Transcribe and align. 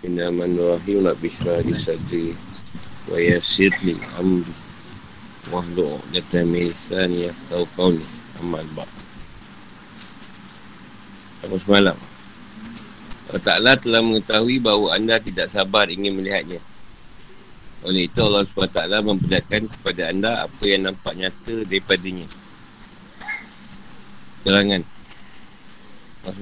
Bismillahirrahmanirrahim. 0.00 1.04
Nak 1.04 1.16
bisra 1.20 1.60
di 1.60 1.76
sadri 1.76 2.32
Wa 3.04 3.20
yasir 3.20 3.68
li 3.84 3.92
amri. 4.16 4.48
Wahdu 5.52 6.00
Data 6.08 6.40
misan 6.40 7.12
ya 7.12 7.28
Tau 7.52 7.68
kau 7.76 7.92
ni 7.92 8.00
Amal 8.40 8.64
bak 8.72 8.88
Apa 11.44 11.52
semalam? 11.60 11.96
Allah 13.28 13.44
Ta'ala 13.44 13.72
telah 13.76 14.00
mengetahui 14.00 14.56
bahawa 14.64 14.96
anda 14.96 15.20
tidak 15.20 15.52
sabar 15.52 15.92
ingin 15.92 16.16
melihatnya. 16.16 16.64
Oleh 17.84 18.08
itu 18.08 18.18
Allah 18.24 18.48
SWT 18.48 18.80
memperlihatkan 19.04 19.68
kepada 19.68 20.02
anda 20.08 20.48
apa 20.48 20.64
yang 20.64 20.88
nampak 20.88 21.12
nyata 21.12 21.62
daripadanya. 21.68 22.24
Terangan 24.48 24.82
Allah 26.24 26.34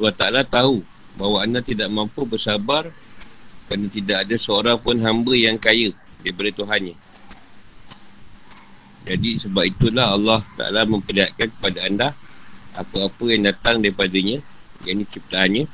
SWT 0.47 0.47
tahu 0.47 0.81
bahawa 1.19 1.43
anda 1.43 1.61
tidak 1.61 1.91
mampu 1.91 2.23
bersabar 2.23 2.89
kerana 3.69 3.87
tidak 3.93 4.25
ada 4.25 4.37
seorang 4.41 4.81
pun 4.81 4.97
hamba 5.05 5.37
yang 5.37 5.61
kaya 5.61 5.93
daripada 6.25 6.51
Tuhannya. 6.57 6.97
Jadi 9.05 9.31
sebab 9.41 9.65
itulah 9.69 10.17
Allah 10.17 10.41
Ta'ala 10.57 10.89
memperlihatkan 10.89 11.49
kepada 11.53 11.79
anda 11.85 12.09
apa-apa 12.73 13.25
yang 13.29 13.45
datang 13.45 13.85
daripadanya, 13.85 14.41
yang 14.89 15.01
ini 15.01 15.05
ciptaannya, 15.09 15.65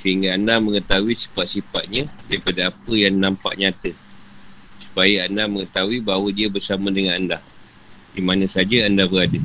sehingga 0.00 0.36
anda 0.36 0.56
mengetahui 0.60 1.16
sifat-sifatnya 1.16 2.08
daripada 2.28 2.72
apa 2.72 2.92
yang 2.96 3.20
nampak 3.20 3.60
nyata. 3.60 3.92
Supaya 4.80 5.28
anda 5.28 5.48
mengetahui 5.48 6.00
bahawa 6.04 6.28
dia 6.32 6.48
bersama 6.48 6.92
dengan 6.92 7.16
anda. 7.16 7.38
Di 8.12 8.20
mana 8.20 8.44
saja 8.44 8.84
anda 8.88 9.08
berada. 9.08 9.40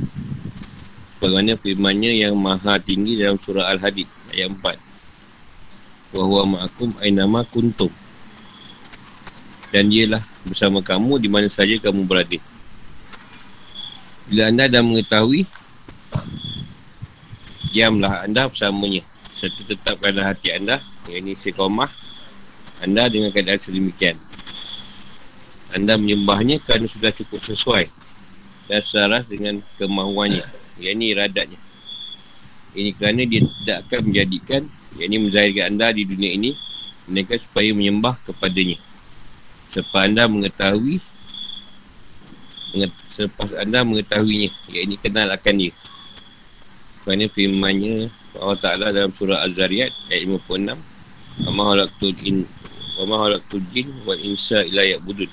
Bagaimana 1.18 1.56
firmannya 1.56 2.12
yang 2.28 2.36
maha 2.36 2.76
tinggi 2.78 3.18
dalam 3.18 3.40
surah 3.40 3.72
Al-Hadid 3.74 4.06
ayat 4.32 4.52
4 4.54 4.87
wa 6.12 6.22
huwa 6.24 6.42
ma'akum 6.56 6.94
aynama 7.04 7.44
kuntum. 7.48 7.92
Dan 9.68 9.92
dialah 9.92 10.24
bersama 10.48 10.80
kamu 10.80 11.20
di 11.20 11.28
mana 11.28 11.48
saja 11.52 11.76
kamu 11.76 12.08
berada. 12.08 12.40
Bila 14.28 14.48
anda 14.48 14.68
dah 14.68 14.80
mengetahui 14.80 15.44
diamlah 17.72 18.24
anda 18.24 18.48
bersamanya. 18.48 19.04
Serta 19.38 19.62
tetapkanlah 19.70 20.34
hati 20.34 20.50
anda 20.50 20.82
yang 21.06 21.22
ini 21.22 21.38
sekomah 21.38 21.92
anda 22.80 23.06
dengan 23.06 23.30
keadaan 23.30 23.60
sedemikian. 23.60 24.16
Anda 25.76 26.00
menyembahnya 26.00 26.64
kerana 26.64 26.88
sudah 26.88 27.12
cukup 27.12 27.44
sesuai 27.44 27.92
dan 28.72 28.80
selaras 28.80 29.28
dengan 29.28 29.60
kemahuannya 29.76 30.44
yang 30.80 30.96
ini 30.96 31.12
iradatnya. 31.12 31.60
Ini 32.72 32.90
kerana 32.96 33.24
dia 33.28 33.44
tidak 33.44 33.76
akan 33.88 34.00
menjadikan 34.08 34.62
yang 34.96 35.12
ini 35.12 35.16
menzahirkan 35.28 35.76
anda 35.76 35.92
di 35.92 36.08
dunia 36.08 36.32
ini 36.32 36.50
Mereka 37.08 37.36
supaya 37.40 37.72
menyembah 37.76 38.16
kepadanya. 38.24 38.80
Selepas 39.68 40.08
anda 40.08 40.24
mengetahui 40.24 40.96
Selepas 43.12 43.50
anda 43.60 43.84
mengetahuinya 43.84 44.48
Yang 44.72 44.82
ini 44.88 44.96
kenal 44.96 45.28
akan 45.28 45.54
dia. 45.60 45.72
Kerana 47.04 47.24
firmannya 47.28 48.08
Allah 48.38 48.58
Ta'ala 48.60 48.86
dalam 48.92 49.12
surah 49.12 49.44
Az-Zariyat 49.44 49.92
Ayat 50.12 50.22
56 50.24 51.44
Wama 51.48 51.62
halaktul 51.72 52.16
in 52.24 52.44
Wama 53.00 53.28
halaktul 53.28 53.64
jin 53.72 53.88
Wal 54.08 54.20
insa 54.24 54.64
ilayak 54.64 55.04
budud 55.04 55.28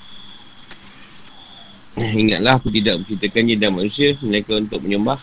Ingatlah 1.96 2.60
aku 2.60 2.68
tidak 2.68 3.00
menceritakan 3.00 3.42
jin 3.48 3.58
dan 3.60 3.72
manusia 3.72 4.16
Mereka 4.20 4.52
untuk 4.56 4.84
menyembah 4.84 5.20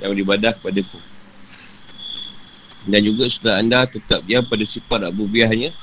Dan 0.00 0.12
beribadah 0.16 0.52
kepada 0.56 0.80
aku 0.84 1.09
dan 2.88 3.00
juga 3.04 3.28
setelah 3.28 3.60
anda 3.60 3.84
tetap 3.84 4.24
diam 4.24 4.44
pada 4.46 4.64
sifat 4.64 5.12
abubiahnya 5.12 5.74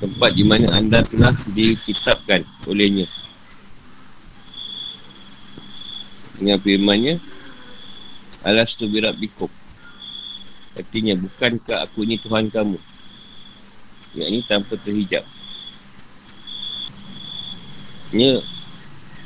tempat 0.00 0.30
di 0.32 0.44
mana 0.44 0.72
anda 0.72 1.04
telah 1.04 1.36
dikitabkan 1.52 2.46
olehnya. 2.64 3.04
Dengan 6.40 6.58
firmannya? 6.58 7.20
Alas 8.44 8.76
tu 8.76 8.88
birak 8.88 9.16
bikub 9.16 9.52
artinya 10.74 11.14
bukankah 11.14 11.86
aku 11.86 12.02
ini 12.02 12.18
Tuhan 12.18 12.50
kamu? 12.50 12.78
Yang 14.14 14.28
ini 14.30 14.40
tanpa 14.46 14.74
terhijab. 14.78 15.24
Ini 18.14 18.38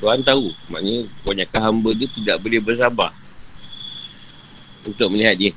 Tuhan 0.00 0.24
tahu. 0.24 0.48
Maknanya 0.72 1.08
kebanyakan 1.20 1.60
hamba 1.60 1.90
dia 1.92 2.08
tidak 2.08 2.36
boleh 2.40 2.60
bersabar 2.60 3.12
untuk 4.88 5.08
melihat 5.12 5.36
dia 5.36 5.52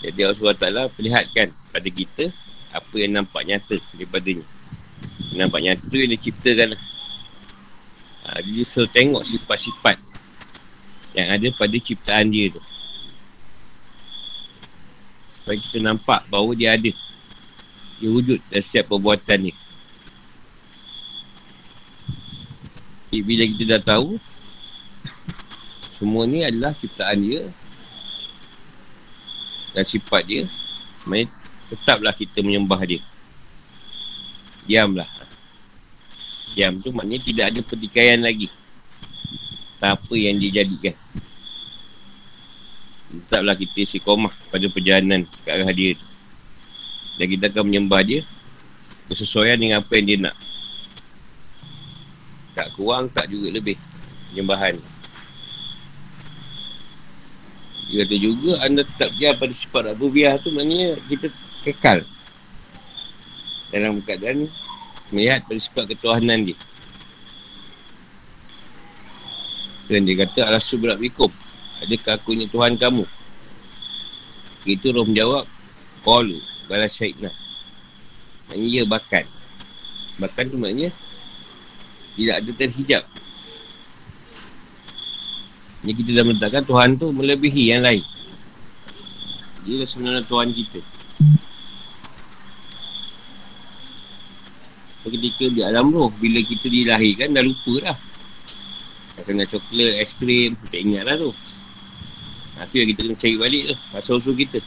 jadi 0.00 0.32
Allah 0.32 0.36
SWT 0.36 0.96
perlihatkan 0.96 1.52
pada 1.52 1.88
kita 1.92 2.32
apa 2.72 2.94
yang 2.96 3.20
nampak 3.20 3.44
nyata 3.44 3.76
daripadanya. 3.92 4.46
Nampak 5.36 5.60
nyata 5.60 5.92
yang 5.92 6.10
dia 6.16 6.20
ciptakan. 6.20 6.68
Ha, 8.24 8.40
dia 8.40 8.64
selalu 8.64 8.88
tengok 8.96 9.22
sifat-sifat 9.28 9.96
yang 11.12 11.28
ada 11.36 11.48
pada 11.52 11.76
ciptaan 11.76 12.32
dia 12.32 12.48
tu. 12.48 12.62
Supaya 15.40 15.56
kita 15.60 15.78
nampak 15.84 16.24
bahawa 16.32 16.56
dia 16.56 16.80
ada. 16.80 16.92
Dia 18.00 18.08
wujud 18.08 18.40
dalam 18.48 18.64
setiap 18.64 18.96
perbuatan 18.96 19.38
ni. 19.50 19.52
Jadi 23.10 23.20
bila 23.26 23.42
kita 23.44 23.64
dah 23.76 23.82
tahu 23.82 24.16
semua 26.00 26.24
ni 26.24 26.40
adalah 26.40 26.72
ciptaan 26.72 27.20
dia 27.20 27.44
dan 29.74 29.84
sifat 29.86 30.22
dia 30.26 30.42
Maksudnya 31.06 31.32
tetaplah 31.70 32.12
kita 32.12 32.42
menyembah 32.42 32.82
dia. 32.82 33.00
Diamlah. 34.66 35.08
Diam 36.50 36.82
tu 36.82 36.90
maknanya 36.90 37.22
tidak 37.22 37.44
ada 37.54 37.60
pertikaian 37.62 38.20
lagi. 38.20 38.50
Tak 39.78 39.96
apa 39.96 40.14
yang 40.18 40.36
dia 40.42 40.60
jadikan. 40.60 40.92
Tetaplah 43.10 43.54
kita 43.54 43.80
sikomah 43.86 44.34
pada 44.50 44.66
perjalanan 44.70 45.26
ke 45.26 45.48
arah 45.50 45.66
dia 45.74 45.98
Dan 47.18 47.26
kita 47.26 47.50
akan 47.50 47.66
menyembah 47.66 48.06
dia 48.06 48.22
Bersesuaian 49.10 49.58
dengan 49.58 49.82
apa 49.82 49.90
yang 49.98 50.06
dia 50.06 50.18
nak. 50.30 50.36
Tak 52.54 52.70
kurang 52.78 53.10
tak 53.10 53.26
juga 53.26 53.50
lebih. 53.50 53.74
Penyembahan 54.30 54.78
dia 57.90 58.06
kata 58.06 58.16
juga 58.22 58.52
anda 58.62 58.86
tetap 58.86 59.10
diam 59.18 59.34
pada 59.34 59.50
sifat 59.50 59.84
Abubiah 59.90 60.38
tu 60.38 60.54
maknanya 60.54 60.94
kita 61.10 61.26
kekal 61.66 62.06
dalam 63.74 63.98
keadaan 63.98 64.46
melihat 65.10 65.42
pada 65.42 65.58
sifat 65.58 65.84
ketuhanan 65.90 66.46
dia. 66.46 66.58
Dan 69.90 70.06
dia 70.06 70.22
kata 70.22 70.46
alas 70.46 70.70
subrak 70.70 71.02
bikum. 71.02 71.30
Adakah 71.82 72.14
aku 72.14 72.38
ini 72.38 72.46
Tuhan 72.46 72.78
kamu? 72.78 73.02
Itu 74.62 74.94
roh 74.94 75.02
menjawab. 75.02 75.50
Qalu 76.06 76.38
balas 76.70 76.94
syaitna. 76.94 77.34
Maknanya 78.46 78.68
ia 78.70 78.82
bahkan. 78.86 79.26
Bahkan 80.22 80.44
tu 80.46 80.56
maknanya 80.62 80.94
tidak 82.14 82.34
ada 82.38 82.50
terhijab 82.54 83.02
yang 85.80 85.96
kita 85.96 86.10
dah 86.12 86.24
meletakkan 86.28 86.62
Tuhan 86.68 87.00
tu 87.00 87.08
melebihi 87.08 87.72
yang 87.72 87.80
lain. 87.80 88.04
Dia 89.64 89.84
sebenarnya 89.88 90.24
Tuhan 90.28 90.52
kita. 90.52 90.80
So, 95.00 95.08
ketika 95.08 95.48
di 95.48 95.64
alam 95.64 95.88
roh, 95.96 96.12
bila 96.20 96.44
kita 96.44 96.68
dilahirkan, 96.68 97.32
dah 97.32 97.40
lupa. 97.40 97.96
Dah 99.16 99.22
kena 99.24 99.48
coklat, 99.48 100.04
es 100.04 100.12
krim, 100.20 100.52
tak 100.68 100.80
ingat 100.80 101.08
lah 101.08 101.16
tu. 101.16 101.32
Ha, 102.60 102.68
tu 102.68 102.76
yang 102.76 102.88
kita 102.92 103.00
kena 103.08 103.16
cari 103.16 103.36
balik 103.40 103.62
tu, 103.72 103.76
masa 103.96 104.10
usul 104.12 104.36
kita. 104.36 104.60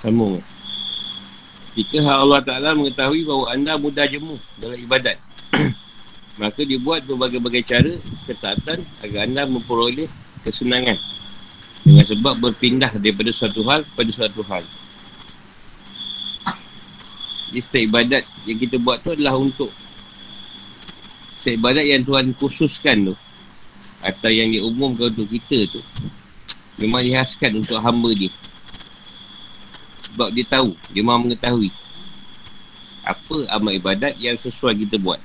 Sambung. 0.00 0.40
Jika 1.76 2.00
Allah 2.00 2.40
Ta'ala 2.40 2.72
mengetahui 2.72 3.28
bahawa 3.28 3.52
anda 3.52 3.76
mudah 3.76 4.08
jemu 4.08 4.40
dalam 4.56 4.80
ibadat. 4.80 5.25
Maka 6.36 6.68
dia 6.68 6.76
buat 6.76 7.00
berbagai-bagai 7.08 7.64
cara 7.64 7.92
ketaatan 8.28 8.84
agar 9.00 9.20
anda 9.24 9.48
memperoleh 9.48 10.08
kesenangan 10.44 11.00
dengan 11.80 12.04
sebab 12.04 12.34
berpindah 12.42 12.92
daripada 13.00 13.32
suatu 13.32 13.64
hal 13.64 13.86
kepada 13.88 14.10
suatu 14.12 14.42
hal. 14.44 14.64
Jadi 17.46 17.60
setiap 17.62 17.82
ibadat 17.88 18.22
yang 18.44 18.58
kita 18.60 18.76
buat 18.76 19.00
tu 19.00 19.16
adalah 19.16 19.38
untuk 19.38 19.72
setiap 21.40 21.62
ibadat 21.62 21.84
yang 21.88 22.02
Tuhan 22.04 22.36
khususkan 22.36 22.96
tu 23.12 23.14
atau 24.04 24.28
yang 24.28 24.52
diumumkan 24.52 25.08
untuk 25.14 25.30
kita 25.30 25.64
tu 25.72 25.80
memang 26.76 27.00
dihaskan 27.00 27.64
untuk 27.64 27.80
hamba 27.80 28.12
dia. 28.12 28.28
Sebab 30.12 30.28
dia 30.36 30.44
tahu, 30.44 30.76
dia 30.92 31.00
mahu 31.00 31.28
mengetahui 31.28 31.72
apa 33.06 33.36
amal 33.54 33.70
ibadat 33.70 34.18
yang 34.18 34.34
sesuai 34.34 34.74
kita 34.84 34.98
buat. 34.98 35.22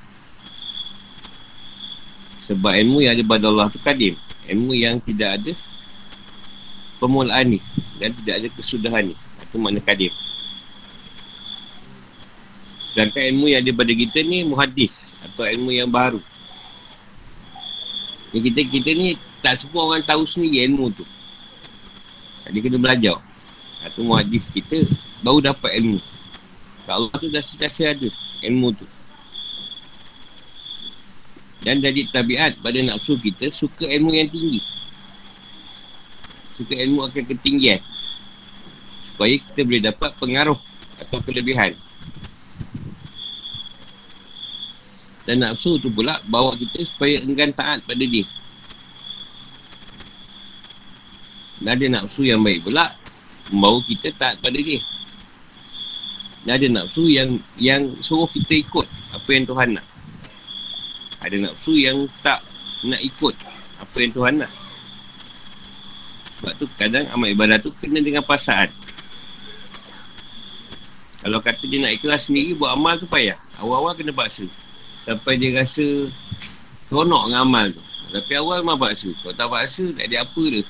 Sebab 2.50 2.74
ilmu 2.74 2.98
yang 3.06 3.14
ada 3.14 3.24
pada 3.26 3.46
Allah 3.46 3.66
tu 3.70 3.78
kadim. 3.78 4.18
Ilmu 4.50 4.72
yang 4.74 4.98
tidak 4.98 5.38
ada 5.38 5.52
permulaan 6.98 7.56
ni. 7.56 7.60
Dan 8.02 8.10
tidak 8.18 8.34
ada 8.42 8.48
kesudahan 8.58 9.02
ni. 9.10 9.14
Itu 9.42 9.56
makna 9.62 9.78
kadim. 9.78 10.10
Sedangkan 12.92 13.22
ilmu 13.30 13.46
yang 13.48 13.62
ada 13.62 13.72
pada 13.72 13.92
kita 13.94 14.18
ni 14.26 14.42
muhadis. 14.42 14.92
Atau 15.22 15.46
ilmu 15.46 15.70
yang 15.70 15.86
baru. 15.86 16.18
Yang 18.34 18.42
kita 18.50 18.60
kita 18.68 18.90
ni 18.96 19.14
tak 19.38 19.58
semua 19.58 19.94
orang 19.94 20.02
tahu 20.02 20.26
sendiri 20.26 20.66
ilmu 20.66 20.90
tu. 20.90 21.06
Dia 22.50 22.60
kena 22.60 22.76
belajar. 22.76 23.16
Itu 23.86 24.02
muhadis 24.02 24.44
kita 24.50 24.82
baru 25.22 25.40
dapat 25.40 25.78
ilmu. 25.78 25.98
Kalau 26.84 27.06
Allah 27.06 27.18
tu 27.22 27.30
dah 27.30 27.42
sentiasa 27.42 27.94
ada 27.94 28.08
ilmu 28.42 28.74
tu. 28.74 28.86
Dan 31.62 31.78
jadi 31.78 32.10
tabiat 32.10 32.58
pada 32.58 32.78
nafsu 32.82 33.14
kita 33.22 33.54
suka 33.54 33.86
ilmu 33.86 34.10
yang 34.10 34.26
tinggi. 34.26 34.58
Suka 36.58 36.74
ilmu 36.74 37.06
akan 37.06 37.22
ketinggian. 37.22 37.78
Supaya 39.06 39.38
kita 39.38 39.60
boleh 39.62 39.82
dapat 39.82 40.10
pengaruh 40.18 40.58
atau 40.98 41.18
kelebihan. 41.22 41.78
Dan 45.22 45.46
nafsu 45.46 45.78
tu 45.78 45.86
pula 45.86 46.18
bawa 46.26 46.58
kita 46.58 46.82
supaya 46.82 47.22
enggan 47.22 47.54
taat 47.54 47.78
pada 47.86 48.02
dia. 48.02 48.26
Dan 51.62 51.78
ada 51.78 51.86
nafsu 52.02 52.26
yang 52.26 52.42
baik 52.42 52.66
pula 52.66 52.90
membawa 53.54 53.78
kita 53.86 54.10
taat 54.18 54.42
pada 54.42 54.58
dia. 54.58 54.82
Dan 56.42 56.58
ada 56.58 56.66
nafsu 56.82 57.06
yang 57.06 57.38
yang 57.54 57.86
suruh 58.02 58.26
kita 58.26 58.66
ikut 58.66 58.86
apa 59.14 59.28
yang 59.30 59.46
Tuhan 59.46 59.78
nak. 59.78 59.91
Ada 61.22 61.36
nafsu 61.38 61.78
yang 61.78 62.04
tak 62.20 62.42
nak 62.82 62.98
ikut 62.98 63.34
apa 63.78 63.96
yang 64.02 64.12
Tuhan 64.12 64.34
nak. 64.42 64.52
Sebab 66.42 66.52
tu 66.58 66.66
kadang 66.74 67.06
amal 67.14 67.30
ibadah 67.30 67.58
tu 67.62 67.70
kena 67.78 68.02
dengan 68.02 68.26
perasaan. 68.26 68.66
Kalau 71.22 71.38
kata 71.38 71.62
dia 71.70 71.78
nak 71.78 71.94
ikhlas 71.94 72.26
sendiri 72.26 72.58
buat 72.58 72.74
amal 72.74 72.98
tu 72.98 73.06
payah. 73.06 73.38
Awal-awal 73.62 73.94
kena 73.94 74.10
paksa. 74.10 74.42
Sampai 75.06 75.38
dia 75.38 75.54
rasa 75.54 75.86
seronok 76.90 77.30
dengan 77.30 77.46
amal 77.46 77.66
tu. 77.70 77.82
Tapi 78.10 78.32
awal 78.34 78.66
memang 78.66 78.82
paksa. 78.82 79.14
Kalau 79.22 79.34
tak 79.38 79.46
paksa, 79.46 79.86
tak 79.94 80.10
ada 80.10 80.26
apa 80.26 80.42
dia. 80.50 80.62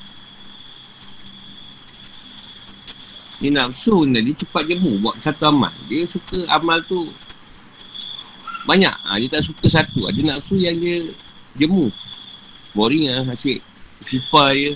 Ni 3.42 3.48
nafsu 3.50 4.06
ni, 4.06 4.22
dia 4.22 4.38
cepat 4.44 4.70
jemu 4.70 5.02
buat 5.02 5.16
satu 5.24 5.50
amal. 5.50 5.72
Dia 5.88 6.04
suka 6.04 6.44
amal 6.52 6.84
tu 6.84 7.08
banyak. 8.64 8.94
Ha, 8.94 9.18
dia 9.18 9.28
tak 9.28 9.42
suka 9.46 9.66
satu. 9.66 10.06
Ada 10.06 10.20
nafsu 10.22 10.58
yang 10.58 10.78
dia 10.78 11.02
jemu. 11.58 11.90
Boring 12.72 13.10
lah 13.10 13.26
asyik. 13.34 13.60
Sifar 14.02 14.54
dia. 14.54 14.72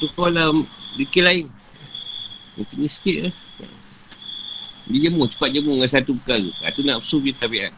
Tukar 0.00 0.32
lah 0.32 0.52
dikir 0.96 1.24
lain. 1.24 1.46
Tinggi 2.56 2.88
sikit 2.88 3.18
lah. 3.28 3.34
Dia 4.86 5.10
jemu, 5.10 5.26
cepat 5.26 5.50
jemu 5.50 5.70
dengan 5.76 5.90
satu 5.90 6.14
perkara. 6.14 6.46
Itu 6.46 6.80
ha, 6.86 6.86
nafsu 6.94 7.18
dia 7.18 7.34
tabiat. 7.34 7.74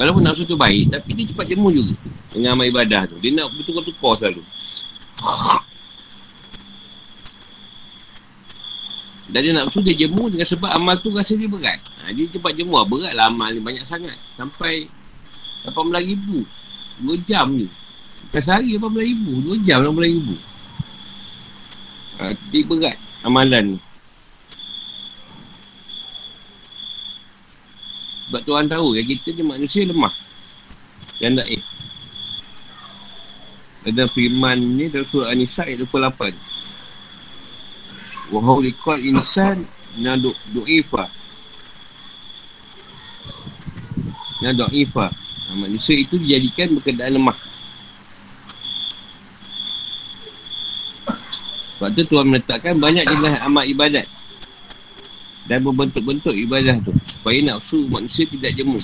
Walaupun 0.00 0.24
nafsu 0.24 0.48
tu 0.48 0.56
baik, 0.56 0.96
tapi 0.96 1.12
dia 1.12 1.28
cepat 1.28 1.44
jemu 1.44 1.68
juga 1.76 1.94
dengan 2.32 2.56
amal 2.56 2.64
ibadah 2.64 3.04
tu. 3.04 3.20
Dia 3.20 3.36
nak 3.36 3.52
bertukar-tukar 3.52 4.16
selalu. 4.16 4.42
Dan 9.30 9.46
dia 9.46 9.52
nafsu 9.54 9.78
dia 9.78 9.94
jemu 9.94 10.26
dengan 10.26 10.46
sebab 10.46 10.70
amal 10.74 10.98
tu 10.98 11.14
rasa 11.14 11.38
dia 11.38 11.46
berat. 11.46 11.78
Ha, 12.02 12.10
dia 12.10 12.26
cepat 12.26 12.50
jemu 12.58 12.74
lah. 12.74 12.86
Berat 12.86 13.14
lah 13.14 13.30
amal 13.30 13.54
ni 13.54 13.62
banyak 13.62 13.86
sangat. 13.86 14.18
Sampai 14.34 14.90
18 15.66 16.02
ribu. 16.02 16.42
2 17.06 17.14
jam 17.30 17.54
ni. 17.54 17.70
Bukan 18.30 18.42
sehari 18.42 18.74
18 18.74 18.90
ribu. 18.90 19.54
2 19.54 19.62
jam 19.62 19.86
18 19.86 20.18
ribu. 20.18 20.34
Ha, 22.18 22.34
dia 22.50 22.62
berat 22.66 22.96
amalan 23.22 23.78
ni. 23.78 23.78
Sebab 28.30 28.42
Tuhan 28.46 28.66
tahu 28.70 28.94
yang 28.98 29.06
kita 29.06 29.34
ni 29.34 29.42
manusia 29.46 29.82
lemah. 29.86 30.14
Yang 31.22 31.32
tak 31.42 31.48
eh. 31.50 31.62
Ada 33.80 34.04
firman 34.12 34.58
ni 34.76 34.86
dalam 34.86 35.06
surah 35.06 35.32
An-Nisa 35.32 35.66
ayat 35.66 35.86
28. 35.86 36.49
Wahau 38.30 38.62
likal 38.62 38.98
insan 39.02 39.66
na 39.98 40.14
du 40.14 40.30
du'ifa. 40.54 41.10
Na 44.40 44.54
du'ifa. 44.54 45.10
Ha, 45.10 45.50
manusia 45.58 45.98
itu 45.98 46.14
dijadikan 46.14 46.78
berkeadaan 46.78 47.18
lemah. 47.18 47.38
Sebab 51.76 51.90
tu 51.96 52.02
Tuhan 52.06 52.26
meletakkan 52.28 52.76
banyak 52.78 53.08
jenis 53.08 53.40
amat 53.50 53.64
ibadat 53.66 54.06
dan 55.50 55.66
berbentuk-bentuk 55.66 56.30
ibadah 56.30 56.78
tu 56.86 56.94
supaya 57.10 57.42
nafsu 57.42 57.82
manusia 57.90 58.22
tidak 58.22 58.54
jemu 58.54 58.78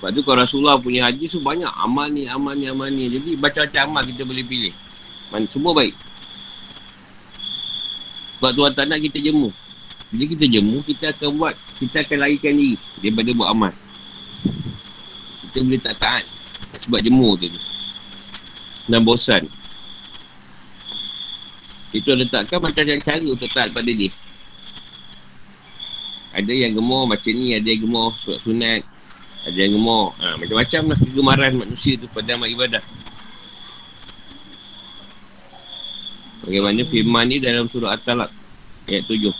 sebab 0.00 0.08
tu 0.16 0.24
kalau 0.24 0.40
Rasulullah 0.40 0.80
punya 0.80 1.04
haji 1.04 1.28
tu 1.28 1.36
banyak 1.44 1.68
amal 1.68 2.08
ni, 2.08 2.24
amal 2.24 2.56
ni, 2.56 2.64
amal 2.64 2.88
ni 2.88 3.12
jadi 3.12 3.36
macam-macam 3.36 3.80
amal 3.92 4.02
kita 4.08 4.24
boleh 4.24 4.44
pilih 4.48 4.74
Man, 5.28 5.44
semua 5.52 5.76
baik 5.76 5.92
sebab 8.38 8.50
Tuhan 8.54 8.72
tak 8.72 8.86
nak 8.86 9.02
kita 9.02 9.18
jemu. 9.18 9.50
Bila 10.14 10.24
kita 10.24 10.44
jemu, 10.46 10.78
kita 10.86 11.04
akan 11.12 11.28
buat 11.36 11.54
kita 11.82 12.06
akan 12.06 12.16
larikan 12.22 12.54
diri 12.54 12.78
daripada 13.02 13.30
buat 13.34 13.48
amal. 13.50 13.72
Kita 15.44 15.58
boleh 15.66 15.80
tak 15.82 15.94
taat 15.98 16.24
sebab 16.86 17.02
jemu 17.02 17.34
tu 17.36 17.50
dan 18.88 19.04
bosan. 19.04 19.44
Itu 21.92 22.12
letakkan 22.14 22.60
macam-macam 22.60 23.00
cara 23.00 23.26
untuk 23.26 23.48
taat 23.52 23.72
pada 23.72 23.88
dia. 23.88 24.12
Ada 26.36 26.52
yang 26.52 26.76
gemar 26.76 27.08
macam 27.08 27.32
ni, 27.32 27.56
ada 27.56 27.64
yang 27.64 27.88
gemar 27.88 28.12
surat 28.20 28.40
sunat. 28.44 28.80
Ada 29.48 29.58
yang 29.64 29.80
gemar, 29.80 30.12
ha, 30.20 30.36
macam-macam 30.36 30.80
lah 30.92 30.98
kegemaran 31.00 31.52
manusia 31.56 31.96
tu 31.96 32.04
pada 32.12 32.36
amat 32.36 32.48
ibadah. 32.52 32.84
Bagaimana 36.46 36.86
firman 36.86 37.26
ni 37.26 37.42
dalam 37.42 37.66
surah 37.66 37.98
At-Talak 37.98 38.30
ayat 38.86 39.04
tujuh. 39.10 39.34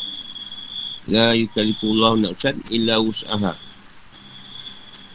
La 1.08 1.32
yukalifullahu 1.32 2.20
nafsan 2.20 2.60
illa 2.68 3.00
us'aha. 3.00 3.56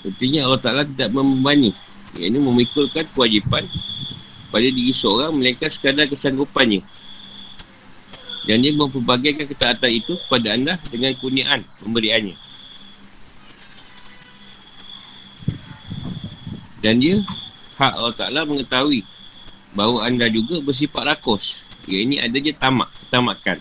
Artinya 0.03 0.49
Allah 0.49 0.61
Ta'ala 0.61 0.83
tidak 0.83 1.15
membebani. 1.15 1.71
Ia 2.19 2.27
ini 2.27 2.37
memikulkan 2.41 3.07
kewajipan 3.15 3.65
pada 4.51 4.67
diri 4.67 4.93
seorang 4.93 5.31
melainkan 5.33 5.71
sekadar 5.71 6.05
kesanggupannya. 6.11 6.83
Dan 8.43 8.59
dia 8.59 8.75
memperbagaikan 8.75 9.47
ketaatan 9.47 9.91
itu 9.93 10.19
kepada 10.27 10.51
anda 10.51 10.73
dengan 10.91 11.15
kurniaan 11.15 11.63
pemberiannya. 11.79 12.35
Dan 16.83 16.99
dia, 16.99 17.23
hak 17.79 17.93
Allah 17.95 18.15
Ta'ala 18.19 18.41
mengetahui 18.43 19.07
bahawa 19.71 20.11
anda 20.11 20.27
juga 20.27 20.59
bersifat 20.59 21.15
rakus. 21.15 21.63
Ya 21.87 21.97
ini 21.99 22.19
adanya 22.19 22.55
tamak, 22.55 22.89
ketamakan. 23.03 23.57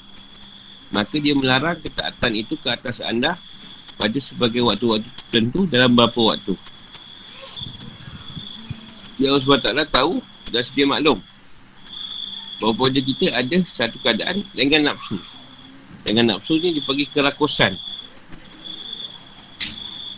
Maka 0.93 1.15
dia 1.19 1.35
melarang 1.35 1.81
ketaatan 1.81 2.33
itu 2.37 2.55
ke 2.61 2.69
atas 2.69 3.01
anda 3.01 3.41
pada 3.97 4.19
sebagai 4.21 4.63
waktu-waktu 4.63 5.09
tertentu 5.09 5.65
dalam 5.67 5.97
beberapa 5.97 6.37
waktu. 6.37 6.55
Ya 9.21 9.33
Allah 9.33 9.43
SWT 9.43 9.93
tahu 9.93 10.19
dan 10.53 10.63
sedia 10.67 10.85
maklum 10.89 11.23
bahawa 12.63 12.79
pada 12.79 13.01
kita 13.03 13.27
ada 13.35 13.59
satu 13.67 13.99
keadaan 13.99 14.47
dengan 14.55 14.95
nafsu. 14.95 15.19
Dengan 16.07 16.35
nafsu 16.35 16.63
ni 16.63 16.79
dipanggil 16.79 17.11
kerakusan. 17.11 17.75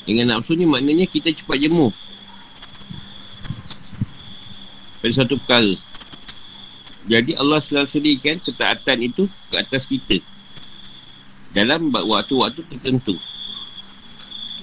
Dengan 0.04 0.36
nafsu 0.36 0.52
ni 0.52 0.68
maknanya 0.68 1.08
kita 1.08 1.32
cepat 1.32 1.56
jemu. 1.56 1.88
Pada 5.00 5.12
satu 5.12 5.40
perkara. 5.40 5.93
Jadi 7.04 7.36
Allah 7.36 7.60
selalu 7.60 7.88
sediakan 7.88 8.36
ketaatan 8.40 8.98
itu 9.04 9.28
ke 9.52 9.54
atas 9.60 9.84
kita. 9.84 10.24
Dalam 11.52 11.92
waktu-waktu 11.92 12.64
tertentu. 12.64 13.14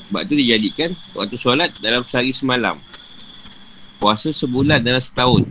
Sebab 0.09 0.27
itu 0.27 0.35
dijadikan 0.43 0.91
waktu 1.15 1.37
solat 1.37 1.71
dalam 1.79 2.01
sehari 2.03 2.33
semalam. 2.33 2.75
Puasa 4.01 4.33
sebulan 4.33 4.81
dalam 4.81 4.99
setahun. 4.99 5.45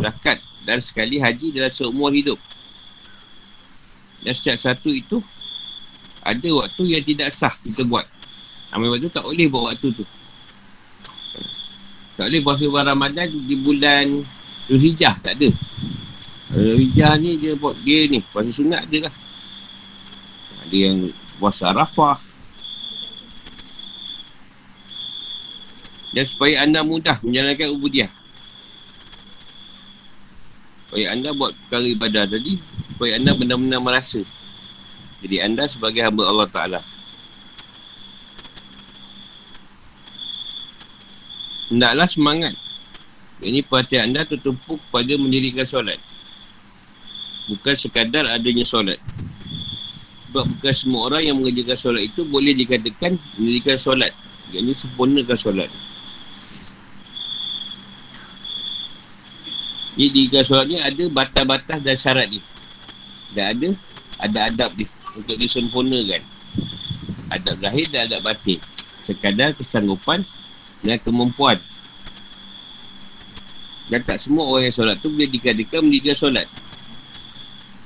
Zakat 0.00 0.40
dan 0.64 0.80
sekali 0.80 1.20
haji 1.20 1.52
dalam 1.52 1.70
seumur 1.70 2.10
hidup. 2.10 2.40
Dan 4.24 4.32
setiap 4.34 4.58
satu 4.58 4.90
itu 4.90 5.22
ada 6.26 6.48
waktu 6.58 6.82
yang 6.90 7.04
tidak 7.04 7.30
sah 7.30 7.54
kita 7.62 7.86
buat. 7.86 8.02
Amal 8.74 8.90
waktu 8.90 9.12
tak 9.12 9.22
boleh 9.22 9.46
buat 9.46 9.70
waktu 9.70 9.94
tu. 9.94 10.04
Tak 12.18 12.32
boleh 12.32 12.40
puasa 12.42 12.64
bulan 12.66 12.96
Ramadan 12.96 13.28
di 13.28 13.54
bulan 13.60 14.24
Zulhijjah. 14.66 15.14
Tak 15.22 15.38
ada. 15.38 15.50
Zulhijjah 16.54 17.14
ni 17.18 17.38
dia 17.38 17.54
buat 17.54 17.74
dia 17.82 18.06
ni. 18.10 18.22
Puasa 18.22 18.50
sunat 18.50 18.86
dia 18.90 19.06
lah. 19.06 19.14
Ada 20.66 20.76
yang 20.76 20.96
puasa 21.38 21.70
Arafah. 21.70 22.18
Dan 26.16 26.24
supaya 26.26 26.64
anda 26.64 26.80
mudah 26.80 27.20
menjalankan 27.20 27.76
ubudiah. 27.76 28.10
Supaya 30.88 31.12
anda 31.12 31.30
buat 31.36 31.52
perkara 31.66 31.86
ibadah 31.86 32.24
tadi 32.24 32.56
supaya 32.96 33.20
anda 33.20 33.36
benar-benar 33.36 33.84
merasa. 33.84 34.24
Jadi 35.20 35.36
anda 35.44 35.68
sebagai 35.68 36.00
hamba 36.00 36.24
Allah 36.32 36.48
Ta'ala. 36.48 36.80
Hendaklah 41.68 42.08
semangat. 42.08 42.56
Ini 43.36 43.60
perhatian 43.60 44.12
anda 44.12 44.24
tertumpu 44.24 44.80
pada 44.88 45.12
mendirikan 45.20 45.68
solat. 45.68 46.00
Bukan 47.52 47.74
sekadar 47.76 48.24
adanya 48.32 48.64
solat. 48.64 48.96
Sebab 50.26 50.48
bukan 50.56 50.74
semua 50.74 51.00
orang 51.12 51.22
yang 51.22 51.36
mengerjakan 51.36 51.76
solat 51.76 52.02
itu 52.08 52.24
boleh 52.24 52.56
dikatakan 52.56 53.20
mendirikan 53.36 53.76
solat. 53.76 54.12
Yang 54.50 54.62
ini 54.62 54.72
sempurnakan 54.76 55.36
solat. 55.36 55.70
Jadi 59.96 60.08
dirikan 60.12 60.44
solat 60.44 60.66
ni 60.68 60.76
ada 60.76 61.04
batas-batas 61.08 61.80
dan 61.80 61.96
syarat 61.96 62.28
ni. 62.28 62.40
Dan 63.32 63.44
ada, 63.52 63.68
ada 64.20 64.38
adab 64.52 64.70
ni 64.76 64.84
untuk 65.16 65.36
disempurnakan. 65.40 66.20
Adab 67.32 67.56
zahir 67.60 67.86
dan 67.88 68.08
adab 68.08 68.20
batin. 68.32 68.60
Sekadar 69.04 69.56
kesanggupan 69.56 70.24
dan 70.84 70.96
kemampuan. 71.00 71.56
Dan 73.86 74.02
tak 74.02 74.18
semua 74.18 74.50
orang 74.50 74.66
yang 74.66 74.74
solat 74.74 74.98
tu 74.98 75.08
boleh 75.14 75.30
dikatakan 75.30 75.78
mendirikan 75.78 76.16
solat. 76.18 76.46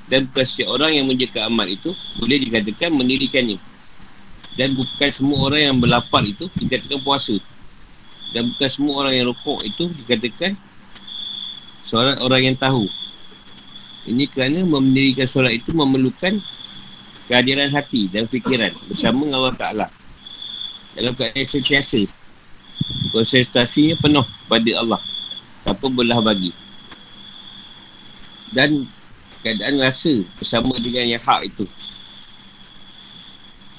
Dan 0.09 0.27
bukan 0.27 0.45
setiap 0.49 0.75
orang 0.75 0.91
yang 0.97 1.05
menjaga 1.05 1.45
amal 1.45 1.67
itu 1.69 1.93
boleh 2.17 2.41
dikatakan 2.41 2.89
mendirikannya. 2.89 3.61
Dan 4.57 4.73
bukan 4.75 5.09
semua 5.13 5.37
orang 5.47 5.61
yang 5.61 5.77
berlapar 5.77 6.25
itu 6.25 6.49
dikatakan 6.57 6.99
puasa. 7.05 7.37
Dan 8.33 8.49
bukan 8.51 8.69
semua 8.69 8.93
orang 9.05 9.13
yang 9.13 9.25
rokok 9.29 9.61
itu 9.61 9.87
dikatakan 10.03 10.57
solat 11.85 12.17
orang 12.19 12.51
yang 12.51 12.57
tahu. 12.57 12.89
Ini 14.09 14.25
kerana 14.25 14.65
mendirikan 14.65 15.29
solat 15.29 15.53
itu 15.53 15.69
memerlukan 15.71 16.41
kehadiran 17.29 17.69
hati 17.69 18.09
dan 18.09 18.25
fikiran 18.25 18.73
bersama 18.89 19.29
Allah 19.29 19.53
Ta'ala. 19.53 19.87
Dalam 20.97 21.13
keadaan 21.13 21.47
sentiasa 21.47 22.03
konsentrasinya 23.13 23.95
penuh 24.01 24.25
pada 24.49 24.71
Allah 24.81 24.99
tanpa 25.65 25.85
belah 25.89 26.19
bagi. 26.21 26.51
Dan 28.51 28.85
keadaan 29.41 29.79
rasa 29.79 30.21
bersama 30.37 30.75
dengan 30.77 31.07
yang 31.07 31.23
hak 31.23 31.47
itu. 31.47 31.65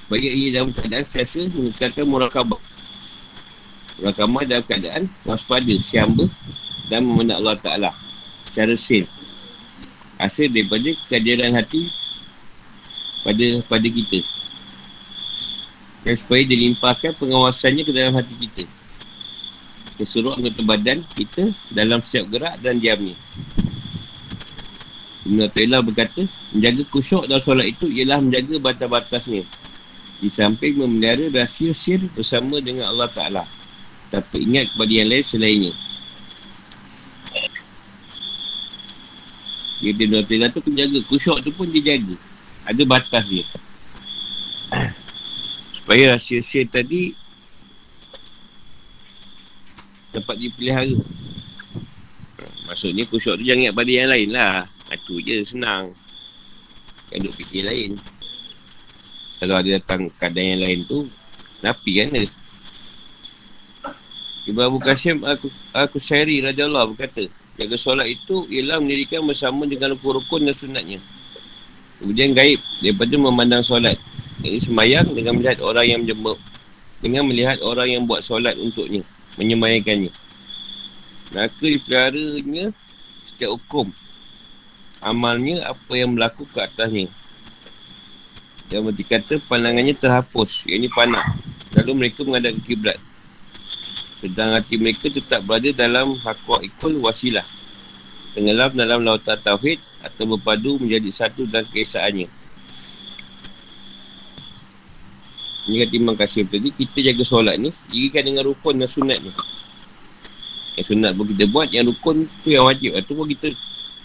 Supaya 0.02 0.28
ia 0.28 0.48
dalam 0.60 0.72
keadaan 0.72 1.04
sentiasa 1.04 1.48
mengekalkan 1.52 2.04
murakabah. 2.08 2.60
Murakabah 4.00 4.42
dalam 4.48 4.64
keadaan 4.64 5.02
waspada 5.28 5.74
siamba 5.84 6.26
dan 6.88 7.04
memenang 7.04 7.44
Allah 7.44 7.56
Ta'ala 7.60 7.90
secara 8.48 8.74
sin. 8.76 9.04
Hasil 10.16 10.48
daripada 10.52 10.90
kehadiran 11.08 11.56
hati 11.56 11.88
pada 13.26 13.46
pada 13.68 13.88
kita. 13.88 14.20
Dan 16.02 16.14
supaya 16.18 16.42
dilimpahkan 16.42 17.14
pengawasannya 17.14 17.82
ke 17.86 17.92
dalam 17.94 18.18
hati 18.18 18.34
kita 18.34 18.81
keseluruh 19.96 20.38
anggota 20.40 20.62
badan 20.64 21.04
kita 21.14 21.52
dalam 21.72 22.00
setiap 22.02 22.32
gerak 22.32 22.54
dan 22.60 22.80
diamnya. 22.80 23.16
Ibn 25.22 25.38
Atta'illah 25.46 25.80
berkata, 25.86 26.26
menjaga 26.50 26.82
kusyuk 26.90 27.30
dalam 27.30 27.42
solat 27.42 27.70
itu 27.70 27.86
ialah 27.86 28.18
menjaga 28.18 28.58
batas-batasnya. 28.58 29.46
Di 30.18 30.28
samping 30.30 30.78
memelihara 30.82 31.30
rahsia 31.30 31.70
sir 31.70 32.02
bersama 32.14 32.58
dengan 32.58 32.90
Allah 32.90 33.06
Ta'ala. 33.06 33.44
Tapi 34.10 34.44
ingat 34.44 34.74
kepada 34.74 34.92
yang 34.92 35.08
lain 35.08 35.24
selainnya. 35.24 35.72
Jadi 39.82 40.02
Ibn 40.06 40.14
Atta'illah 40.22 40.50
tu 40.50 40.60
penjaga. 40.62 40.98
Kusyuk 41.06 41.38
tu 41.42 41.50
pun 41.54 41.70
dia 41.70 41.94
jaga. 41.94 42.14
Ada 42.66 42.82
batas 42.86 43.24
dia. 43.30 43.46
Supaya 45.78 46.14
rahsia 46.14 46.38
sir 46.42 46.66
tadi 46.66 47.21
dapat 50.12 50.36
dipelihara. 50.36 50.96
Maksudnya 52.68 53.04
kusyuk 53.08 53.40
tu 53.40 53.44
jangan 53.44 53.68
ingat 53.68 53.74
pada 53.74 53.90
yang 53.90 54.08
lain 54.12 54.28
lah. 54.32 54.64
Itu 54.92 55.20
je 55.24 55.40
senang. 55.44 55.96
Kan 57.08 57.24
duk 57.24 57.32
fikir 57.36 57.64
lain. 57.64 57.96
Kalau 59.40 59.58
ada 59.58 59.68
datang 59.76 60.06
keadaan 60.20 60.56
yang 60.56 60.62
lain 60.62 60.80
tu, 60.86 61.08
napi 61.64 61.92
kan 61.98 62.08
dia. 62.14 62.30
Ibu 64.42 64.58
Abu 64.58 64.78
Qasim 64.82 65.22
aku, 65.22 65.50
aku 65.70 65.98
syari 66.02 66.42
Raja 66.42 66.66
Allah 66.66 66.86
berkata, 66.90 67.26
jaga 67.54 67.76
solat 67.78 68.10
itu 68.10 68.42
ialah 68.50 68.82
mendirikan 68.82 69.22
bersama 69.22 69.66
dengan 69.66 69.94
rukun-rukun 69.94 70.46
dan 70.46 70.54
sunatnya. 70.54 70.98
Kemudian 72.02 72.34
gaib 72.34 72.58
daripada 72.82 73.14
memandang 73.14 73.62
solat. 73.62 73.94
Ini 74.42 74.58
semayang 74.58 75.14
dengan 75.14 75.38
melihat 75.38 75.62
orang 75.62 75.86
yang 75.86 76.00
menjemput. 76.02 76.38
Dengan 76.98 77.22
melihat 77.26 77.58
orang 77.62 77.88
yang 77.90 78.02
buat 78.06 78.22
solat 78.22 78.58
untuknya 78.58 79.02
menyemayakannya. 79.40 80.12
Maka 81.32 81.64
dipeliharanya 81.64 82.76
setiap 83.28 83.56
hukum. 83.56 83.88
Amalnya 85.02 85.66
apa 85.66 85.92
yang 85.96 86.12
berlaku 86.14 86.44
ke 86.46 86.62
atasnya. 86.62 87.08
Dan 88.68 88.88
berarti 88.88 89.04
kata 89.04 89.34
pandangannya 89.48 89.96
terhapus. 89.96 90.64
Yang 90.68 90.76
ini 90.76 90.88
panah. 90.92 91.26
Lalu 91.76 91.92
mereka 92.06 92.24
menghadap 92.24 92.56
kiblat. 92.64 93.00
Sedang 94.22 94.54
hati 94.54 94.78
mereka 94.78 95.10
tetap 95.10 95.42
berada 95.42 95.72
dalam 95.74 96.14
hakwa 96.22 96.62
ikul 96.62 97.00
wasilah. 97.02 97.44
Tenggelam 98.32 98.72
dalam 98.72 99.04
lautan 99.04 99.36
tauhid 99.36 99.82
atau 100.00 100.24
berpadu 100.24 100.80
menjadi 100.80 101.10
satu 101.10 101.44
dalam 101.48 101.68
keesaannya. 101.68 102.41
Ini 105.62 105.86
kata 105.86 105.94
Imam 105.94 106.14
Qasim 106.18 106.50
tadi, 106.50 106.74
kita 106.74 106.98
jaga 106.98 107.22
solat 107.22 107.54
ni, 107.54 107.70
dirikan 107.86 108.26
dengan 108.26 108.42
rukun 108.50 108.82
dan 108.82 108.90
sunat 108.90 109.22
ni. 109.22 109.30
Yang 110.74 110.86
sunat 110.90 111.14
pun 111.14 111.24
kita 111.30 111.44
buat, 111.46 111.68
yang 111.70 111.86
rukun 111.86 112.26
tu 112.42 112.50
yang 112.50 112.66
wajib. 112.66 112.98
Itu 112.98 113.14
pun 113.14 113.30
kita, 113.30 113.46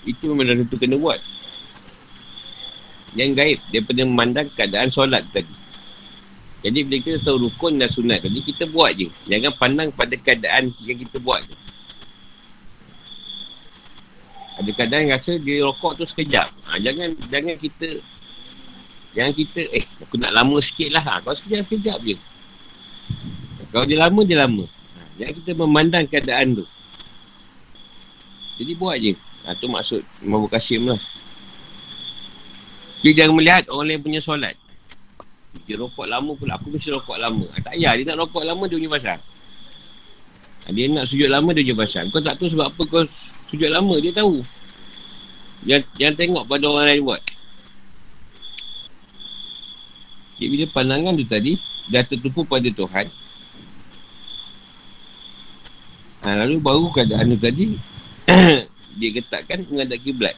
itu 0.06 0.24
memang 0.30 0.54
dah 0.54 0.56
tentu 0.62 0.78
kena 0.78 0.96
buat. 1.02 1.18
Yang 3.18 3.30
gaib, 3.34 3.60
daripada 3.74 4.02
memandang 4.06 4.48
keadaan 4.54 4.94
solat 4.94 5.26
tadi. 5.34 5.50
Jadi 6.62 6.80
bila 6.86 6.98
kita 7.02 7.18
tahu 7.26 7.50
rukun 7.50 7.82
dan 7.82 7.90
sunat 7.90 8.22
tadi, 8.22 8.38
kita 8.46 8.70
buat 8.70 8.94
je. 8.94 9.10
Jangan 9.26 9.54
pandang 9.58 9.90
pada 9.90 10.14
keadaan 10.14 10.70
yang 10.86 10.98
kita 11.02 11.18
buat 11.18 11.42
tu. 11.42 11.58
Ada 14.58 14.72
kadang 14.74 15.06
rasa 15.14 15.38
dia 15.38 15.62
rokok 15.62 16.02
tu 16.02 16.06
sekejap. 16.06 16.50
Ha, 16.66 16.82
jangan 16.82 17.14
jangan 17.30 17.54
kita 17.62 18.02
Jangan 19.18 19.34
kita, 19.34 19.66
eh, 19.74 19.82
aku 20.06 20.22
nak 20.22 20.30
lama 20.30 20.62
sikit 20.62 20.94
lah. 20.94 21.02
Kau 21.26 21.34
sekejap-sekejap 21.34 21.98
je. 22.06 22.14
Kalau 23.74 23.90
dia 23.90 23.98
lama, 23.98 24.22
dia 24.22 24.38
lama. 24.46 24.62
Ha, 24.62 25.00
jangan 25.18 25.34
kita 25.42 25.52
memandang 25.58 26.06
keadaan 26.06 26.62
tu. 26.62 26.66
Jadi 28.62 28.72
buat 28.78 28.94
je. 29.02 29.18
Ha, 29.50 29.58
tu 29.58 29.66
maksud 29.74 30.06
Imam 30.22 30.46
Qasim 30.46 30.86
lah. 30.86 31.02
Dia 33.02 33.26
jangan 33.26 33.42
melihat 33.42 33.66
orang 33.74 33.90
lain 33.90 34.06
punya 34.06 34.22
solat. 34.22 34.54
Dia 35.66 35.82
rokok 35.82 36.06
lama 36.06 36.38
pula. 36.38 36.54
Aku 36.62 36.70
mesti 36.70 36.94
rokok 36.94 37.18
lama. 37.18 37.50
Ha, 37.58 37.62
tak 37.66 37.74
payah. 37.74 37.98
Dia 37.98 38.14
nak 38.14 38.22
rokok 38.22 38.46
lama, 38.46 38.70
dia 38.70 38.78
punya 38.78 38.92
pasal. 38.94 39.18
Ha, 39.18 40.66
dia 40.70 40.86
nak 40.94 41.10
sujud 41.10 41.26
lama, 41.26 41.50
dia 41.58 41.66
punya 41.66 41.78
pasal. 41.82 42.06
Kau 42.14 42.22
tak 42.22 42.38
tahu 42.38 42.54
sebab 42.54 42.70
apa 42.70 42.82
kau 42.86 43.02
sujud 43.50 43.70
lama. 43.74 43.98
Dia 43.98 44.14
tahu. 44.14 44.46
Jangan, 45.66 45.84
jangan 45.98 46.16
tengok 46.22 46.44
pada 46.46 46.66
orang 46.70 46.86
lain 46.86 47.02
buat. 47.02 47.22
Okay, 50.38 50.54
bila 50.54 50.70
pandangan 50.70 51.18
tu 51.18 51.26
tadi 51.26 51.58
dah 51.90 52.06
tertumpu 52.06 52.46
pada 52.46 52.70
Tuhan. 52.70 53.10
Ha, 56.22 56.46
lalu 56.46 56.62
baru 56.62 56.94
keadaan 56.94 57.34
tu 57.34 57.42
tadi 57.42 57.74
dia 59.02 59.10
ketatkan 59.18 59.66
menghadap 59.66 59.98
kiblat. 59.98 60.38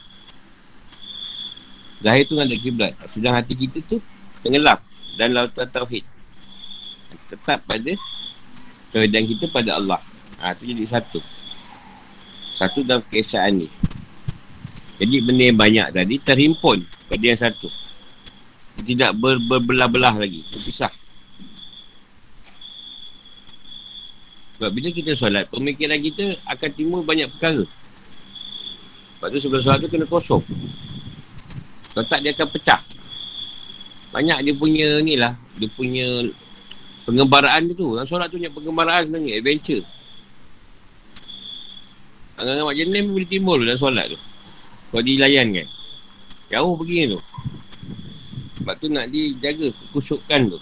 Zahir 2.00 2.24
tu 2.24 2.32
menghadap 2.32 2.64
kiblat. 2.64 2.92
Sedang 3.12 3.36
hati 3.36 3.52
kita 3.52 3.84
tu 3.84 4.00
tenggelam 4.40 4.80
dan 5.20 5.36
lautan 5.36 5.68
tauhid. 5.68 6.08
Tetap 7.28 7.60
pada 7.68 7.92
keadaan 8.96 9.28
kita 9.28 9.52
pada 9.52 9.76
Allah. 9.76 10.00
Ha, 10.40 10.56
tu 10.56 10.64
jadi 10.64 10.80
satu. 10.88 11.20
Satu 12.56 12.88
dalam 12.88 13.04
keesaan 13.04 13.60
ni. 13.60 13.68
Jadi 14.96 15.28
benda 15.28 15.44
yang 15.44 15.60
banyak 15.60 15.92
tadi 15.92 16.16
terhimpun 16.24 16.88
pada 17.04 17.20
yang 17.20 17.36
satu 17.36 17.89
tidak 18.84 19.10
ber, 19.16 19.36
berbelah-belah 19.38 20.20
lagi 20.20 20.44
Berpisah. 20.48 20.92
Sebab 24.60 24.70
bila 24.76 24.88
kita 24.92 25.16
solat 25.16 25.48
Pemikiran 25.48 25.96
kita 26.00 26.36
akan 26.44 26.70
timbul 26.76 27.00
banyak 27.00 27.32
perkara. 27.32 27.64
Sebab 29.16 29.28
tu 29.32 29.38
sebelah 29.40 29.62
solat 29.64 29.78
tu 29.80 29.88
kena 29.88 30.06
kosong. 30.08 30.44
Kalau 31.96 32.06
tak 32.06 32.20
dia 32.20 32.36
akan 32.36 32.48
pecah. 32.52 32.80
Banyak 34.10 34.42
dia 34.42 34.54
punya 34.58 34.98
ni 35.00 35.14
lah 35.14 35.32
Dia 35.56 35.68
punya 35.72 36.26
Pengembaraan 37.08 37.72
dia 37.72 37.74
tu. 37.74 37.96
Dalam 37.96 38.04
solat 38.04 38.28
tu 38.28 38.36
banyak 38.36 38.52
pengembaraan 38.52 39.02
sebenarnya 39.08 39.40
Adventure. 39.40 39.84
Angan-angan 42.40 42.72
mak 42.72 42.76
jenis 42.76 43.04
boleh 43.04 43.28
timbul 43.28 43.58
dalam 43.60 43.80
solat 43.80 44.06
tu. 44.12 44.18
Kalau 44.90 45.02
dilayan 45.04 45.52
kan 45.52 45.68
Jauh 46.50 46.74
pergi 46.74 47.14
tu. 47.14 47.20
Sebab 48.60 48.74
tu 48.76 48.86
nak 48.92 49.08
dijaga 49.08 49.72
kekusukan 49.72 50.52
tu. 50.52 50.60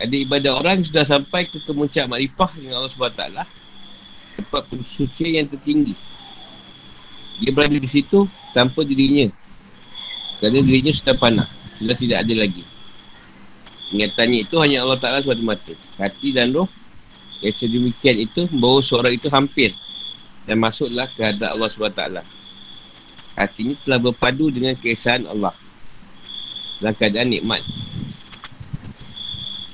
Ada 0.00 0.16
ibadah 0.16 0.52
orang 0.56 0.84
sudah 0.84 1.04
sampai 1.04 1.48
ke 1.48 1.60
kemuncak 1.64 2.08
makrifah 2.08 2.52
dengan 2.56 2.80
Allah 2.80 2.92
SWT. 2.92 3.24
Tempat 4.36 4.62
suci 4.84 5.36
yang 5.36 5.48
tertinggi. 5.48 5.92
Dia 7.40 7.52
berada 7.56 7.76
di 7.76 7.88
situ 7.88 8.28
tanpa 8.52 8.84
dirinya. 8.84 9.32
Kerana 10.40 10.60
dirinya 10.60 10.92
sudah 10.92 11.16
panah. 11.16 11.48
Sudah 11.80 11.96
tidak 11.96 12.24
ada 12.24 12.34
lagi. 12.36 12.64
Ingatannya 13.96 14.44
itu 14.44 14.56
hanya 14.60 14.84
Allah 14.84 15.00
Ta'ala 15.00 15.24
SWT 15.24 15.40
mata. 15.40 15.72
Hati 15.96 16.36
dan 16.36 16.52
roh 16.52 16.68
yang 17.40 17.56
sedemikian 17.56 18.16
itu 18.20 18.44
membawa 18.52 18.84
seorang 18.84 19.16
itu 19.16 19.32
hampir 19.32 19.72
dan 20.44 20.60
masuklah 20.60 21.08
ke 21.08 21.24
hadap 21.24 21.56
Allah 21.56 21.68
SWT. 21.68 22.39
Hatinya 23.38 23.74
telah 23.86 24.00
berpadu 24.02 24.50
dengan 24.50 24.74
keesaan 24.76 25.26
Allah 25.26 25.54
dalam 26.80 26.94
keadaan 26.96 27.28
nikmat 27.28 27.60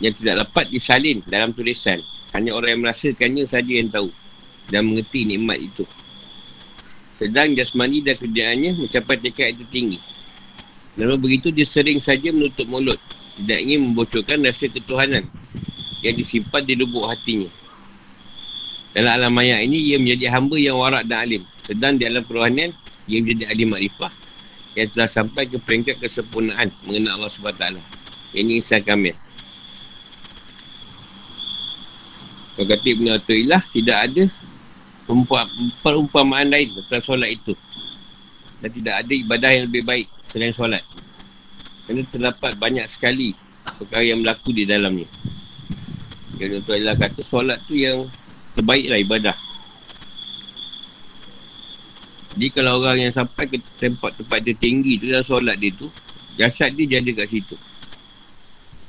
yang 0.02 0.12
tidak 0.12 0.44
dapat 0.44 0.64
disalin 0.68 1.18
dalam 1.24 1.52
tulisan. 1.56 2.00
Hanya 2.36 2.52
orang 2.52 2.76
yang 2.76 2.82
merasakannya 2.84 3.48
saja 3.48 3.72
yang 3.72 3.88
tahu 3.88 4.12
dan 4.68 4.84
mengerti 4.84 5.24
nikmat 5.24 5.56
itu. 5.56 5.88
Sedang 7.16 7.56
jasmani 7.56 8.04
dan 8.04 8.20
kerjaannya 8.20 8.76
mencapai 8.76 9.16
tingkat 9.16 9.56
itu 9.56 9.64
tinggi. 9.72 9.98
Namun 11.00 11.16
begitu 11.16 11.48
dia 11.48 11.64
sering 11.64 11.96
saja 11.96 12.28
menutup 12.28 12.68
mulut. 12.68 13.00
Tidak 13.40 13.56
ingin 13.56 13.88
membocorkan 13.88 14.44
rasa 14.44 14.68
ketuhanan 14.68 15.24
yang 16.04 16.14
disimpan 16.16 16.60
di 16.64 16.76
lubuk 16.76 17.08
hatinya. 17.08 17.48
Dalam 18.96 19.12
alam 19.12 19.32
maya 19.32 19.60
ini, 19.60 19.92
ia 19.92 20.00
menjadi 20.00 20.32
hamba 20.32 20.56
yang 20.56 20.80
warak 20.80 21.04
dan 21.04 21.28
alim. 21.28 21.42
Sedang 21.60 22.00
di 22.00 22.08
alam 22.08 22.24
kerohanian, 22.24 22.72
ia 23.06 23.22
menjadi 23.22 23.50
alim 23.50 23.74
makrifah 23.74 24.12
yang 24.76 24.88
telah 24.92 25.08
sampai 25.08 25.48
ke 25.48 25.56
peringkat 25.56 25.96
kesempurnaan 26.02 26.68
mengenal 26.84 27.16
Allah 27.16 27.32
SWT. 27.32 27.64
Ini 28.36 28.60
Isa 28.60 28.76
Kamil. 28.84 29.16
Kalau 32.56 32.66
kata 32.68 32.86
Ibn 32.88 33.06
Atulillah, 33.16 33.62
tidak 33.72 33.98
ada 34.08 34.24
perumpamaan 35.80 36.48
lain 36.48 36.72
tentang 36.72 37.04
solat 37.04 37.32
itu. 37.32 37.56
Dan 38.60 38.70
tidak 38.72 38.94
ada 39.04 39.12
ibadah 39.12 39.50
yang 39.52 39.64
lebih 39.68 39.84
baik 39.84 40.06
selain 40.28 40.52
solat. 40.52 40.84
Kerana 41.84 42.02
terdapat 42.08 42.52
banyak 42.60 42.84
sekali 42.88 43.32
perkara 43.76 44.04
yang 44.04 44.20
berlaku 44.24 44.50
di 44.56 44.64
dalamnya. 44.68 45.08
Yang 46.36 46.68
Tuan 46.68 46.84
Allah 46.84 46.96
kata 47.00 47.20
solat 47.24 47.58
tu 47.64 47.76
yang 47.76 48.08
terbaiklah 48.52 49.00
ibadah. 49.00 49.36
Jadi 52.36 52.52
kalau 52.52 52.84
orang 52.84 53.08
yang 53.08 53.14
sampai 53.16 53.48
ke 53.48 53.56
tempat-tempat 53.80 54.44
dia 54.44 54.52
tinggi 54.52 55.00
tu 55.00 55.08
dalam 55.08 55.24
solat 55.24 55.56
dia 55.56 55.72
tu, 55.72 55.88
jasad 56.36 56.68
dia 56.76 57.00
jadi 57.00 57.16
kat 57.16 57.32
situ. 57.32 57.56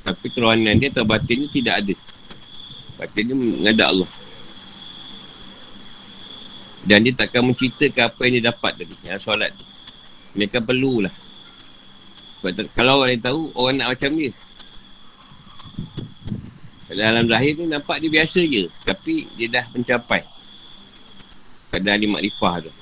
Tapi 0.04 0.26
kerohanan 0.28 0.76
dia 0.76 0.92
atau 0.92 1.08
batin 1.08 1.48
dia 1.48 1.50
tidak 1.56 1.74
ada. 1.80 1.94
Batin 3.00 3.24
dia 3.24 3.36
mengadak 3.36 3.88
Allah. 3.88 4.10
Dan 6.84 7.08
dia 7.08 7.12
takkan 7.16 7.40
menceritakan 7.48 8.04
apa 8.12 8.20
yang 8.28 8.32
dia 8.36 8.44
dapat 8.52 8.72
tadi, 8.84 8.96
yang 9.08 9.16
solat 9.16 9.50
tu. 9.56 9.64
Mereka 10.36 10.60
perlulah. 10.60 11.12
Sebab 12.44 12.68
kalau 12.76 13.00
orang 13.00 13.16
yang 13.16 13.24
tahu, 13.32 13.40
orang 13.56 13.76
nak 13.80 13.88
macam 13.96 14.12
dia. 14.12 14.32
Dalam 16.88 17.24
zahir 17.28 17.52
tu 17.56 17.64
nampak 17.64 17.96
dia 18.00 18.12
biasa 18.12 18.40
je. 18.44 18.68
Tapi 18.84 19.24
dia 19.40 19.48
dah 19.48 19.64
mencapai. 19.72 20.20
Pada 21.72 21.96
ahli 21.96 22.08
makrifah 22.08 22.64
tu. 22.64 22.72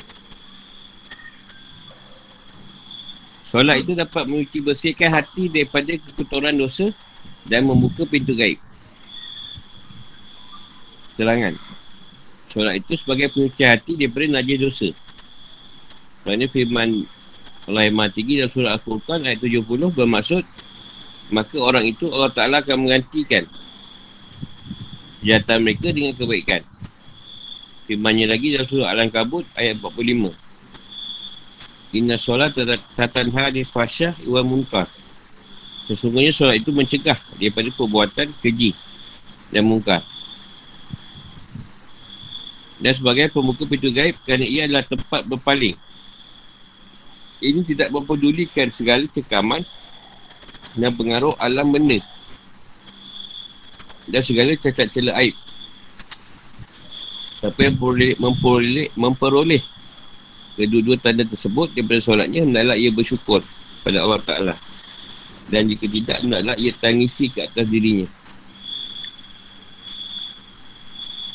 Solat 3.56 3.80
itu 3.80 3.96
dapat 3.96 4.28
mencuci 4.28 4.60
bersihkan 4.60 5.16
hati 5.16 5.48
daripada 5.48 5.88
kekotoran 5.96 6.52
dosa 6.52 6.92
dan 7.48 7.64
membuka 7.64 8.04
pintu 8.04 8.36
gaib. 8.36 8.60
Selangan. 11.16 11.56
Solat 12.52 12.76
itu 12.76 13.00
sebagai 13.00 13.32
pencuci 13.32 13.64
hati 13.64 13.96
daripada 13.96 14.28
najis 14.28 14.60
dosa. 14.60 14.88
Kerana 16.20 16.44
firman 16.52 17.08
Allah 17.64 17.88
yang 17.88 18.12
tinggi 18.12 18.44
dalam 18.44 18.52
surah 18.52 18.76
Al-Furqan 18.76 19.24
ayat 19.24 19.40
70 19.40 19.64
bermaksud 19.88 20.44
maka 21.32 21.56
orang 21.56 21.88
itu 21.88 22.12
Allah 22.12 22.36
Ta'ala 22.36 22.60
akan 22.60 22.84
menggantikan 22.84 23.48
kejahatan 25.24 25.64
mereka 25.64 25.96
dengan 25.96 26.12
kebaikan. 26.12 26.60
Firmannya 27.88 28.28
lagi 28.28 28.52
dalam 28.52 28.68
surah 28.68 28.92
Al-Ankabut 28.92 29.48
ayat 29.56 29.80
45. 29.80 30.45
Inna 31.94 32.18
solat 32.18 32.56
tatan 32.98 33.30
hari 33.30 33.62
fasyah 33.62 34.16
iwa 34.26 34.42
munkar. 34.42 34.90
Sesungguhnya 35.86 36.34
solat 36.34 36.58
itu 36.58 36.74
mencegah 36.74 37.18
daripada 37.38 37.70
perbuatan 37.70 38.26
keji 38.42 38.74
dan 39.54 39.62
munkar. 39.62 40.02
Dan 42.82 42.92
sebagai 42.92 43.30
pembuka 43.32 43.64
pintu 43.64 43.88
gaib 43.94 44.18
kerana 44.26 44.44
ia 44.44 44.66
adalah 44.66 44.84
tempat 44.84 45.24
berpaling. 45.24 45.78
Ini 47.40 47.60
tidak 47.62 47.88
mempedulikan 47.94 48.68
segala 48.74 49.06
cekaman 49.06 49.62
dan 50.76 50.92
pengaruh 50.92 51.38
alam 51.38 51.70
benda 51.72 52.02
dan 54.06 54.22
segala 54.22 54.54
cacat 54.54 54.88
celah 54.90 55.18
aib. 55.22 55.34
Siapa 57.36 57.58
yang 57.62 57.76
memperoleh, 57.76 58.12
memperoleh, 58.16 58.88
memperoleh 58.96 59.62
kedua-dua 60.56 60.96
tanda 60.96 61.22
tersebut 61.22 61.72
daripada 61.76 62.00
solatnya, 62.00 62.42
hendaklah 62.42 62.76
ia 62.76 62.90
bersyukur 62.90 63.44
pada 63.84 64.02
Allah 64.02 64.20
Ta'ala. 64.24 64.54
Dan 65.52 65.70
jika 65.70 65.86
tidak, 65.86 66.18
hendaklah 66.24 66.56
ia 66.58 66.72
tangisi 66.74 67.30
ke 67.30 67.46
atas 67.46 67.66
dirinya. 67.68 68.08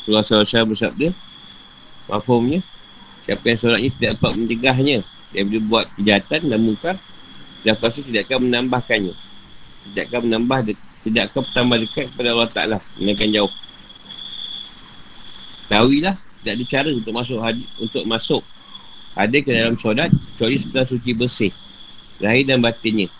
Surah 0.04 0.26
Surah 0.26 0.66
bersabda, 0.66 1.08
Mahfumnya, 2.10 2.60
siapa 3.24 3.44
yang 3.46 3.58
solatnya 3.62 3.90
tidak 3.94 4.10
dapat 4.18 4.32
mencegahnya 4.36 4.98
daripada 5.32 5.60
buat 5.64 5.86
kejahatan 5.96 6.40
dan 6.50 6.60
muka, 6.60 6.92
dan 7.62 7.74
pasti 7.78 8.00
tidak 8.04 8.26
akan 8.28 8.50
menambahkannya. 8.50 9.14
Tidak 9.82 10.04
akan 10.10 10.20
menambah 10.28 10.74
tidak 11.02 11.34
akan 11.34 11.42
bertambah 11.42 11.76
dekat 11.82 12.04
kepada 12.14 12.28
Allah 12.30 12.50
Ta'ala 12.50 12.78
Menaikan 12.94 13.34
jauh 13.34 13.52
Tahuilah 15.66 16.14
Tak 16.42 16.52
ada 16.54 16.64
cara 16.66 16.88
untuk 16.94 17.12
masuk 17.14 17.38
hadis, 17.42 17.66
Untuk 17.82 18.04
masuk 18.06 18.42
Ada 19.12 19.36
ke 19.44 19.50
dalam 19.52 19.76
sodat 19.76 20.08
Kecuali 20.34 20.56
setelah 20.56 20.86
suci 20.88 21.10
bersih 21.12 21.52
Zahir 22.22 22.44
dan 22.48 22.62
batinnya. 22.62 23.10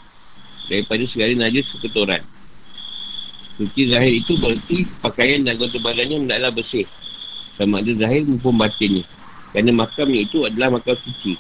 Daripada 0.71 1.05
segala 1.05 1.49
najis 1.49 1.69
kekotoran 1.77 2.23
Suci 3.61 3.93
zahir 3.93 4.17
itu 4.17 4.33
berarti 4.41 4.89
Pakaian 5.05 5.45
dan 5.45 5.61
kota 5.61 5.77
badannya 5.83 6.25
Hendaklah 6.25 6.53
bersih. 6.55 6.89
Sama 7.61 7.85
ada 7.85 7.93
zahir 7.93 8.25
maupun 8.25 8.57
batinnya. 8.57 9.05
Kerana 9.53 9.71
makamnya 9.77 10.25
itu 10.25 10.49
adalah 10.49 10.81
makam 10.81 10.97
suci. 11.05 11.37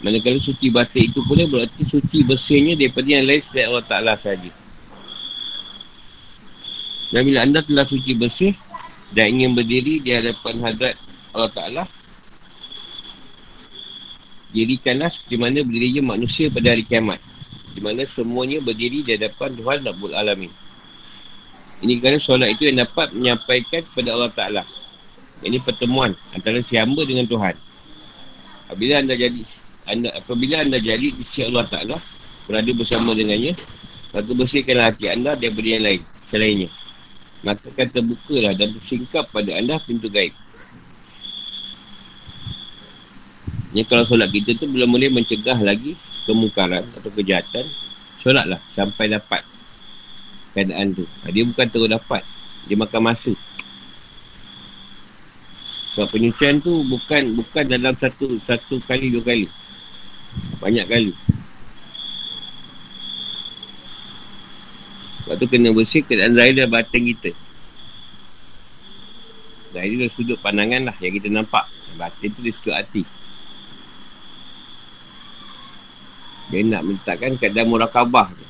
Manakala 0.00 0.40
suci 0.40 0.72
batin 0.72 1.12
itu 1.12 1.20
pula 1.28 1.44
berarti 1.44 1.84
suci 1.92 2.24
bersihnya 2.24 2.72
daripada 2.80 3.04
yang 3.04 3.28
lain 3.28 3.44
selain 3.52 3.68
Allah 3.68 3.84
Ta'ala 3.84 4.12
sahaja. 4.16 4.50
Dan 7.12 7.20
bila 7.28 7.44
anda 7.44 7.60
telah 7.60 7.84
suci 7.84 8.16
bersih 8.16 8.56
dan 9.12 9.36
ingin 9.36 9.52
berdiri 9.52 10.00
di 10.00 10.08
hadapan 10.16 10.56
hadrat 10.64 10.96
Allah 11.36 11.52
Ta'ala, 11.52 11.82
dirikanlah 14.50 15.10
seperti 15.12 15.36
mana 15.38 15.62
berdirinya 15.62 16.14
manusia 16.16 16.50
pada 16.50 16.74
hari 16.74 16.84
kiamat. 16.86 17.18
Di 17.70 17.80
mana 17.82 18.02
semuanya 18.18 18.58
berdiri 18.60 19.06
di 19.06 19.14
hadapan 19.14 19.54
Tuhan 19.54 19.78
Rabbul 19.86 20.14
Alamin. 20.14 20.52
Ini 21.80 21.96
kerana 22.02 22.20
solat 22.20 22.52
itu 22.52 22.68
yang 22.68 22.84
dapat 22.84 23.14
menyampaikan 23.16 23.80
kepada 23.88 24.08
Allah 24.12 24.32
Ta'ala. 24.36 24.62
Ini 25.40 25.64
pertemuan 25.64 26.12
antara 26.36 26.60
si 26.60 26.76
hamba 26.76 27.08
dengan 27.08 27.24
Tuhan. 27.24 27.56
Apabila 28.68 29.00
anda 29.00 29.16
jadi 29.16 29.40
anda, 29.88 30.12
apabila 30.12 30.60
anda 30.60 30.76
jadi 30.76 31.08
di 31.08 31.24
sisi 31.24 31.48
Allah 31.48 31.64
Ta'ala, 31.64 31.96
berada 32.44 32.70
bersama 32.76 33.16
dengannya, 33.16 33.56
maka 34.12 34.28
bersihkanlah 34.28 34.92
hati 34.92 35.08
anda 35.08 35.32
daripada 35.38 35.68
yang 35.72 35.84
lain, 35.88 36.02
selainnya 36.28 36.68
maka 37.40 37.72
akan 37.72 37.88
terbukalah 37.88 38.52
dan 38.56 38.76
bersingkap 38.76 39.24
pada 39.32 39.50
anda 39.56 39.80
pintu 39.84 40.12
gaib. 40.12 40.36
Ya, 43.70 43.86
kalau 43.86 44.02
solat 44.02 44.34
kita 44.34 44.58
tu 44.58 44.66
belum 44.66 44.90
boleh 44.90 45.14
mencegah 45.14 45.54
lagi 45.62 45.94
kemungkaran 46.26 46.90
atau 46.98 47.10
kejahatan, 47.14 47.70
solatlah 48.18 48.58
sampai 48.74 49.14
dapat 49.14 49.46
keadaan 50.58 50.90
tu. 50.90 51.06
Ha, 51.06 51.30
dia 51.30 51.46
bukan 51.46 51.66
terus 51.70 51.86
dapat. 51.86 52.22
Dia 52.66 52.74
makan 52.74 53.00
masa. 53.06 53.32
Sebab 55.94 56.06
penyucian 56.10 56.58
tu 56.58 56.82
bukan 56.86 57.34
bukan 57.34 57.64
dalam 57.66 57.94
satu 57.94 58.38
satu 58.42 58.82
kali, 58.90 59.14
dua 59.14 59.22
kali. 59.22 59.46
Banyak 60.58 60.86
kali. 60.86 61.14
Sebab 65.26 65.34
tu 65.38 65.46
kena 65.46 65.70
bersih 65.70 66.02
keadaan 66.02 66.34
zahir 66.34 66.58
dan 66.58 66.70
batin 66.70 67.06
kita. 67.06 67.30
Zahir 69.70 69.94
tu 69.94 70.06
sudut 70.18 70.38
pandangan 70.42 70.90
lah 70.90 70.96
yang 70.98 71.14
kita 71.14 71.30
nampak. 71.30 71.66
Batin 71.94 72.34
tu 72.34 72.42
di 72.42 72.50
sudut 72.50 72.74
hati. 72.74 73.02
Dia 76.50 76.66
nak 76.66 76.82
meletakkan 76.82 77.38
keadaan 77.38 77.70
murakabah 77.70 78.28
tu. 78.34 78.46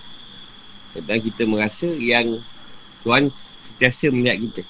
Kadang 0.97 1.21
kita 1.21 1.43
merasa 1.45 1.89
yang 1.93 2.41
Tuhan 3.05 3.29
sentiasa 3.31 4.09
melihat 4.11 4.41
kita. 4.41 4.63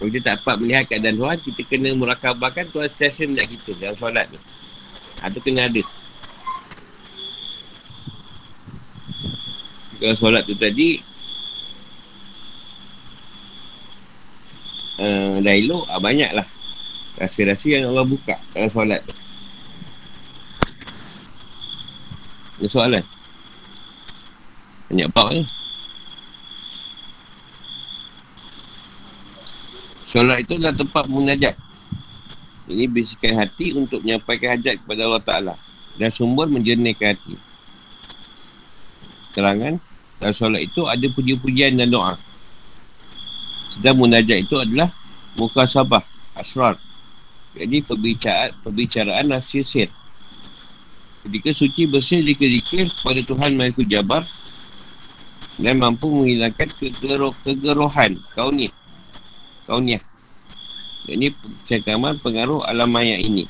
Kalau 0.00 0.08
kita 0.08 0.20
tak 0.24 0.34
dapat 0.40 0.56
melihat 0.64 0.84
keadaan 0.88 1.16
Tuhan, 1.20 1.38
kita 1.44 1.60
kena 1.68 1.92
murakabahkan 1.92 2.72
Tuhan 2.72 2.88
sentiasa 2.88 3.22
melihat 3.28 3.48
kita 3.52 3.70
dalam 3.76 3.96
solat 4.00 4.26
tu. 4.32 4.40
Ha, 5.20 5.28
tu 5.28 5.40
kena 5.44 5.68
ada. 5.68 5.82
Kalau 10.00 10.16
solat 10.16 10.48
tu 10.48 10.56
tadi, 10.56 11.04
uh, 14.96 15.36
dah 15.44 15.54
elok, 15.60 15.84
ah, 15.92 16.00
banyak 16.00 16.32
lah. 16.32 16.48
Rasa-rasa 17.20 17.68
yang 17.68 17.92
Allah 17.92 18.08
buka 18.08 18.40
dalam 18.56 18.72
solat 18.72 19.04
tu. 19.04 19.29
Ada 22.60 22.68
soalan? 22.68 23.04
Banyak 24.92 25.08
bab 25.16 25.32
ni. 25.32 25.48
Solat 30.10 30.42
itu 30.44 30.58
adalah 30.58 30.76
tempat 30.76 31.08
munajat. 31.08 31.54
Ini 32.68 32.84
bisikan 32.90 33.38
hati 33.40 33.72
untuk 33.72 34.04
menyampaikan 34.04 34.58
hajat 34.58 34.82
kepada 34.84 35.06
Allah 35.06 35.22
Ta'ala. 35.22 35.54
Dan 35.96 36.10
sumber 36.12 36.50
menjernihkan 36.50 37.14
hati. 37.16 37.38
Terangan, 39.32 39.78
dalam 40.18 40.34
solat 40.34 40.66
itu 40.66 40.84
ada 40.84 41.06
puji-pujian 41.14 41.78
dan 41.78 41.88
doa. 41.88 42.18
Sedang 43.72 44.02
munajat 44.02 44.42
itu 44.42 44.58
adalah 44.58 44.92
muka 45.38 45.64
sabah, 45.64 46.02
asrar. 46.34 46.74
Jadi 47.54 47.80
perbicaraan, 47.80 48.50
perbicaraan 48.66 49.30
rahsia 49.30 49.62
sir. 49.62 49.88
Ketika 51.20 51.50
suci 51.52 51.84
bersih 51.84 52.24
zikir-zikir 52.24 52.88
kepada 52.88 53.20
Tuhan 53.20 53.52
Maha 53.52 53.82
Jabar 53.84 54.24
dan 55.60 55.76
mampu 55.76 56.08
menghilangkan 56.08 56.72
kegeroh, 56.80 57.36
kegerohan 57.44 58.16
kauniyah. 58.32 58.72
Kauniyah. 59.68 60.00
Ini 61.04 61.36
cakaman 61.68 62.16
pengaruh 62.24 62.64
alam 62.64 62.88
maya 62.88 63.20
ini. 63.20 63.44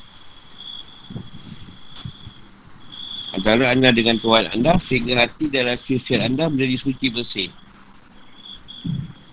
Antara 3.31 3.71
anda 3.71 3.95
dengan 3.95 4.19
Tuhan 4.19 4.51
anda 4.51 4.75
sehingga 4.83 5.23
hati 5.23 5.47
dan 5.47 5.71
sisir 5.79 6.19
anda 6.19 6.51
menjadi 6.51 6.75
suci 6.75 7.07
bersih. 7.07 7.47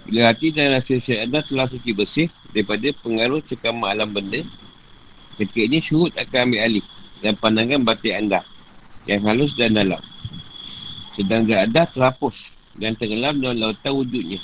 Bila 0.06 0.30
hati 0.30 0.54
dan 0.54 0.78
sisir 0.86 1.18
anda 1.18 1.42
telah 1.42 1.66
suci 1.66 1.90
bersih 1.90 2.30
daripada 2.54 2.94
pengaruh 3.02 3.42
cekaman 3.50 3.98
alam 3.98 4.14
benda, 4.14 4.46
ketika 5.34 5.60
ini 5.66 5.82
syurut 5.82 6.14
akan 6.14 6.54
ambil 6.54 6.62
alih 6.62 6.84
dan 7.24 7.34
pandangan 7.38 7.82
batin 7.82 8.26
anda 8.26 8.40
yang 9.08 9.24
halus 9.24 9.54
dan 9.56 9.74
dalam. 9.74 10.00
Sedang 11.16 11.48
dia 11.48 11.66
ada 11.66 11.88
terhapus 11.90 12.36
dan 12.78 12.94
tenggelam 12.94 13.42
dalam 13.42 13.58
lautan 13.58 13.92
wujudnya. 13.96 14.38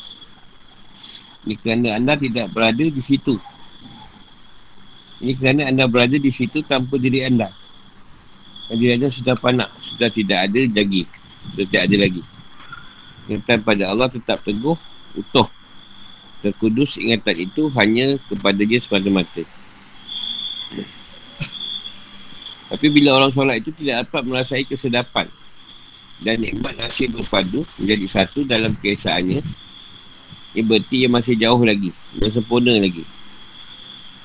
Ini 1.44 1.54
kerana 1.60 2.00
anda 2.00 2.16
tidak 2.16 2.50
berada 2.50 2.80
di 2.80 3.02
situ. 3.04 3.37
Ini 5.20 5.32
kerana 5.38 5.68
anda 5.68 5.84
berada 5.87 6.16
di 6.16 6.32
situ 6.32 6.64
tanpa 6.64 6.96
diri 6.96 7.22
anda. 7.22 7.52
Dan 8.66 8.80
diri 8.80 8.96
anda 8.96 9.12
sudah 9.12 9.37
panak. 9.37 9.70
Sudah 9.94 10.08
tidak 10.08 10.50
ada 10.50 10.60
lagi. 10.72 11.04
Sudah 11.52 11.64
tidak 11.68 11.82
ada 11.84 11.96
lagi. 12.00 12.22
Ingatan 13.28 13.58
pada 13.60 13.84
Allah 13.92 14.08
tetap 14.08 14.40
teguh, 14.42 14.76
utuh. 15.14 15.48
Terkudus 16.40 16.96
ingatan 17.00 17.37
itu 17.40 17.68
hanya 17.76 18.20
kepada 18.28 18.60
dia 18.64 18.80
semata-mata. 18.80 19.44
Tapi 22.74 22.90
bila 22.90 23.14
orang 23.14 23.30
solat 23.30 23.62
itu 23.62 23.70
tidak 23.78 24.10
dapat 24.10 24.22
merasai 24.26 24.66
kesedapan 24.66 25.30
dan 26.18 26.42
nikmat 26.42 26.74
nasib 26.74 27.14
berpadu 27.14 27.62
menjadi 27.78 28.06
satu 28.10 28.42
dalam 28.42 28.74
keesaannya, 28.82 29.46
ia 30.58 30.62
berarti 30.66 31.06
ia 31.06 31.08
masih 31.10 31.38
jauh 31.38 31.62
lagi, 31.62 31.94
belum 32.18 32.34
sempurna 32.34 32.74
lagi. 32.74 33.06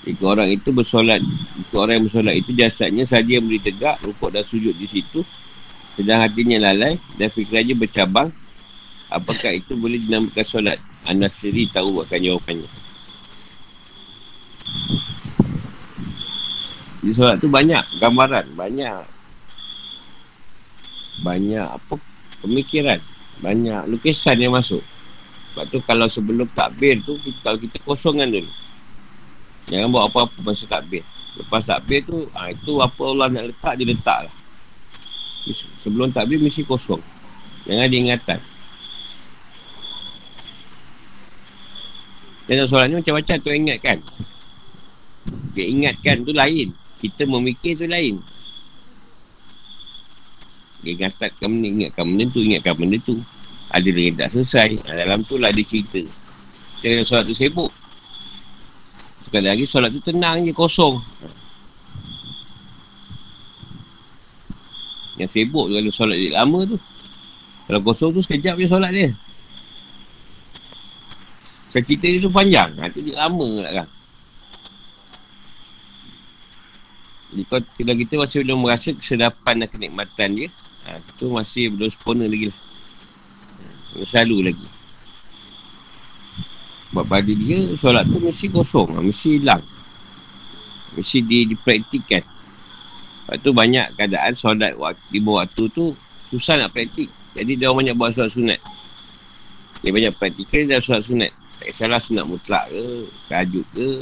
Jika 0.02 0.34
orang 0.34 0.50
itu 0.50 0.74
bersolat, 0.74 1.22
jika 1.62 1.76
orang 1.78 2.02
yang 2.02 2.06
bersolat 2.10 2.36
itu 2.42 2.52
jasadnya 2.58 3.06
saja 3.06 3.38
yang 3.38 3.46
beri 3.46 3.62
tegak, 3.62 4.02
rukuk 4.02 4.34
dan 4.34 4.42
sujud 4.42 4.74
di 4.74 4.90
situ, 4.90 5.22
sedang 5.94 6.26
hatinya 6.26 6.58
lalai 6.74 6.98
dan 7.22 7.30
fikirannya 7.30 7.78
bercabang, 7.78 8.34
apakah 9.14 9.54
itu 9.54 9.78
boleh 9.78 10.02
dinamakan 10.02 10.42
solat? 10.42 10.82
Anda 11.06 11.30
sendiri 11.30 11.70
tahu 11.70 12.02
akan 12.02 12.18
jawapannya. 12.18 12.70
Di 17.00 17.16
solat 17.16 17.40
tu 17.40 17.48
banyak 17.48 18.00
gambaran, 18.04 18.60
banyak 18.60 19.00
banyak 21.20 21.68
apa 21.68 21.96
pemikiran, 22.44 23.00
banyak 23.44 23.88
lukisan 23.88 24.40
yang 24.40 24.56
masuk. 24.56 24.84
Sebab 25.52 25.66
tu 25.72 25.80
kalau 25.84 26.08
sebelum 26.08 26.48
takbir 26.56 27.00
tu, 27.04 27.16
kita, 27.20 27.40
kalau 27.44 27.58
kita 27.60 27.78
kosongkan 27.84 28.32
dulu. 28.32 28.52
Jangan 29.70 29.88
buat 29.92 30.04
apa-apa 30.10 30.38
masa 30.44 30.66
takbir. 30.66 31.04
Lepas 31.36 31.68
takbir 31.68 32.04
tu, 32.04 32.26
ha, 32.36 32.52
itu 32.52 32.80
apa 32.80 33.02
Allah 33.06 33.28
nak 33.32 33.44
letak, 33.54 33.74
dia 33.80 33.88
letak 33.88 34.20
lah. 34.28 34.34
Sebelum 35.84 36.12
takbir 36.12 36.40
mesti 36.40 36.64
kosong. 36.68 37.02
Jangan 37.68 37.88
diingatan. 37.88 38.40
Dan 42.50 42.66
soalan 42.66 42.88
ni 42.90 42.96
macam-macam 42.98 43.36
tu 43.46 43.50
ingatkan. 43.54 43.98
Dia 45.54 45.66
ingatkan 45.70 46.26
tu 46.26 46.34
lain. 46.34 46.74
Kita 47.00 47.24
memikir 47.24 47.80
tu 47.80 47.88
lain. 47.88 48.20
Dia 50.84 50.96
ingatkan 50.96 51.32
benda, 51.52 51.68
ingatkan 51.68 52.04
benda 52.08 52.24
tu, 52.32 52.40
ingatkan 52.40 52.76
benda 52.76 52.98
tu. 53.04 53.16
Ada 53.70 53.88
yang 53.88 54.16
tak 54.16 54.32
selesai. 54.32 54.84
Dalam 54.88 55.24
tu 55.28 55.36
lah 55.36 55.52
dia 55.52 55.64
cerita. 55.64 56.02
Jangan 56.80 57.04
solat 57.04 57.24
tu 57.28 57.36
sibuk. 57.36 57.72
Sekali 59.28 59.46
lagi 59.48 59.66
solat 59.68 59.92
tu 59.92 60.02
tenang 60.02 60.44
je, 60.48 60.56
kosong. 60.56 61.04
Yang 65.20 65.30
sibuk 65.36 65.68
tu 65.68 65.76
kalau 65.76 65.92
solat 65.92 66.18
dia 66.18 66.32
lama 66.40 66.60
tu. 66.64 66.80
Kalau 67.68 67.80
kosong 67.84 68.16
tu 68.16 68.24
sekejap 68.24 68.56
je 68.58 68.68
solat 68.72 68.92
dia. 68.96 69.12
Cerita 71.70 72.08
dia 72.08 72.24
tu 72.24 72.32
panjang. 72.34 72.74
Nanti 72.80 73.04
dia 73.04 73.28
lama 73.28 73.48
lah 73.62 73.72
kan. 73.84 73.88
Jadi 77.30 77.44
kalau 77.46 77.96
kita 78.02 78.14
masih 78.18 78.38
belum 78.42 78.60
merasa 78.66 78.90
kesedapan 78.90 79.62
dan 79.62 79.68
kenikmatan 79.70 80.30
dia, 80.34 80.48
ha, 80.90 80.98
itu 80.98 81.26
masih 81.30 81.70
belum 81.70 81.90
sempurna 81.94 82.26
lagi 82.26 82.50
lah. 82.50 82.58
Ha, 82.58 84.02
selalu 84.02 84.50
lagi. 84.50 84.68
Sebab 86.90 87.06
pada 87.06 87.30
dia, 87.30 87.60
solat 87.78 88.04
tu 88.10 88.18
mesti 88.18 88.50
kosong, 88.50 88.98
ha, 88.98 89.00
mesti 89.06 89.38
hilang. 89.38 89.62
Mesti 90.98 91.18
di, 91.22 91.46
dipraktikkan. 91.54 92.26
Sebab 93.30 93.36
tu 93.46 93.54
banyak 93.54 93.94
keadaan 93.94 94.34
solat 94.34 94.74
di 95.14 95.22
bawah 95.22 95.46
waktu 95.46 95.70
tu 95.70 95.94
susah 96.34 96.58
nak 96.58 96.74
praktik. 96.74 97.14
Jadi 97.38 97.62
dia 97.62 97.70
banyak 97.70 97.94
buat 97.94 98.18
solat 98.18 98.34
sunat. 98.34 98.58
Dia 99.86 99.94
banyak 99.94 100.18
praktikkan 100.18 100.66
dia 100.66 100.82
solat 100.82 101.06
sunat. 101.06 101.30
Tak 101.62 101.70
kisahlah 101.70 102.02
sunat 102.02 102.26
mutlak 102.26 102.66
ke, 102.74 103.06
kajut 103.30 103.66
ke, 103.78 104.02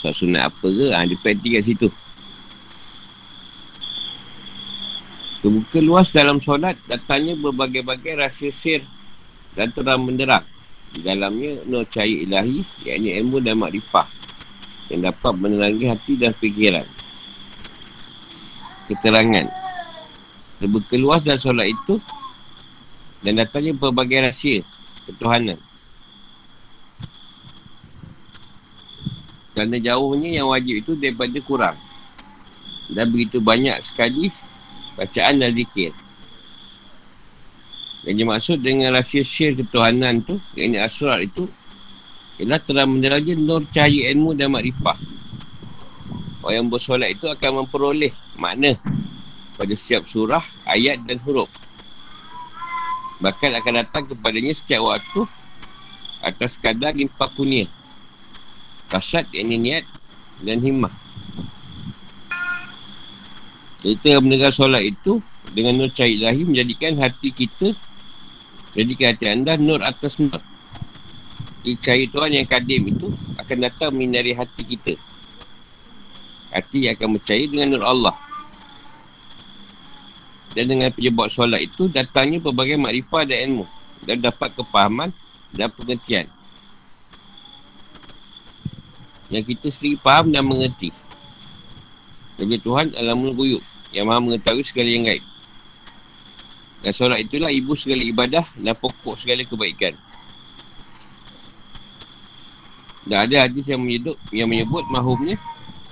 solat 0.00 0.16
sunat 0.16 0.42
apa 0.48 0.66
ke, 0.72 0.86
ha, 0.88 1.04
dia 1.04 1.20
praktik 1.20 1.52
kat 1.60 1.64
situ. 1.68 1.88
Terbuka 5.44 5.76
luas 5.84 6.08
dalam 6.08 6.40
solat 6.40 6.72
datangnya 6.88 7.36
berbagai-bagai 7.36 8.16
rasa 8.16 8.48
sir 8.48 8.80
dan 9.52 9.68
terang 9.76 10.00
menderang. 10.00 10.40
Di 10.88 11.04
dalamnya 11.04 11.60
nur 11.68 11.84
cahaya 11.84 12.24
ilahi, 12.24 12.64
yakni 12.88 13.12
ilmu 13.20 13.44
dan 13.44 13.60
makrifah 13.60 14.08
yang 14.88 15.04
dapat 15.04 15.36
menerangi 15.36 15.84
hati 15.92 16.16
dan 16.16 16.32
fikiran. 16.32 16.88
Keterangan. 18.88 19.44
Terbuka 20.64 20.96
luas 20.96 21.20
dalam 21.28 21.36
solat 21.36 21.68
itu 21.68 22.00
dan 23.20 23.36
datangnya 23.36 23.76
berbagai 23.76 24.24
rahsia 24.24 24.64
ketuhanan. 25.04 25.60
Kerana 29.52 29.76
jauhnya 29.76 30.40
yang 30.40 30.48
wajib 30.48 30.80
itu 30.80 30.96
daripada 30.96 31.36
kurang. 31.44 31.76
Dan 32.88 33.12
begitu 33.12 33.44
banyak 33.44 33.76
sekali 33.84 34.32
bacaan 34.94 35.42
dan 35.42 35.50
zikir. 35.54 35.92
Yang 38.04 38.16
dimaksud 38.20 38.58
dengan 38.60 38.92
rahsia 38.92 39.24
syir 39.24 39.56
ketuhanan 39.56 40.20
tu, 40.20 40.36
yang 40.54 40.76
ini 40.76 40.78
asrar 40.80 41.24
itu, 41.24 41.48
ialah 42.36 42.60
telah 42.60 42.84
menjelaja 42.84 43.32
nur 43.38 43.64
cahaya 43.72 44.12
ilmu 44.12 44.36
dan 44.36 44.52
makrifah. 44.52 44.98
Orang 46.44 46.54
yang 46.54 46.68
bersolat 46.68 47.16
itu 47.16 47.24
akan 47.24 47.64
memperoleh 47.64 48.12
makna 48.36 48.76
pada 49.56 49.72
setiap 49.72 50.04
surah, 50.04 50.44
ayat 50.68 51.00
dan 51.08 51.16
huruf. 51.24 51.48
Bahkan 53.24 53.56
akan 53.56 53.72
datang 53.80 54.04
kepadanya 54.10 54.52
setiap 54.52 54.84
waktu 54.84 55.24
atas 56.20 56.60
kadar 56.60 56.92
impak 56.92 57.32
kunia. 57.32 57.64
Kasat 58.92 59.30
yang 59.32 59.48
niat 59.48 59.88
dan 60.44 60.60
himmah. 60.60 61.03
Kita 63.84 64.16
mendengar 64.16 64.48
solat 64.48 64.80
itu 64.80 65.20
dengan 65.52 65.76
nur 65.76 65.92
cahaya 65.92 66.32
ilahi 66.32 66.48
menjadikan 66.48 66.96
hati 66.96 67.28
kita 67.28 67.76
jadikan 68.72 69.12
hati 69.12 69.28
anda 69.28 69.60
nur 69.60 69.84
atas 69.84 70.16
nur. 70.16 70.40
Cahaya 71.84 72.08
Tuhan 72.08 72.32
yang 72.32 72.48
kadim 72.48 72.88
itu 72.88 73.12
akan 73.36 73.56
datang 73.60 73.92
menyinari 73.92 74.32
hati 74.32 74.64
kita. 74.64 74.96
Hati 76.48 76.88
yang 76.88 76.96
akan 76.96 77.20
percaya 77.20 77.44
dengan 77.44 77.76
nur 77.76 77.84
Allah. 77.84 78.16
Dan 80.56 80.64
dengan 80.72 80.88
penyebab 80.88 81.28
solat 81.28 81.60
itu 81.60 81.84
datangnya 81.92 82.40
berbagai 82.40 82.80
makrifat 82.80 83.36
dan 83.36 83.52
ilmu. 83.52 83.64
Dan 84.08 84.24
dapat 84.24 84.48
kepahaman 84.56 85.12
dan 85.52 85.68
pengertian. 85.68 86.24
Yang 89.28 89.44
kita 89.56 89.68
sendiri 89.68 90.00
faham 90.00 90.32
dan 90.32 90.44
mengerti. 90.48 90.88
Jadi 92.40 92.56
Tuhan 92.64 92.96
alam 92.96 93.28
guyuk 93.28 93.73
yang 93.94 94.10
maha 94.10 94.18
mengetahui 94.18 94.66
segala 94.66 94.90
yang 94.90 95.06
gaib. 95.06 95.24
Dan 96.84 96.92
solat 96.92 97.24
itulah 97.24 97.48
ibu 97.48 97.72
segala 97.78 98.02
ibadah 98.04 98.44
dan 98.58 98.74
pokok 98.76 99.16
segala 99.16 99.40
kebaikan. 99.46 99.96
Dan 103.08 103.24
ada 103.24 103.48
hadis 103.48 103.64
yang 103.70 103.80
menyebut, 103.80 104.16
yang 104.34 104.48
menyebut 104.50 104.84
mahumnya 104.90 105.38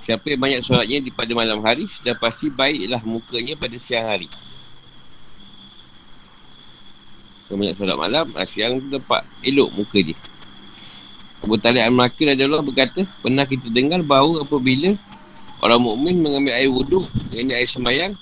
siapa 0.03 0.35
yang 0.35 0.41
banyak 0.43 0.61
solatnya 0.61 0.99
di 0.99 1.09
pada 1.15 1.31
malam 1.31 1.63
hari 1.63 1.87
sudah 1.87 2.11
pasti 2.19 2.51
baiklah 2.51 2.99
mukanya 3.07 3.55
pada 3.55 3.79
siang 3.79 4.05
hari. 4.11 4.27
Kalau 7.47 7.57
banyak 7.57 7.75
solat 7.79 7.97
malam, 7.97 8.25
ah, 8.35 8.43
siang 8.43 8.83
tu 8.83 8.99
dapat 8.99 9.23
elok 9.45 9.69
muka 9.71 9.99
dia. 10.03 10.17
Abu 11.43 11.59
Talib 11.59 11.83
Al-Makir 11.83 12.35
adalah 12.35 12.63
berkata, 12.63 13.03
pernah 13.19 13.43
kita 13.43 13.67
dengar 13.67 13.99
bahawa 13.99 14.47
apabila 14.47 14.95
orang 15.63 15.79
mukmin 15.79 16.19
mengambil 16.19 16.53
air 16.59 16.67
wuduk, 16.67 17.07
ini 17.31 17.55
air 17.55 17.69
semayang, 17.71 18.13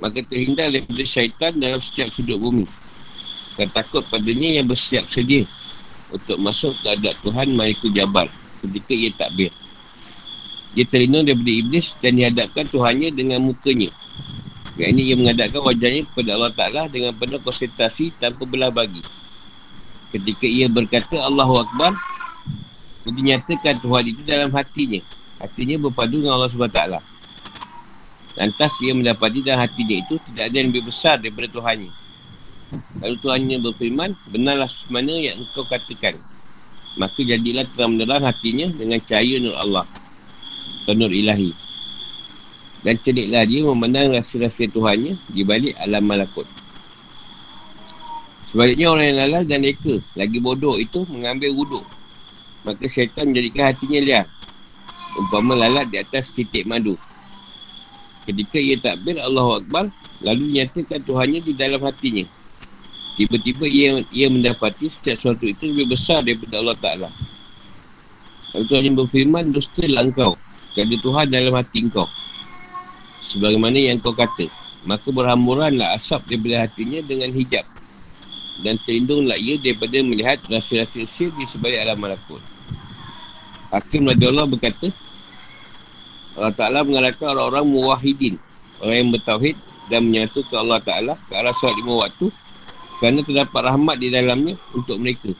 maka 0.00 0.24
terhindar 0.24 0.72
daripada 0.72 1.04
syaitan 1.04 1.52
dalam 1.60 1.78
setiap 1.84 2.08
sudut 2.08 2.40
bumi. 2.40 2.64
Dan 3.60 3.68
takut 3.68 4.00
padanya 4.08 4.56
yang 4.56 4.66
bersiap 4.66 5.04
sedia 5.04 5.44
untuk 6.08 6.40
masuk 6.40 6.72
ke 6.80 6.96
adat 6.96 7.12
Tuhan 7.20 7.52
Mahikul 7.52 7.92
Jabal 7.92 8.32
ketika 8.64 8.92
ia 8.96 9.12
takbir. 9.12 9.52
Dia 10.72 10.88
terlindung 10.88 11.28
daripada 11.28 11.52
iblis 11.52 11.92
dan 12.00 12.16
dihadapkan 12.16 12.64
Tuhannya 12.72 13.12
dengan 13.12 13.44
mukanya 13.44 13.92
yang 14.80 14.96
ini 14.96 15.12
ia 15.12 15.16
mengadapkan 15.18 15.60
wajahnya 15.60 16.02
kepada 16.08 16.30
Allah 16.40 16.52
Ta'ala 16.56 16.82
dengan 16.88 17.12
penuh 17.12 17.36
konsentrasi 17.44 18.16
tanpa 18.16 18.48
belah 18.48 18.72
bagi. 18.72 19.04
Ketika 20.08 20.48
ia 20.48 20.72
berkata 20.72 21.20
Allahu 21.20 21.60
Akbar, 21.60 21.92
dia 23.04 23.12
dinyatakan 23.12 23.76
Tuhan 23.84 24.04
itu 24.08 24.24
dalam 24.24 24.48
hatinya. 24.56 25.04
Hatinya 25.40 25.88
berpadu 25.88 26.20
dengan 26.20 26.36
Allah 26.36 26.52
SWT. 26.52 26.80
Lantas 28.36 28.72
ia 28.84 28.92
mendapati 28.94 29.40
dalam 29.42 29.64
hatinya 29.64 29.96
itu 29.98 30.14
tidak 30.30 30.52
ada 30.52 30.56
yang 30.60 30.68
lebih 30.70 30.92
besar 30.92 31.16
daripada 31.18 31.48
Tuhannya. 31.50 31.92
Lalu 33.02 33.16
Tuhannya 33.18 33.56
berfirman, 33.64 34.10
benarlah 34.30 34.70
mana 34.92 35.14
yang 35.16 35.42
engkau 35.42 35.66
katakan. 35.66 36.14
Maka 36.94 37.20
jadilah 37.24 37.66
terang 37.74 37.96
menerang 37.96 38.22
hatinya 38.22 38.70
dengan 38.70 39.00
cahaya 39.02 39.40
nur 39.42 39.56
Allah. 39.58 39.86
Atau 40.84 40.94
nur 40.94 41.10
ilahi. 41.10 41.50
Dan 42.80 42.96
cediklah 42.96 43.44
dia 43.44 43.60
memandang 43.66 44.14
rasa-rasa 44.14 44.64
Tuhannya 44.70 45.18
di 45.28 45.42
balik 45.44 45.74
alam 45.80 46.04
malakut. 46.06 46.46
Sebaliknya 48.50 48.90
orang 48.90 49.06
yang 49.14 49.18
lalai 49.26 49.44
dan 49.46 49.62
neka, 49.62 50.02
lagi 50.18 50.38
bodoh 50.42 50.74
itu 50.74 51.06
mengambil 51.06 51.54
wuduk. 51.54 51.84
Maka 52.66 52.88
syaitan 52.90 53.30
menjadikan 53.30 53.70
hatinya 53.70 54.00
liar. 54.02 54.26
Umpama 55.18 55.58
lalat 55.58 55.90
di 55.90 55.98
atas 55.98 56.30
titik 56.30 56.68
madu. 56.68 56.94
Ketika 58.28 58.58
ia 58.60 58.76
takbir 58.78 59.18
Allah 59.18 59.58
Akbar, 59.58 59.90
lalu 60.22 60.60
nyatakan 60.60 61.02
Tuhannya 61.02 61.40
di 61.42 61.52
dalam 61.56 61.82
hatinya. 61.82 62.26
Tiba-tiba 63.18 63.66
ia, 63.66 64.00
ia 64.14 64.28
mendapati 64.30 64.86
setiap 64.86 65.18
sesuatu 65.18 65.44
itu 65.44 65.66
lebih 65.66 65.92
besar 65.98 66.22
daripada 66.22 66.62
Allah 66.62 66.78
Ta'ala. 66.78 67.08
Lalu 68.54 68.64
Tuhan 68.70 68.82
yang 68.86 68.96
berfirman, 68.96 69.44
dusta 69.50 69.84
lah 69.90 70.06
engkau. 70.06 70.38
Kerana 70.72 70.96
Tuhan 71.02 71.26
dalam 71.28 71.52
hati 71.58 71.78
engkau 71.82 72.06
sebagaimana 73.30 73.78
yang 73.78 74.02
kau 74.02 74.10
kata. 74.10 74.50
Maka 74.82 75.12
berhamburanlah 75.14 75.94
asap 75.94 76.34
daripada 76.34 76.66
hatinya 76.66 76.98
dengan 77.06 77.30
hijab. 77.30 77.62
Dan 78.60 78.76
terlindunglah 78.82 79.38
ia 79.38 79.56
daripada 79.56 80.02
melihat 80.02 80.42
rasa-rasa 80.50 81.04
sir 81.06 81.30
di 81.32 81.46
sebalik 81.46 81.80
alam 81.80 81.96
malakut. 82.00 82.42
Hakim 83.70 84.02
Nabi 84.02 84.26
Allah 84.26 84.46
berkata, 84.50 84.90
Allah 86.34 86.54
Ta'ala 86.54 86.82
mengalahkan 86.82 87.30
orang-orang 87.30 87.66
muwahidin. 87.70 88.34
Orang 88.82 88.96
yang 88.98 89.10
bertauhid 89.14 89.56
dan 89.86 90.10
menyatu 90.10 90.42
ke 90.42 90.54
Allah 90.58 90.82
Ta'ala 90.82 91.14
ke 91.14 91.32
arah 91.38 91.54
suat 91.54 91.74
lima 91.78 92.02
waktu. 92.06 92.34
Kerana 92.98 93.22
terdapat 93.22 93.62
rahmat 93.70 93.96
di 94.02 94.10
dalamnya 94.10 94.54
untuk 94.74 94.98
mereka. 94.98 95.30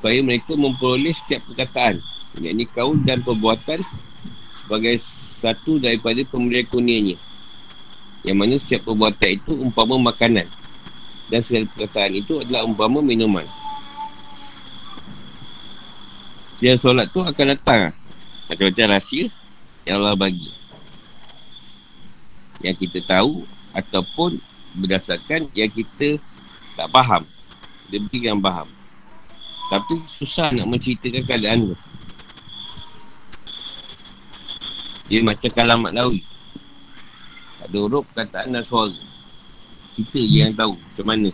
Supaya 0.00 0.18
mereka 0.24 0.56
memperoleh 0.56 1.12
setiap 1.12 1.44
perkataan. 1.52 2.00
Ini 2.40 2.66
kaul 2.72 2.98
dan 3.06 3.22
perbuatan 3.22 3.78
sebagai 4.64 4.98
satu 5.38 5.78
daripada 5.78 6.24
pemberian 6.26 6.66
kurnianya. 6.66 7.16
Yang 8.24 8.36
mana 8.40 8.54
setiap 8.56 8.88
perbuatan 8.88 9.30
itu 9.36 9.52
umpama 9.54 10.00
makanan. 10.00 10.48
Dan 11.28 11.40
segala 11.44 11.68
perkataan 11.76 12.12
itu 12.16 12.40
adalah 12.40 12.64
umpama 12.64 13.04
minuman. 13.04 13.44
Dia 16.64 16.80
solat 16.80 17.12
tu 17.12 17.20
akan 17.20 17.52
datang. 17.52 17.92
Macam-macam 18.48 18.96
rahsia 18.96 19.28
yang 19.84 20.00
Allah 20.00 20.16
bagi. 20.16 20.48
Yang 22.64 22.88
kita 22.88 23.04
tahu 23.04 23.44
ataupun 23.76 24.40
berdasarkan 24.80 25.52
yang 25.52 25.68
kita 25.68 26.16
tak 26.72 26.88
faham. 26.88 27.28
Dia 27.92 28.00
beri 28.00 28.32
yang 28.32 28.40
faham. 28.40 28.64
Tapi 29.68 30.08
susah 30.08 30.56
nak 30.56 30.64
menceritakan 30.72 31.28
keadaan 31.28 31.68
tu. 31.68 31.76
Dia 35.12 35.20
macam 35.20 35.52
kalam 35.52 35.84
maknawi. 35.84 36.24
Tak 37.60 37.68
ada 37.68 37.76
huruf, 37.76 38.08
perkataan 38.08 38.56
dan 38.56 38.64
suara. 38.64 38.96
Kita 40.00 40.16
je 40.16 40.38
yang 40.48 40.56
tahu 40.56 40.80
macam 40.80 41.06
mana. 41.12 41.28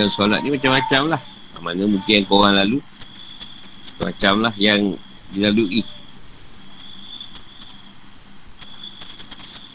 Dan 0.00 0.08
solat 0.08 0.40
ni 0.40 0.48
macam-macam 0.56 1.12
lah. 1.12 1.22
Mana 1.60 1.84
mungkin 1.84 2.24
yang 2.24 2.26
korang 2.28 2.56
lalu. 2.56 2.80
Macam 4.00 4.40
lah 4.40 4.54
yang 4.56 4.96
dilalui. 5.32 5.84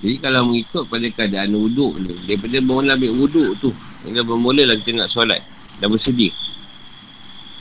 Jadi 0.06 0.21
kalau 0.21 0.50
mengikut 0.50 0.86
pada 0.86 1.08
keadaan 1.10 1.58
wuduk 1.58 1.98
ni. 1.98 2.13
Daripada 2.30 2.58
bermula 2.62 2.93
ambil 2.93 3.13
wuduk 3.26 3.50
tu. 3.58 3.74
Kita 4.06 4.21
bermula 4.21 4.62
lah 4.65 4.78
kita 4.82 5.02
nak 5.02 5.10
solat. 5.10 5.41
Dah 5.82 5.89
bersedia. 5.89 6.30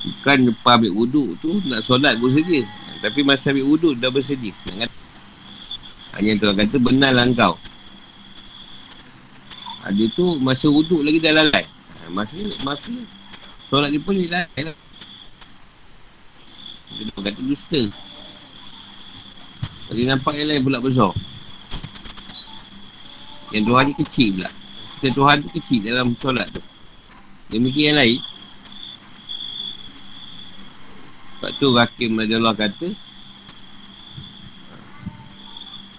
Bukan 0.05 0.53
lepas 0.53 0.77
ambil 0.77 0.93
wuduk 0.93 1.29
tu 1.41 1.57
nak 1.65 1.81
solat 1.81 2.21
bersedia. 2.21 2.69
Tapi 3.01 3.21
masa 3.25 3.53
ambil 3.53 3.65
wuduk 3.65 3.93
dah 3.97 4.13
bersedia. 4.13 4.53
Nak 4.69 4.89
kata. 4.89 4.99
Hanya 6.21 6.31
tu 6.37 6.47
kata 6.53 6.77
benarlah 6.81 7.25
engkau. 7.25 7.55
Ada 9.85 10.05
tu 10.17 10.41
masa 10.41 10.69
wuduk 10.69 11.01
lagi 11.05 11.21
dah 11.21 11.33
lalai. 11.33 11.65
Ha, 11.65 12.13
masa 12.13 12.37
masa 12.65 12.93
solat 13.68 13.88
ni 13.92 13.98
pun 14.00 14.16
lalai 14.16 14.61
lah. 14.61 14.77
Dia 16.94 17.11
kata 17.11 17.40
dusta. 17.42 17.81
Tadi 19.90 20.03
nampak 20.07 20.35
yang 20.38 20.48
lain 20.48 20.62
pula 20.64 20.79
besar. 20.81 21.12
Yang 23.50 23.64
Tuhan 23.68 23.85
ni 23.87 23.94
kecil 24.00 24.29
pula. 24.38 24.50
Kita 24.98 25.09
Tuhan 25.12 25.37
tu 25.44 25.48
kecil 25.59 25.81
dalam 25.85 26.07
solat 26.16 26.48
tu. 26.55 26.62
Dia 27.53 27.59
mikir 27.61 27.92
yang 27.92 27.98
lain. 28.00 28.18
Sebab 31.38 31.50
tu 31.61 31.66
Hakim 31.77 32.16
Allah 32.16 32.57
kata 32.57 32.88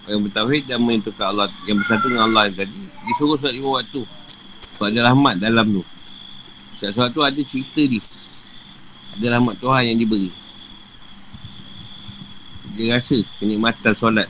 yang 0.06 0.22
bertawhid 0.22 0.70
dan 0.70 0.78
menentukan 0.82 1.26
Allah 1.34 1.50
yang 1.66 1.82
bersatu 1.82 2.06
dengan 2.06 2.30
Allah 2.30 2.46
tadi 2.54 2.78
disuruh 3.10 3.34
solat 3.34 3.58
lima 3.58 3.82
waktu 3.82 4.06
sebab 4.78 4.86
ada 4.94 5.00
rahmat 5.10 5.34
dalam 5.42 5.66
tu 5.74 5.82
solat 6.80 7.10
tu 7.12 7.22
ada 7.24 7.40
cerita 7.40 7.82
ni 7.84 8.00
ada 9.16 9.26
rahmat 9.38 9.56
Tuhan 9.56 9.82
yang 9.92 9.98
diberi 10.00 10.30
dia 12.76 12.96
rasa 12.96 13.16
kenikmatan 13.40 13.94
solat 13.96 14.28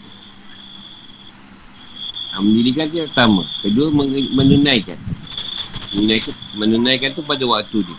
ha, 2.30 2.38
mendirikan 2.38 2.86
dia 2.90 3.06
pertama 3.10 3.42
kedua 3.62 3.90
menunaikan 4.34 4.98
menunaikan, 5.94 6.34
menunaikan 6.54 7.10
tu 7.14 7.22
pada 7.26 7.42
waktu 7.42 7.82
dia 7.82 7.98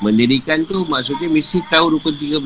Mendirikan 0.00 0.64
tu 0.64 0.88
maksudnya 0.88 1.28
mesti 1.28 1.60
tahu 1.68 2.00
rukun 2.00 2.16
13. 2.16 2.40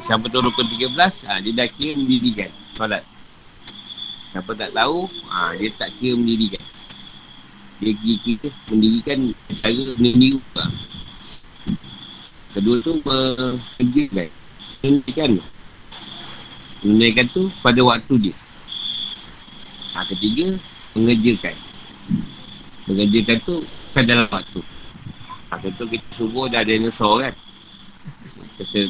Siapa 0.00 0.24
tahu 0.32 0.48
rukun 0.48 0.64
13, 0.72 0.88
ha, 1.28 1.36
dia 1.36 1.52
dah 1.52 1.68
kira 1.68 1.92
mendirikan 2.00 2.48
solat. 2.72 3.04
Siapa 4.32 4.56
tak 4.56 4.72
tahu, 4.72 5.04
ha, 5.28 5.52
dia 5.52 5.68
tak 5.76 5.92
kira 6.00 6.16
mendirikan. 6.16 6.64
Dia 7.76 7.92
kira 7.92 8.48
mendirikan 8.72 9.18
cara 9.60 9.84
mendiri 10.00 10.40
juga. 10.40 10.64
Kedua 12.56 12.76
tu 12.80 12.92
mengerjakan. 13.04 14.28
Mendirikan. 14.80 15.30
Menunaikan 16.80 17.26
tu 17.28 17.52
pada 17.60 17.80
waktu 17.84 18.14
dia. 18.16 18.34
Ha, 19.92 20.08
ketiga, 20.08 20.56
mengerjakan. 20.96 21.56
Mengerjakan 22.88 23.38
tu 23.44 23.54
kan 23.92 24.04
dalam 24.08 24.28
waktu. 24.32 24.60
Ha, 25.52 25.60
contoh 25.60 25.86
kita 25.88 26.08
subuh 26.16 26.48
dah 26.48 26.64
dinosaur 26.64 27.28
kan. 27.28 27.34
Kata, 28.56 28.80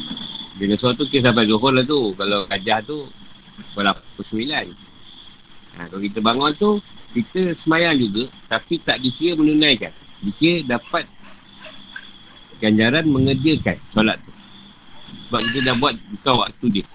dinosaur 0.63 0.95
tu 0.95 1.03
kisah 1.11 1.35
sampai 1.35 1.51
zuhur 1.51 1.75
lah 1.75 1.83
tu. 1.83 2.15
Kalau 2.15 2.47
kajah 2.47 2.79
tu, 2.87 3.11
berapa 3.75 3.99
sembilan. 4.31 4.65
Ha, 5.75 5.91
kalau 5.91 6.01
kita 6.03 6.19
bangun 6.23 6.55
tu, 6.55 6.79
kita 7.23 7.57
semayang 7.65 7.97
juga. 7.97 8.29
Tapi 8.51 8.77
tak 8.85 9.01
dikira 9.01 9.33
menunaikan. 9.39 9.93
Dikira 10.21 10.77
dapat 10.77 11.05
ganjaran 12.61 13.05
mengerjakan 13.09 13.77
solat 13.93 14.17
tu. 14.21 14.33
Sebab 15.27 15.39
kita 15.49 15.59
dah 15.71 15.75
buat 15.77 15.93
bukan 15.95 16.33
waktu 16.41 16.65
dia. 16.71 16.85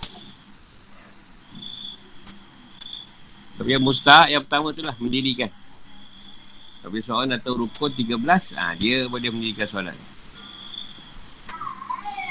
Tapi 3.56 3.68
yang 3.68 3.84
mustahak 3.84 4.28
yang 4.32 4.42
pertama 4.42 4.74
tu 4.74 4.82
lah 4.82 4.96
mendirikan. 4.98 5.50
Tapi 6.82 6.98
seorang 6.98 7.30
datang 7.30 7.54
rukun 7.54 7.94
13, 7.94 8.18
ah 8.58 8.74
ha, 8.74 8.74
dia 8.74 9.06
boleh 9.06 9.30
mendirikan 9.30 9.70
solat. 9.70 9.94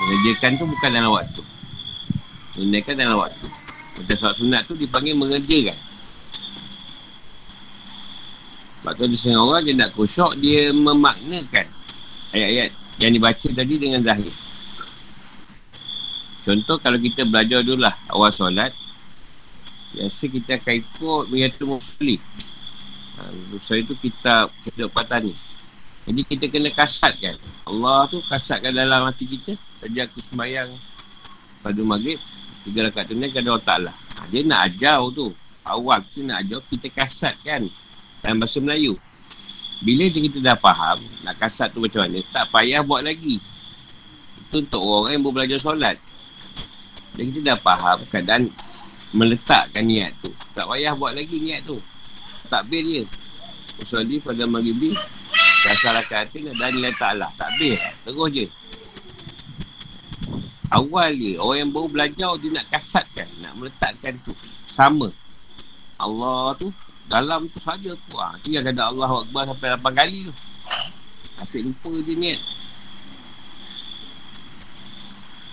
Mengerjakan 0.01 0.59
tu 0.59 0.65
bukan 0.67 0.89
dalam 0.91 1.11
waktu. 1.15 1.41
Mengerjakan 2.59 2.95
dalam 2.99 3.17
waktu. 3.21 3.47
Macam 4.01 4.15
solat 4.17 4.35
sunat 4.35 4.61
tu 4.67 4.73
dipanggil 4.75 5.15
mengerjakan. 5.15 5.90
Sebab 8.81 8.97
tu 8.97 9.05
ada 9.05 9.13
setengah 9.13 9.45
orang 9.45 9.61
dia 9.61 9.73
nak 9.77 9.89
kusyuk, 9.93 10.33
dia 10.41 10.73
memaknakan 10.73 11.69
ayat-ayat 12.33 12.69
yang 12.97 13.11
dibaca 13.13 13.47
tadi 13.53 13.75
dengan 13.77 14.01
zahir. 14.01 14.33
Contoh 16.41 16.81
kalau 16.81 16.97
kita 16.97 17.29
belajar 17.29 17.61
dulu 17.61 17.85
lah 17.85 17.93
awal 18.09 18.33
solat, 18.33 18.73
biasa 19.93 20.23
kita 20.25 20.57
akan 20.57 20.73
ikut 20.81 21.23
mengatur 21.29 21.77
mufli. 21.77 22.17
Ha, 23.21 23.29
so 23.61 23.77
itu 23.77 23.93
kita 24.01 24.49
kita 24.65 24.89
patah 24.89 25.21
ni. 25.21 25.37
Jadi 26.09 26.21
kita 26.25 26.49
kena 26.49 26.73
kasatkan. 26.73 27.37
Allah 27.69 28.09
tu 28.09 28.17
kasatkan 28.25 28.73
dalam 28.73 29.05
hati 29.05 29.29
kita. 29.29 29.53
Sejak 29.85 30.09
aku 30.09 30.25
sembahyang 30.33 30.73
pada 31.61 31.77
maghrib, 31.85 32.17
tiga 32.65 32.89
rakaat 32.89 33.13
tu 33.13 33.13
ni 33.13 33.29
kan 33.29 33.45
Allah 33.45 33.61
Ta'ala. 33.61 33.91
Ha, 33.93 34.25
dia 34.33 34.41
nak 34.41 34.73
ajar 34.73 34.97
tu. 35.13 35.29
Awal 35.61 36.01
kita 36.09 36.19
nak 36.25 36.37
ajar, 36.41 36.59
kita 36.73 36.87
kasatkan 36.89 37.69
dalam 38.21 38.37
bahasa 38.41 38.57
Melayu. 38.61 38.93
Bila 39.81 40.05
kita 40.13 40.37
dah 40.37 40.57
faham, 40.57 41.01
nak 41.25 41.41
kasat 41.41 41.73
tu 41.73 41.81
macam 41.81 42.05
mana, 42.05 42.21
tak 42.29 42.45
payah 42.53 42.85
buat 42.85 43.01
lagi. 43.01 43.41
Itu 44.45 44.61
untuk 44.61 44.81
orang 44.81 45.17
yang 45.17 45.25
belajar 45.25 45.57
solat. 45.57 45.97
Dan 47.17 47.33
kita 47.33 47.39
dah 47.53 47.57
faham 47.57 47.97
keadaan 48.07 48.53
meletakkan 49.11 49.83
niat 49.83 50.13
tu. 50.21 50.29
Tak 50.53 50.69
payah 50.69 50.93
buat 50.93 51.17
lagi 51.17 51.41
niat 51.41 51.65
tu. 51.65 51.81
Takbir 52.45 52.85
je. 52.85 53.03
Usulli 53.81 54.21
pada 54.21 54.45
maghribi, 54.45 54.93
rasa 55.65 55.97
rakatin 55.97 56.53
dan 56.53 56.69
nilai 56.77 56.93
ta'ala. 56.93 57.33
Takbir. 57.33 57.81
Terus 58.05 58.29
je. 58.29 58.45
Awal 60.71 61.11
je. 61.17 61.31
Orang 61.41 61.57
yang 61.57 61.71
baru 61.73 61.87
belajar, 61.89 62.31
dia 62.37 62.49
nak 62.53 62.69
kasatkan. 62.69 63.27
Nak 63.41 63.53
meletakkan 63.57 64.13
tu. 64.21 64.31
Sama. 64.69 65.09
Allah 65.97 66.53
tu, 66.57 66.69
dalam 67.11 67.51
tu 67.51 67.59
saja 67.59 67.91
tu. 67.91 68.15
Ha, 68.15 68.39
tu 68.39 68.55
kata 68.55 68.81
Allah 68.87 69.11
Akbar 69.11 69.43
sampai 69.51 69.67
8 69.75 69.99
kali 69.99 70.19
tu. 70.31 70.33
Asyik 71.43 71.67
lupa 71.67 71.91
je 72.07 72.13
niat. 72.15 72.39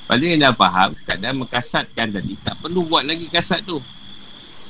Pada 0.09 0.25
yang 0.25 0.41
dah 0.41 0.55
faham, 0.57 0.97
kadang 1.05 1.45
mengkasatkan 1.45 2.09
tadi, 2.15 2.33
tak 2.41 2.57
perlu 2.65 2.87
buat 2.87 3.05
lagi 3.05 3.29
kasat 3.29 3.61
tu. 3.67 3.77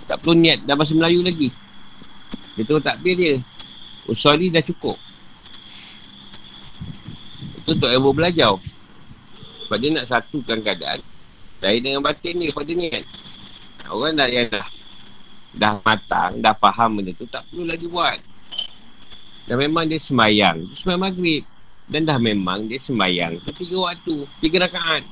Tak 0.08 0.18
perlu 0.24 0.34
niat 0.34 0.64
dah 0.64 0.74
bahasa 0.74 0.96
Melayu 0.96 1.20
lagi. 1.22 1.52
Dia 2.56 2.64
tu 2.66 2.80
takbir 2.80 3.14
dia. 3.14 3.34
Usali 4.08 4.48
dah 4.48 4.64
cukup. 4.64 4.96
Itu 7.60 7.76
untuk 7.76 7.92
yang 7.92 8.02
belajar. 8.16 8.56
Sebab 9.68 9.76
dia 9.78 9.90
nak 9.92 10.08
satukan 10.08 10.58
keadaan. 10.64 11.04
Dari 11.60 11.84
dengan 11.84 12.00
batin 12.00 12.40
ni 12.40 12.48
pada 12.48 12.72
niat. 12.72 13.04
Orang 13.92 14.16
dah 14.16 14.26
yang 14.26 14.48
dah, 15.58 15.82
matang, 15.82 16.38
dah 16.38 16.54
faham 16.54 17.02
benda 17.02 17.12
tu, 17.18 17.26
tak 17.26 17.42
perlu 17.50 17.66
lagi 17.66 17.90
buat. 17.90 18.22
Dan 19.48 19.56
memang 19.58 19.88
dia 19.88 19.98
semayang. 19.98 20.68
Dia 20.68 20.76
semayang 20.76 21.02
maghrib. 21.08 21.42
Dan 21.88 22.04
dah 22.04 22.20
memang 22.20 22.68
dia 22.68 22.76
semayang. 22.76 23.40
Tiga 23.56 23.76
waktu. 23.80 24.28
Tiga 24.44 24.68
rakaat. 24.68 25.02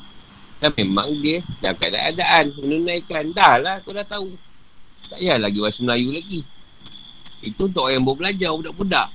Dan 0.60 0.70
memang 0.76 1.08
dia 1.24 1.40
dalam 1.64 1.76
keadaan 1.80 2.52
menunaikan. 2.60 3.32
Dah 3.32 3.56
lah 3.56 3.80
kau 3.80 3.96
dah 3.96 4.04
tahu. 4.04 4.36
Tak 5.08 5.16
payah 5.16 5.40
lagi 5.40 5.56
bahasa 5.56 5.80
Melayu 5.80 6.12
lagi. 6.12 6.40
Itu 7.40 7.64
untuk 7.64 7.88
orang 7.88 7.96
yang 7.96 8.04
baru 8.04 8.16
belajar, 8.20 8.50
budak-budak. 8.52 9.08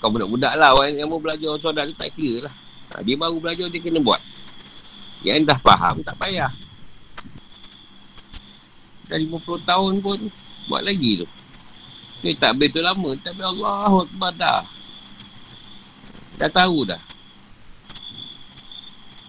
Kau 0.00 0.08
budak-budak 0.08 0.52
lah 0.56 0.70
orang 0.72 0.96
yang 0.96 1.08
baru 1.12 1.20
belajar 1.20 1.50
solat 1.60 1.84
tu 1.92 1.96
tak 2.00 2.10
kira 2.16 2.48
lah. 2.48 2.54
Ha, 2.96 3.04
dia 3.04 3.16
baru 3.20 3.36
belajar, 3.36 3.66
dia 3.68 3.80
kena 3.80 4.00
buat. 4.00 4.20
Yang 5.20 5.52
dah 5.52 5.58
faham, 5.60 6.00
tak 6.00 6.16
payah. 6.16 6.52
Dah 9.06 9.18
50 9.20 9.68
tahun 9.68 9.92
pun, 10.00 10.18
buat 10.68 10.82
lagi 10.84 11.24
tu. 11.24 11.26
Ni 12.24 12.32
tak 12.36 12.56
betul 12.56 12.84
lama, 12.84 13.12
tapi 13.20 13.42
Allah 13.44 13.92
Akbar 14.04 14.32
dah. 14.32 14.62
Dah 16.40 16.50
tahu 16.50 16.88
dah. 16.88 17.00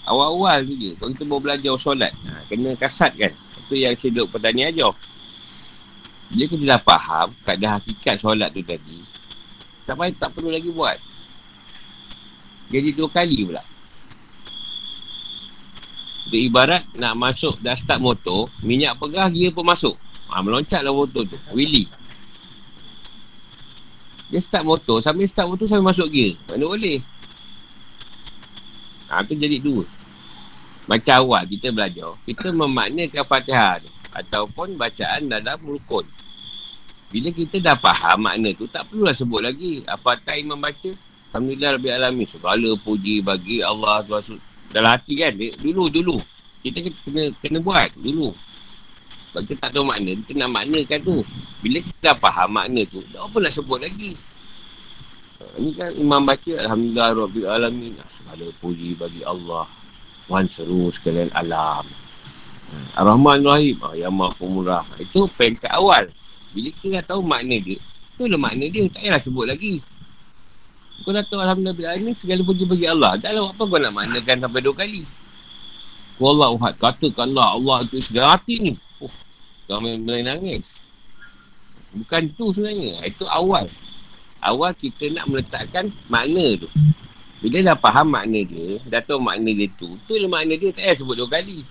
Awal-awal 0.06 0.70
tu 0.70 0.78
je 0.78 0.94
Kalau 1.02 1.12
kita 1.18 1.26
mau 1.26 1.42
belajar 1.42 1.74
solat 1.82 2.14
ha, 2.30 2.46
Kena 2.46 2.78
kasat 2.78 3.18
kan 3.18 3.34
Itu 3.66 3.74
yang 3.74 3.98
saya 3.98 4.14
duduk 4.14 4.38
petani 4.38 4.70
ajar 4.70 4.94
Bila 6.30 6.46
kita 6.46 6.64
dah 6.64 6.82
faham 6.86 7.28
Keadaan 7.42 7.82
hakikat 7.82 8.16
solat 8.22 8.54
tu 8.54 8.62
tadi 8.62 9.02
Tak 9.90 9.98
payah 9.98 10.14
tak 10.14 10.30
perlu 10.38 10.54
lagi 10.54 10.70
buat 10.70 10.98
Jadi 12.70 12.94
dua 12.94 13.10
kali 13.10 13.50
pula 13.50 13.66
Itu 16.26 16.38
ibarat 16.38 16.86
Nak 16.98 17.14
masuk 17.14 17.62
dah 17.62 17.78
start 17.78 18.02
motor 18.02 18.50
Minyak 18.66 18.98
pegah 18.98 19.30
Gear 19.30 19.54
pun 19.54 19.66
masuk 19.66 19.96
ha, 20.30 20.42
Meloncat 20.42 20.82
lah 20.82 20.94
motor 20.94 21.26
tu 21.26 21.38
Willy 21.54 21.86
Dia 24.34 24.42
start 24.42 24.66
motor 24.66 25.00
Sambil 25.00 25.30
start 25.30 25.48
motor 25.48 25.70
Sambil 25.70 25.94
masuk 25.94 26.10
gear 26.10 26.34
Mana 26.50 26.66
boleh 26.66 27.16
Ha, 29.10 29.22
tu 29.22 29.38
jadi 29.38 29.62
dua. 29.62 29.86
Macam 30.86 31.26
awal 31.26 31.46
kita 31.50 31.70
belajar, 31.74 32.14
kita 32.26 32.50
memaknakan 32.54 33.26
fatihah 33.26 33.82
tu. 33.82 33.90
Ataupun 34.16 34.80
bacaan 34.80 35.28
dalam 35.28 35.60
rukun. 35.60 36.08
Bila 37.12 37.30
kita 37.32 37.60
dah 37.60 37.76
faham 37.76 38.26
makna 38.26 38.56
tu, 38.56 38.66
tak 38.66 38.88
perlulah 38.90 39.14
sebut 39.14 39.44
lagi. 39.44 39.84
Apa 39.86 40.18
time 40.20 40.56
membaca? 40.56 40.92
Alhamdulillah 41.32 41.76
Rabbi 41.78 41.90
Alamin. 41.92 42.28
Segala 42.28 42.70
puji 42.80 43.20
bagi 43.20 43.60
Allah 43.60 44.02
Tuhan. 44.08 44.40
Dalam 44.74 44.96
hati 44.96 45.14
kan? 45.20 45.34
Dulu, 45.36 45.92
dulu. 45.92 46.18
Kita 46.66 46.82
kena, 46.82 47.30
kena 47.42 47.58
buat 47.62 47.94
dulu. 48.00 48.34
Sebab 49.30 49.42
kita 49.52 49.68
tak 49.68 49.72
tahu 49.76 49.86
makna, 49.86 50.16
kita 50.24 50.32
nak 50.40 50.52
maknakan 50.56 51.00
tu. 51.04 51.18
Bila 51.60 51.78
kita 51.84 52.00
dah 52.00 52.16
faham 52.18 52.50
makna 52.56 52.82
tu, 52.88 53.04
tak 53.12 53.20
apa 53.20 53.38
nak 53.38 53.54
sebut 53.54 53.80
lagi. 53.84 54.16
Ini 55.60 55.70
kan 55.76 55.92
imam 55.96 56.24
baca 56.24 56.52
Alhamdulillah 56.56 57.10
Rabbi 57.16 57.42
Alamin. 57.44 57.94
Segala 58.00 58.46
puji 58.64 58.96
bagi 58.96 59.22
Allah. 59.28 59.68
Tuhan 60.26 60.48
seru 60.50 60.90
sekalian 60.90 61.30
alam. 61.36 61.86
Ar-Rahman 62.98 63.46
Rahim. 63.46 63.78
Oh, 63.84 63.94
yang 63.94 64.16
maha 64.16 64.34
pemurah. 64.36 64.84
Itu 64.98 65.30
peringkat 65.30 65.70
awal. 65.70 66.10
Bila 66.56 66.72
kita 66.80 67.00
dah 67.00 67.16
tahu 67.16 67.22
makna 67.22 67.60
dia. 67.62 67.78
Itu 68.16 68.26
lah 68.26 68.40
makna 68.40 68.66
dia. 68.72 68.88
Tak 68.90 69.04
payahlah 69.04 69.22
sebut 69.22 69.46
lagi. 69.52 69.84
Kau 71.04 71.12
dah 71.12 71.26
tahu 71.28 71.44
Alhamdulillah 71.44 72.00
ini 72.00 72.16
segala 72.16 72.42
puji 72.48 72.64
bagi 72.64 72.88
Allah. 72.88 73.20
Tak 73.20 73.36
lah 73.36 73.52
apa 73.52 73.64
kau 73.68 73.76
nak 73.76 73.92
maknakan 73.92 74.38
sampai 74.40 74.62
dua 74.64 74.74
kali. 74.78 75.04
Allah 76.16 76.50
Uhad. 76.56 76.74
Katakanlah 76.80 77.60
Allah 77.60 77.84
itu 77.84 78.00
segala 78.00 78.40
hati 78.40 78.56
ni. 78.64 78.74
Oh, 79.04 79.12
kau 79.68 79.84
mulai 79.84 80.24
nangis. 80.24 80.64
Bukan 81.92 82.32
tu 82.40 82.56
sebenarnya. 82.56 83.04
Itu 83.04 83.28
awal. 83.28 83.68
Awal 84.40 84.72
kita 84.80 85.12
nak 85.12 85.28
meletakkan 85.28 85.92
makna 86.08 86.56
tu. 86.64 86.70
Bila 87.44 87.62
dah 87.62 87.78
faham 87.78 88.08
makna 88.10 88.42
dia, 88.48 88.80
dah 88.88 89.04
tahu 89.04 89.20
makna 89.20 89.52
dia 89.52 89.70
tu, 89.76 90.00
tu 90.08 90.18
lah 90.18 90.30
makna 90.32 90.56
dia, 90.56 90.72
tak 90.72 90.82
payah 90.82 90.96
sebut 90.98 91.16
dua 91.20 91.30
kali. 91.30 91.62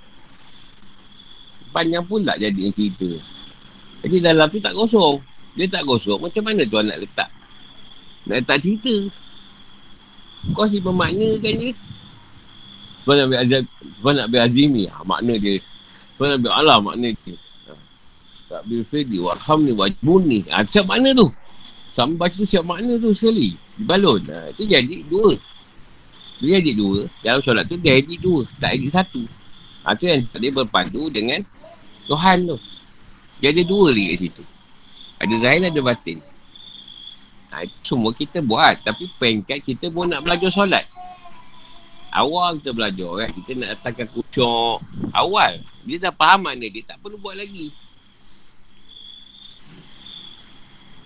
Panjang 1.75 2.05
pula 2.07 2.39
jadi 2.39 2.71
cerita. 2.71 3.11
Jadi 4.05 4.17
dalam 4.23 4.47
tu 4.53 4.63
tak 4.63 4.77
kosong. 4.77 5.19
Dia 5.59 5.67
tak 5.67 5.83
kosong, 5.89 6.23
macam 6.23 6.43
mana 6.47 6.63
tuan 6.69 6.87
nak 6.87 7.03
letak? 7.03 7.31
Nak 8.25 8.37
letak 8.41 8.59
cerita. 8.65 8.95
Kau 10.53 10.69
si 10.69 10.81
pemaknakan 10.81 11.55
je. 11.61 11.71
Tuan 13.05 13.21
nak 13.21 13.25
ambil 13.29 13.41
azim, 13.45 13.63
tuan 14.01 14.13
nak 14.17 14.27
ambil 14.33 14.43
azim 14.49 14.69
ni, 14.73 14.85
ha, 14.89 15.05
makna 15.05 15.37
dia. 15.37 15.61
Tuan 16.17 16.27
nak 16.33 16.37
ambil 16.41 16.53
Allah 16.57 16.77
makna 16.81 17.09
dia. 17.13 17.37
Ha. 17.69 17.73
Tak 18.49 18.63
bil 18.65 18.85
fidi, 18.89 19.21
warham 19.21 19.61
ni, 19.61 19.73
wajbun 19.77 20.23
ni. 20.25 20.41
Ha, 20.49 20.65
siap 20.65 20.89
makna 20.89 21.13
tu. 21.13 21.29
Sambil 21.93 22.17
baca 22.17 22.35
tu 22.35 22.49
siap 22.49 22.65
makna 22.65 22.97
tu 22.97 23.13
sekali. 23.13 23.53
Balon. 23.85 24.25
Ha, 24.25 24.57
itu 24.57 24.65
jadi 24.65 25.05
dua. 25.13 25.37
Dia 26.41 26.59
edit 26.59 26.75
dua. 26.77 27.07
Dalam 27.23 27.41
solat 27.45 27.65
tu 27.69 27.77
dia 27.79 27.95
edit 28.01 28.19
dua. 28.19 28.43
Tak 28.59 28.75
edit 28.75 28.91
satu. 28.91 29.23
Ha, 29.85 29.93
tu 29.95 30.09
yang 30.09 30.25
dia 30.25 30.51
berpadu 30.51 31.13
dengan 31.13 31.45
Tuhan 32.09 32.49
tu. 32.49 32.59
Dia 33.39 33.53
ada 33.53 33.63
dua 33.69 33.93
lagi 33.93 34.05
kat 34.11 34.19
situ. 34.27 34.45
Ada 35.21 35.35
zahir 35.45 35.61
ada 35.69 35.81
batin. 35.85 36.19
Ha, 37.55 37.63
itu 37.63 37.95
semua 37.95 38.11
kita 38.11 38.43
buat. 38.43 38.83
Tapi 38.83 39.07
pengkat 39.15 39.63
kita 39.63 39.87
pun 39.95 40.11
nak 40.11 40.27
belajar 40.27 40.51
solat. 40.51 40.83
Awal 42.11 42.59
kita 42.59 42.75
belajar 42.75 43.11
kan. 43.23 43.31
Kita 43.31 43.51
nak 43.55 43.69
datangkan 43.79 44.11
kucuk. 44.11 44.83
Awal. 45.15 45.63
Dia 45.87 46.03
dah 46.03 46.13
faham 46.19 46.51
makna 46.51 46.67
dia. 46.67 46.83
Tak 46.83 46.99
perlu 46.99 47.15
buat 47.23 47.39
lagi. 47.39 47.71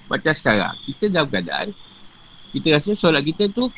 Macam 0.08 0.32
sekarang. 0.32 0.72
Kita 0.88 1.12
dalam 1.12 1.28
keadaan. 1.28 1.68
Kita 2.48 2.80
rasa 2.80 2.96
solat 2.96 3.20
kita 3.28 3.52
tu. 3.52 3.68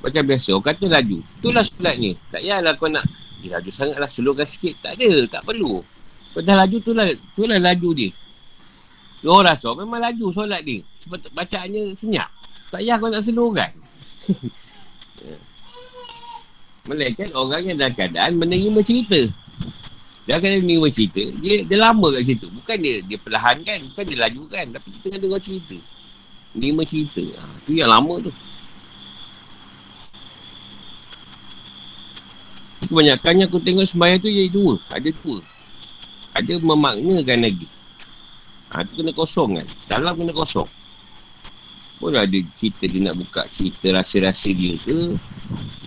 Macam 0.00 0.24
biasa. 0.24 0.56
Orang 0.56 0.66
kata 0.72 0.84
laju. 0.88 1.18
Itulah 1.20 1.64
solat 1.68 1.94
ni. 2.00 2.16
Tak 2.32 2.40
payahlah 2.40 2.72
kau 2.80 2.88
nak. 2.88 3.04
Dia 3.44 3.60
laju 3.60 3.70
sangat 3.76 4.00
lah. 4.00 4.08
Slowkan 4.08 4.48
sikit. 4.48 4.80
Tak 4.80 4.96
ada. 4.96 5.12
Tak 5.28 5.44
perlu. 5.44 5.84
Kau 6.32 6.40
dah 6.40 6.64
laju 6.64 6.76
tu 6.80 6.96
lah. 6.96 7.12
Tu 7.12 7.44
lah 7.44 7.60
laju 7.60 7.92
dia. 7.92 8.08
Dia 9.18 9.34
orang 9.34 9.50
rasa 9.50 9.74
memang 9.74 9.98
laju 9.98 10.26
solat 10.30 10.62
dia. 10.62 10.78
Sebab 11.02 11.18
bacaannya 11.34 11.98
senyap. 11.98 12.30
Tak 12.70 12.84
payah 12.84 12.96
kau 13.00 13.10
nak 13.10 13.24
slowkan. 13.24 13.72
Melainkan 16.88 17.28
orang 17.34 17.62
yang 17.66 17.76
dalam 17.76 17.92
keadaan 17.92 18.38
menerima 18.38 18.80
cerita. 18.86 19.20
Dia 20.28 20.38
akan 20.38 20.62
menerima 20.62 20.88
cerita. 20.92 21.24
Dia, 21.40 21.64
dia 21.64 21.78
lama 21.80 22.06
kat 22.14 22.22
situ. 22.28 22.46
Bukan 22.52 22.76
dia 22.78 23.02
dia 23.02 23.18
perlahan 23.18 23.56
kan. 23.64 23.80
Bukan 23.92 24.04
dia 24.06 24.18
laju 24.22 24.42
kan. 24.46 24.66
Tapi 24.70 24.88
kita 24.94 25.04
kena 25.10 25.18
dengar 25.18 25.40
cerita. 25.42 25.76
Menerima 26.54 26.82
cerita. 26.86 27.24
Ha, 27.40 27.42
tu 27.66 27.70
yang 27.74 27.90
lama 27.90 28.14
tu. 28.22 28.32
Kebanyakannya 32.88 33.44
aku 33.50 33.58
tengok 33.60 33.84
sembahyang 33.84 34.20
tu 34.22 34.30
jadi 34.30 34.48
dua. 34.48 34.78
Ada 34.88 35.10
dua. 35.10 35.42
Ada 36.32 36.52
memaknakan 36.62 37.38
lagi. 37.42 37.66
Ha, 38.68 38.84
tu 38.84 39.00
kena 39.00 39.12
kosong 39.16 39.60
kan. 39.60 39.66
Dalam 39.88 40.12
kena 40.18 40.32
kosong. 40.36 40.68
Pun 41.98 42.14
ada 42.14 42.38
cerita 42.60 42.84
dia 42.86 43.00
nak 43.10 43.18
buka 43.18 43.42
cerita 43.50 43.90
rasa-rasa 43.90 44.52
dia 44.52 44.76
ke. 44.78 45.16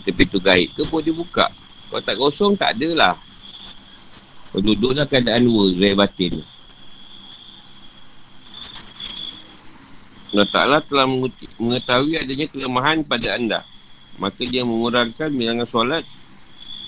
Kita 0.02 0.10
pintu 0.18 0.38
gaib 0.42 0.74
ke 0.74 0.82
pun 0.90 1.00
dia 1.00 1.14
buka. 1.14 1.48
Kalau 1.88 2.02
tak 2.02 2.18
kosong 2.18 2.58
tak 2.58 2.74
adalah. 2.76 3.16
Kau 4.52 4.60
duduk 4.60 4.92
dalam 4.92 5.08
keadaan 5.08 5.48
dua, 5.48 5.72
gaib 5.78 5.96
batin. 5.96 6.44
Allah 10.32 10.48
Ta'ala 10.48 10.78
telah 10.80 11.08
mengetahui 11.60 12.16
adanya 12.16 12.48
kelemahan 12.48 13.04
pada 13.04 13.36
anda. 13.36 13.60
Maka 14.16 14.44
dia 14.48 14.64
mengurangkan 14.64 15.32
bilangan 15.32 15.68
solat 15.68 16.04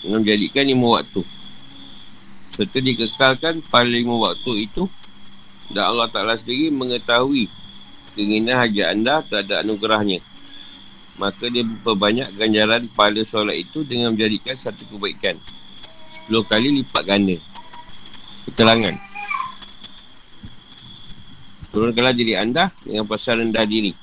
dengan 0.04 0.24
menjadikan 0.24 0.64
lima 0.68 1.00
waktu. 1.00 1.24
Serta 2.56 2.78
dikekalkan 2.80 3.64
pada 3.68 3.88
lima 3.88 4.16
waktu 4.20 4.68
itu 4.68 4.88
dan 5.74 5.90
Allah 5.90 6.08
Ta'ala 6.08 6.38
sendiri 6.38 6.70
mengetahui 6.70 7.50
keinginan 8.14 8.62
hajat 8.62 8.88
anda 8.94 9.26
terhadap 9.26 9.66
anugerahnya. 9.66 10.22
Maka 11.18 11.50
dia 11.50 11.62
memperbanyak 11.62 12.34
ganjaran 12.38 12.90
pada 12.94 13.22
solat 13.22 13.58
itu 13.62 13.86
dengan 13.86 14.14
menjadikan 14.14 14.58
satu 14.58 14.86
kebaikan. 14.90 15.38
Sepuluh 16.14 16.46
kali 16.46 16.82
lipat 16.82 17.04
ganda. 17.06 17.38
Keterangan. 18.50 18.96
Turunkanlah 21.74 22.14
diri 22.14 22.34
anda 22.38 22.70
dengan 22.86 23.10
pasal 23.10 23.42
rendah 23.42 23.66
diri. 23.66 23.94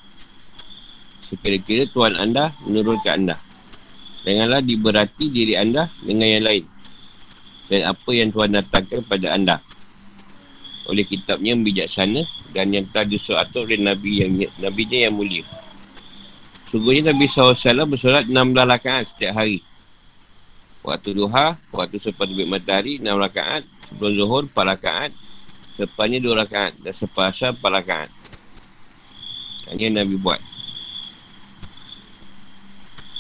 Sekira-kira 1.23 1.87
Tuhan 1.87 2.19
anda 2.19 2.51
menurunkan 2.67 3.15
anda. 3.15 3.37
Janganlah 4.27 4.61
diberati 4.63 5.31
diri 5.31 5.55
anda 5.55 5.87
dengan 6.03 6.27
yang 6.27 6.45
lain. 6.47 6.65
Dan 7.71 7.87
apa 7.87 8.11
yang 8.11 8.35
Tuhan 8.35 8.51
datangkan 8.59 9.01
pada 9.07 9.27
anda. 9.31 9.57
Oleh 10.89 11.05
kitabnya 11.05 11.53
bijaksana 11.59 12.25
dan 12.57 12.73
yang 12.73 12.89
telah 12.89 13.07
disuatur 13.07 13.69
oleh 13.69 13.81
Nabi 13.81 14.25
yang 14.25 14.33
Nabi 14.59 14.83
yang 14.89 15.15
mulia. 15.15 15.45
Sungguhnya 16.71 17.11
Nabi 17.11 17.27
SAW 17.27 17.91
bersolat 17.91 18.31
16 18.31 18.55
rakaat 18.55 19.05
setiap 19.11 19.43
hari. 19.43 19.59
Waktu 20.81 21.13
duha, 21.13 21.59
waktu 21.77 22.01
selepas 22.01 22.25
terbit 22.25 22.49
matahari, 22.49 22.97
6 23.03 23.11
rakaat. 23.11 23.67
Sebelum 23.91 24.13
zuhur, 24.17 24.43
4 24.49 24.65
rakaat. 24.79 25.11
Selepasnya 25.77 26.19
2 26.23 26.41
rakaat. 26.47 26.73
Dan 26.81 26.93
selepas 26.95 27.35
asal, 27.35 27.59
4 27.59 27.75
rakaat. 27.75 28.11
Ini 29.75 29.91
yang 29.91 29.95
Nabi 29.99 30.15
buat. 30.17 30.41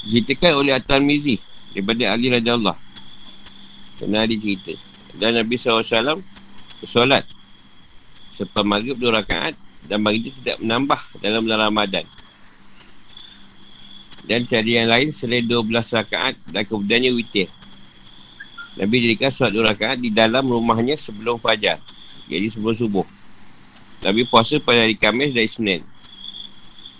Ceritakan 0.08 0.52
oleh 0.64 0.72
At-Tarmizi 0.72 1.36
daripada 1.76 2.16
Ali 2.16 2.32
Raja 2.32 2.56
Allah. 2.56 2.76
Kena 4.00 4.24
ada 4.24 4.34
cerita. 4.34 4.72
Dan 5.18 5.36
Nabi 5.36 5.60
SAW 5.60 6.22
bersolat 6.80 7.28
Selepas 8.40 8.64
maghrib 8.64 8.96
dua 8.96 9.20
rakaat 9.20 9.52
dan 9.84 10.00
bagi 10.00 10.24
itu 10.24 10.32
tidak 10.40 10.64
menambah 10.64 10.96
dalam 11.20 11.44
bulan 11.44 11.68
Ramadan. 11.68 12.08
Dan 14.24 14.48
tiada 14.48 14.64
yang 14.64 14.88
lain 14.88 15.12
selain 15.12 15.44
dua 15.44 15.60
belas 15.60 15.92
rakaat 15.92 16.40
dan 16.48 16.64
kemudiannya 16.64 17.12
witir. 17.12 17.52
Nabi 18.80 19.04
jadikan 19.04 19.28
solat 19.28 19.52
dua 19.52 19.76
rakaat 19.76 20.00
di 20.00 20.08
dalam 20.08 20.48
rumahnya 20.48 20.96
sebelum 20.96 21.36
fajar. 21.36 21.76
Jadi 22.32 22.48
sebelum 22.48 22.72
subuh. 22.72 23.04
Nabi 24.08 24.24
puasa 24.24 24.56
pada 24.56 24.88
hari 24.88 24.96
Khamis 24.96 25.36
dan 25.36 25.44
Isnin. 25.44 25.82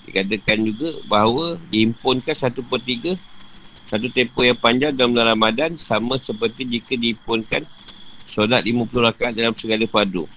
Dikatakan 0.04 0.60
juga 0.60 0.92
bahawa 1.08 1.56
diimpunkan 1.72 2.36
satu 2.36 2.60
per 2.60 2.84
tiga 2.84 3.16
satu 3.88 4.12
tempoh 4.12 4.44
yang 4.44 4.60
panjang 4.60 4.92
dalam 4.92 5.16
bulan 5.16 5.32
Ramadan 5.32 5.72
sama 5.80 6.20
seperti 6.20 6.68
jika 6.68 7.00
diimpunkan 7.00 7.64
solat 8.28 8.60
50 8.60 8.92
rakaat 8.92 9.32
dalam 9.32 9.56
segala 9.56 9.88
padu. 9.88 10.28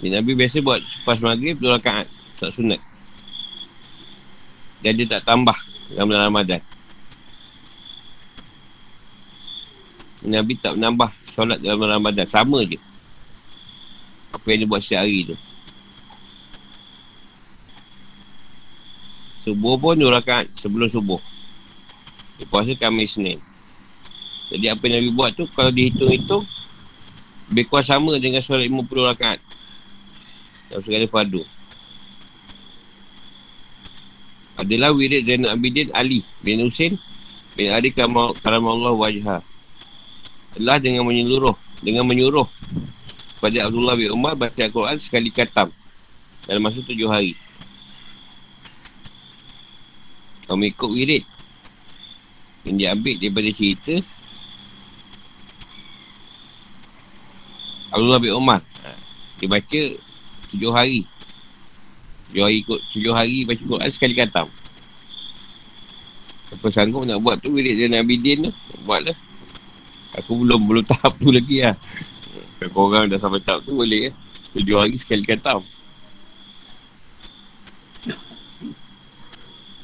Jadi 0.00 0.12
Nabi 0.12 0.30
biasa 0.36 0.60
buat 0.60 0.80
pas 1.08 1.16
maghrib 1.20 1.56
dua 1.56 1.80
rakaat. 1.80 2.04
Tak 2.36 2.52
sunat. 2.52 2.80
Dan 4.84 4.92
dia 5.00 5.08
tak 5.08 5.24
tambah 5.24 5.56
dalam 5.92 6.12
bulan 6.12 6.28
Ramadan. 6.28 6.60
Nabi 10.26 10.52
tak 10.60 10.76
menambah 10.76 11.10
solat 11.32 11.58
dalam 11.64 11.80
bulan 11.80 11.96
Ramadan. 12.02 12.28
Sama 12.28 12.60
je. 12.68 12.76
Apa 14.36 14.44
yang 14.52 14.58
dia 14.64 14.68
buat 14.68 14.82
setiap 14.84 15.06
hari 15.06 15.32
tu. 15.32 15.36
Subuh 19.48 19.78
pun 19.80 19.96
dua 19.96 20.20
rakaat 20.20 20.50
sebelum 20.58 20.92
subuh. 20.92 21.22
Dia 22.36 22.44
puasa 22.52 22.76
kami 22.76 23.08
Senin. 23.08 23.40
Jadi 24.52 24.66
apa 24.68 24.82
yang 24.86 25.00
Nabi 25.00 25.10
buat 25.16 25.30
tu 25.32 25.48
kalau 25.56 25.72
dihitung-hitung 25.72 26.44
lebih 27.48 27.64
kurang 27.70 27.86
sama 27.86 28.12
dengan 28.20 28.44
solat 28.44 28.68
50 28.68 28.84
rakaat. 29.16 29.38
Dalam 30.70 30.82
segala 30.82 31.06
padu. 31.06 31.42
Adalah 34.56 34.90
wirid 34.96 35.28
Zainal 35.28 35.52
Abidin 35.52 35.92
Ali 35.92 36.24
bin 36.40 36.64
Husin 36.64 36.96
bin 37.54 37.68
Ali 37.68 37.92
Karamallah 37.92 38.96
Wajha. 38.96 39.44
Adalah 40.56 40.80
dengan 40.80 41.04
menyeluruh 41.04 41.52
Dengan 41.84 42.08
menyuruh 42.08 42.48
Kepada 43.36 43.68
Abdullah 43.68 43.92
bin 43.92 44.08
Umar 44.08 44.32
Baca 44.32 44.56
Al-Quran 44.56 44.96
sekali 44.96 45.28
katam 45.28 45.68
Dalam 46.48 46.64
masa 46.64 46.80
tujuh 46.80 47.04
hari. 47.04 47.36
Kami 50.46 50.72
ikut 50.72 50.90
wirid. 50.94 51.24
Yang 52.64 52.76
diambil 52.80 53.14
daripada 53.18 53.50
cerita 53.52 53.94
Abdullah 57.90 58.20
bin 58.22 58.32
Umar. 58.34 58.60
Ha, 58.62 58.94
Dia 59.42 59.48
baca 59.50 59.80
tujuh 60.56 60.72
hari. 60.72 61.04
Tujuh 62.32 62.42
hari 62.42 62.56
ikut 62.64 62.80
tujuh 62.96 63.12
hari 63.12 63.44
baca 63.44 63.62
Quran 63.62 63.90
sekali 63.92 64.16
katam 64.16 64.48
apa 66.46 66.66
sanggup 66.70 67.02
nak 67.02 67.18
buat 67.18 67.42
tu 67.42 67.50
bilik 67.50 67.74
dia 67.74 67.90
Nabi 67.90 68.22
Din 68.22 68.46
tu 68.46 68.52
buat 68.86 69.02
lah. 69.02 69.16
Aku 70.22 70.38
belum 70.40 70.62
belum 70.64 70.84
tahap 70.86 71.18
tu 71.18 71.34
lagi 71.34 71.66
lah. 71.66 71.74
Kalau 72.62 72.88
orang 72.88 73.10
dah 73.10 73.18
sampai 73.18 73.42
tahap 73.42 73.66
tu 73.66 73.76
boleh 73.76 74.08
ya. 74.08 74.10
Tujuh 74.56 74.76
hari 74.80 74.96
sekali 74.96 75.20
katam 75.20 75.60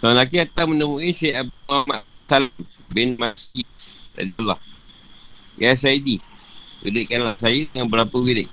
Seorang 0.00 0.16
lelaki 0.16 0.40
datang 0.40 0.72
menemui 0.72 1.12
Syed 1.12 1.36
Abu 1.36 1.52
Muhammad 1.68 2.02
Salam 2.26 2.50
bin 2.90 3.14
Masjid 3.20 3.68
Allah. 4.18 4.58
Ya 5.60 5.76
Saidi, 5.76 6.18
wiridkanlah 6.80 7.36
saya 7.36 7.68
dengan 7.68 7.86
berapa 7.86 8.16
wirid. 8.16 8.48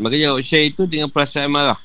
Maka 0.00 0.16
jawab 0.16 0.40
Syekh 0.40 0.72
itu 0.72 0.88
dengan 0.88 1.12
perasaan 1.12 1.52
marah. 1.52 1.76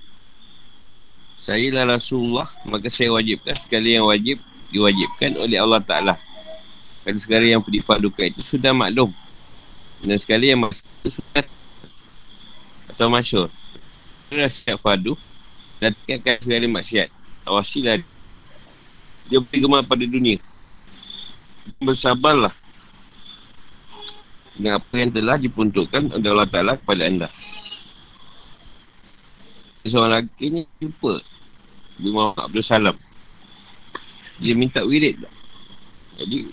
Saya 1.43 1.67
lah 1.69 1.99
Rasulullah, 1.99 2.47
maka 2.63 2.87
saya 2.87 3.11
wajibkan 3.11 3.53
segala 3.53 3.85
yang 3.85 4.07
wajib 4.07 4.39
diwajibkan 4.71 5.35
oleh 5.37 5.59
Allah 5.59 5.83
Ta'ala. 5.83 6.15
Kerana 7.03 7.19
segala 7.21 7.45
yang 7.45 7.61
dipadukan 7.61 8.33
itu 8.33 8.41
sudah 8.41 8.73
maklum. 8.73 9.13
Dan 10.01 10.17
segala 10.17 10.41
yang 10.41 10.63
itu 10.65 11.09
sudah 11.21 11.45
atau 12.89 13.11
masyur. 13.11 13.51
Sudah 14.31 14.49
siap 14.49 14.79
fadu 14.79 15.13
dan 15.77 15.91
tingkatkan 15.93 16.39
segala 16.41 16.65
maksiat. 16.71 17.11
Awasilah 17.45 18.01
Dia 19.29 19.37
beri 19.43 19.59
gemar 19.59 19.85
pada 19.85 20.05
dunia. 20.07 20.41
Bersabarlah. 21.77 22.55
Dengan 24.55 24.79
apa 24.79 24.93
yang 24.95 25.11
telah 25.11 25.35
diperuntukkan 25.35 26.15
oleh 26.15 26.29
Allah 26.31 26.49
Ta'ala 26.49 26.73
kepada 26.79 27.03
anda. 27.05 27.27
Seorang 29.85 30.25
lelaki 30.25 30.45
ni 30.49 30.61
jumpa. 30.81 31.21
Nabi 32.01 32.09
Muhammad 32.09 32.43
Abdul 32.49 32.65
Salam. 32.65 32.97
Dia 34.41 34.57
minta 34.57 34.81
wirid? 34.81 35.21
Jadi, 36.17 36.49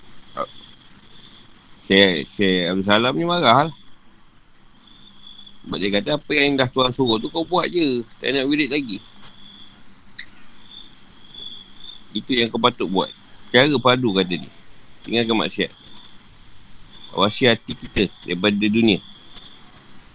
Syekh, 1.88 2.28
Syekh 2.36 2.68
Abdul 2.68 2.86
Salam 2.86 3.12
ni 3.16 3.24
marah 3.24 3.72
lah. 3.72 3.74
Sebab 5.62 5.78
dia 5.78 5.90
kata 5.94 6.10
apa 6.18 6.30
yang 6.34 6.58
dah 6.58 6.68
tuan 6.68 6.92
suruh 6.92 7.16
tu 7.22 7.32
kau 7.32 7.46
buat 7.46 7.70
je. 7.72 8.04
Tak 8.20 8.36
nak 8.36 8.46
wirid 8.50 8.68
lagi. 8.68 9.00
Itu 12.12 12.36
yang 12.36 12.52
kau 12.52 12.60
patut 12.60 12.90
buat. 12.90 13.08
Cara 13.48 13.70
padu 13.80 14.12
kata 14.12 14.36
dia. 14.36 14.52
Tinggalkan 15.08 15.40
maksiat. 15.40 15.72
Awasi 17.16 17.48
hati 17.48 17.72
kita 17.72 18.12
daripada 18.28 18.60
dunia. 18.68 19.00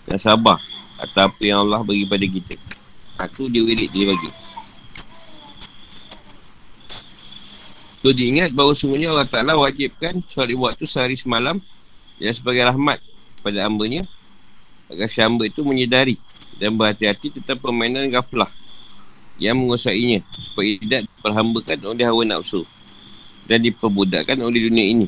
Dan 0.06 0.22
sabar. 0.22 0.62
Atau 1.02 1.32
apa 1.32 1.42
yang 1.42 1.66
Allah 1.66 1.82
bagi 1.82 2.06
pada 2.06 2.26
kita. 2.28 2.77
Aku 3.18 3.50
dia 3.50 3.66
wirid 3.66 3.90
dia 3.90 4.06
bagi. 4.10 4.30
So 8.06 8.14
diingat 8.14 8.54
bahawa 8.54 8.78
sungguhnya 8.78 9.10
Allah 9.12 9.28
Ta'ala 9.28 9.58
wajibkan 9.58 10.22
solat 10.30 10.54
waktu 10.54 10.86
sehari 10.86 11.18
semalam. 11.18 11.58
Dan 12.18 12.34
sebagai 12.34 12.66
rahmat 12.66 12.98
pada 13.46 13.70
hambanya 13.70 14.10
Agar 14.88 15.12
si 15.12 15.20
hamba 15.20 15.44
itu 15.44 15.68
menyedari 15.68 16.16
dan 16.58 16.80
berhati-hati 16.80 17.38
tentang 17.38 17.60
permainan 17.60 18.08
gaflah 18.08 18.48
yang 19.36 19.60
menguasainya 19.60 20.24
supaya 20.32 20.80
tidak 20.80 21.02
diperhambakan 21.12 21.80
oleh 21.92 22.06
hawa 22.08 22.24
nafsu 22.24 22.64
dan 23.46 23.60
diperbudakkan 23.60 24.40
oleh 24.40 24.72
dunia 24.72 24.86
ini. 24.88 25.08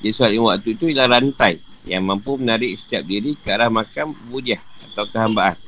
Jadi 0.00 0.12
soal 0.16 0.40
waktu 0.40 0.72
itu 0.72 0.88
ialah 0.88 1.20
rantai 1.20 1.60
yang 1.84 2.08
mampu 2.08 2.40
menarik 2.40 2.72
setiap 2.80 3.04
diri 3.04 3.36
ke 3.36 3.52
arah 3.52 3.68
makam 3.68 4.16
budiah 4.32 4.58
atau 4.92 5.04
kehambaan 5.04 5.60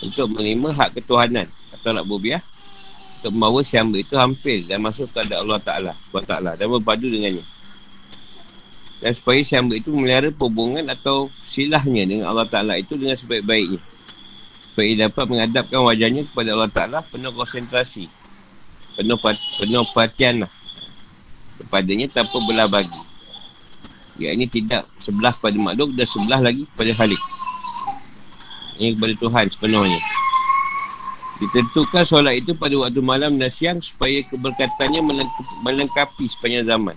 untuk 0.00 0.26
menerima 0.32 0.68
hak 0.74 0.90
ketuhanan 1.00 1.46
atau 1.76 1.92
nak 1.92 2.04
bubiah 2.08 2.42
untuk 3.20 3.36
membawa 3.36 3.60
si 3.60 3.76
hamba 3.76 4.00
itu 4.00 4.16
hampir 4.16 4.64
dan 4.64 4.80
masuk 4.80 5.08
kepada 5.12 5.44
Allah 5.44 5.60
Ta'ala 5.60 5.92
Allah 5.92 6.54
dan 6.56 6.66
berpadu 6.72 7.08
dengannya 7.12 7.44
dan 9.00 9.16
supaya 9.16 9.40
si 9.40 9.56
hamba 9.56 9.80
itu 9.80 9.88
memelihara 9.88 10.28
hubungan 10.28 10.84
atau 10.92 11.32
silahnya 11.48 12.04
dengan 12.04 12.28
Allah 12.28 12.44
Ta'ala 12.44 12.76
itu 12.76 13.00
dengan 13.00 13.16
sebaik-baiknya. 13.16 13.80
Supaya 14.70 14.86
ia 14.86 14.96
dapat 15.08 15.24
menghadapkan 15.24 15.80
wajahnya 15.80 16.22
kepada 16.28 16.48
Allah 16.52 16.70
Ta'ala 16.70 16.98
penuh 17.08 17.32
konsentrasi. 17.32 18.12
Penuh, 19.00 19.16
penuh 19.56 19.84
perhatian 19.96 20.44
lah. 20.44 20.52
Kepadanya 21.64 22.12
tanpa 22.12 22.36
belah 22.44 22.68
bagi. 22.68 23.00
Ya 24.20 24.36
ini 24.36 24.44
tidak 24.44 24.84
sebelah 25.00 25.32
kepada 25.32 25.56
makhluk 25.56 25.96
dan 25.96 26.04
sebelah 26.04 26.40
lagi 26.44 26.68
kepada 26.68 26.92
Khalik. 26.92 27.22
Ini 28.80 28.96
kepada 28.96 29.14
Tuhan 29.20 29.44
sepenuhnya. 29.52 30.00
Ditentukan 31.40 32.04
solat 32.04 32.40
itu 32.40 32.56
pada 32.56 32.72
waktu 32.80 33.00
malam 33.04 33.36
dan 33.36 33.52
siang 33.52 33.76
supaya 33.80 34.24
keberkatannya 34.24 35.04
melengkapi 35.60 36.24
sepanjang 36.28 36.64
zaman. 36.64 36.96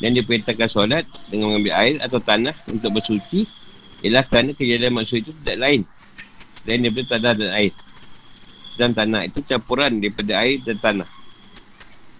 Dan 0.00 0.12
dia 0.12 0.24
perintahkan 0.24 0.68
solat 0.68 1.08
dengan 1.32 1.52
mengambil 1.52 1.72
air 1.80 1.96
atau 2.04 2.20
tanah 2.20 2.52
untuk 2.68 3.00
bersuci 3.00 3.48
ialah 4.04 4.24
kerana 4.28 4.52
kejadian 4.52 4.92
maksud 4.92 5.24
itu 5.24 5.32
tidak 5.40 5.56
lain 5.62 5.80
selain 6.60 6.80
daripada 6.84 7.16
tanah 7.16 7.32
dan 7.40 7.50
air. 7.56 7.72
Dan 8.76 8.90
tanah 8.92 9.20
itu 9.28 9.40
campuran 9.48 9.96
daripada 9.96 10.32
air 10.44 10.60
dan 10.60 10.76
tanah. 10.76 11.08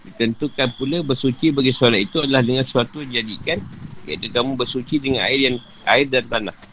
Ditentukan 0.09 0.69
pula 0.81 1.05
bersuci 1.05 1.53
bagi 1.53 1.77
solat 1.77 2.09
itu 2.09 2.25
adalah 2.25 2.41
dengan 2.41 2.65
yang 2.65 3.13
jadikan 3.21 3.59
iaitu 4.09 4.33
kamu 4.33 4.57
bersuci 4.57 4.97
dengan 4.97 5.29
air 5.29 5.41
yang 5.53 5.57
air 5.85 6.09
dan 6.09 6.25
tanah. 6.25 6.72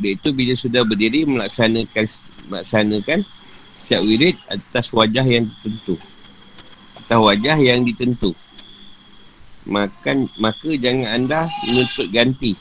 Oleh 0.00 0.18
itu 0.18 0.28
bila 0.34 0.54
sudah 0.58 0.82
berdiri 0.82 1.22
melaksanakan 1.26 2.04
melaksanakan 2.50 3.18
setiap 3.74 4.02
wirid 4.02 4.36
atas 4.50 4.90
wajah 4.90 5.26
yang 5.26 5.46
ditentu. 5.46 5.94
Atas 6.98 7.18
wajah 7.18 7.56
yang 7.58 7.82
ditentu 7.86 8.34
maka, 9.64 10.12
maka 10.36 10.70
jangan 10.76 11.08
anda 11.08 11.40
menuntut 11.64 12.08
ganti 12.12 12.52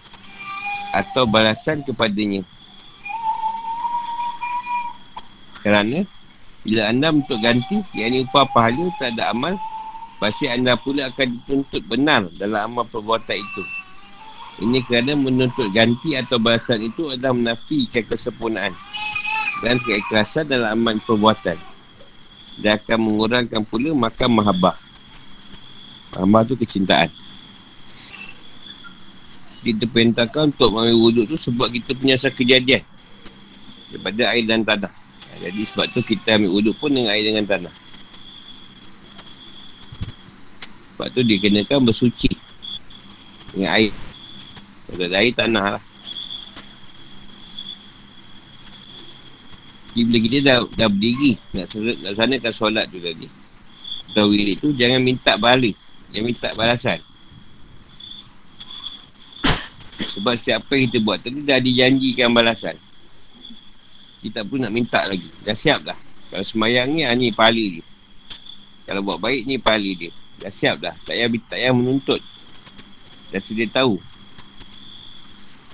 atau 0.96 1.28
balasan 1.28 1.84
kepadanya. 1.84 2.48
Kerana 5.60 6.08
bila 6.64 6.88
anda 6.88 7.12
menuntut 7.12 7.40
ganti, 7.44 7.84
yang 7.96 8.16
ini 8.16 8.24
upah 8.28 8.48
pahala 8.52 8.88
tak 9.00 9.16
ada 9.20 9.36
amal, 9.36 9.60
pasti 10.20 10.48
anda 10.48 10.80
pula 10.80 11.12
akan 11.12 11.28
dituntut 11.40 11.84
benar 11.88 12.28
dalam 12.40 12.72
amal 12.72 12.88
perbuatan 12.88 13.36
itu. 13.36 13.64
Ini 14.62 14.86
kerana 14.86 15.18
menuntut 15.18 15.74
ganti 15.74 16.14
atau 16.14 16.38
balasan 16.38 16.86
itu 16.86 17.10
adalah 17.10 17.34
menafikan 17.34 18.06
kesempurnaan 18.06 18.74
dan 19.66 19.82
keikhlasan 19.82 20.46
dalam 20.46 20.78
amal 20.78 21.00
perbuatan. 21.02 21.58
Dia 22.62 22.78
akan 22.78 22.98
mengurangkan 23.02 23.66
pula 23.66 23.90
makam 23.98 24.30
mahabah. 24.30 24.78
Amal 26.14 26.46
tu 26.46 26.54
kecintaan. 26.54 27.10
Kita 29.64 29.90
perintahkan 29.90 30.54
untuk 30.54 30.70
mengambil 30.70 31.00
wuduk 31.02 31.26
tu 31.34 31.38
sebab 31.50 31.72
kita 31.74 31.98
punya 31.98 32.14
asal 32.14 32.30
kejadian. 32.30 32.86
Daripada 33.90 34.22
air 34.36 34.46
dan 34.46 34.62
tanah. 34.62 34.94
Jadi 35.42 35.62
sebab 35.66 35.90
tu 35.90 36.06
kita 36.06 36.38
ambil 36.38 36.52
wuduk 36.54 36.76
pun 36.78 36.94
dengan 36.94 37.10
air 37.10 37.26
dengan 37.26 37.48
tanah. 37.48 37.74
Sebab 40.94 41.08
tu 41.10 41.26
dia 41.26 41.42
kenakan 41.42 41.90
bersuci. 41.90 42.38
Dengan 43.56 43.82
air. 43.82 44.13
Ada 44.94 45.18
air 45.18 45.34
tanah 45.34 45.68
lah. 45.78 45.84
Jadi 49.94 50.04
bila 50.10 50.18
kita 50.26 50.38
dah, 50.42 50.58
dah 50.74 50.90
berdiri 50.90 51.38
nak, 51.54 51.66
nak 52.02 52.14
sanakan 52.18 52.54
solat 52.54 52.86
tu 52.90 52.98
tadi. 52.98 53.30
Atau 54.14 54.30
wirid 54.30 54.58
tu 54.62 54.74
jangan 54.74 55.02
minta 55.02 55.38
balik. 55.38 55.78
Dia 56.14 56.22
minta 56.22 56.54
balasan. 56.54 57.02
Sebab 60.14 60.38
siapa 60.38 60.70
yang 60.78 60.94
kita 60.94 61.00
buat 61.02 61.18
tadi 61.26 61.42
Dah 61.42 61.58
dijanjikan 61.58 62.30
balasan. 62.30 62.78
Kita 64.22 64.46
pun 64.46 64.62
nak 64.62 64.74
minta 64.74 65.02
lagi. 65.10 65.30
Dah 65.42 65.58
siap 65.58 65.82
dah. 65.86 65.98
Kalau 66.30 66.46
semayang 66.46 66.94
ni, 66.94 67.02
ah, 67.06 67.14
ni 67.14 67.34
pahala 67.34 67.62
dia. 67.62 67.86
Kalau 68.86 69.02
buat 69.02 69.18
baik 69.22 69.46
ni 69.50 69.58
pahala 69.58 69.90
dia. 69.94 70.14
Dah 70.42 70.54
siap 70.54 70.82
dah. 70.82 70.94
Tak 71.06 71.18
payah, 71.18 71.30
tak 71.50 71.58
payah 71.58 71.74
menuntut. 71.74 72.22
Dah 73.34 73.42
sedia 73.42 73.66
tahu 73.70 73.98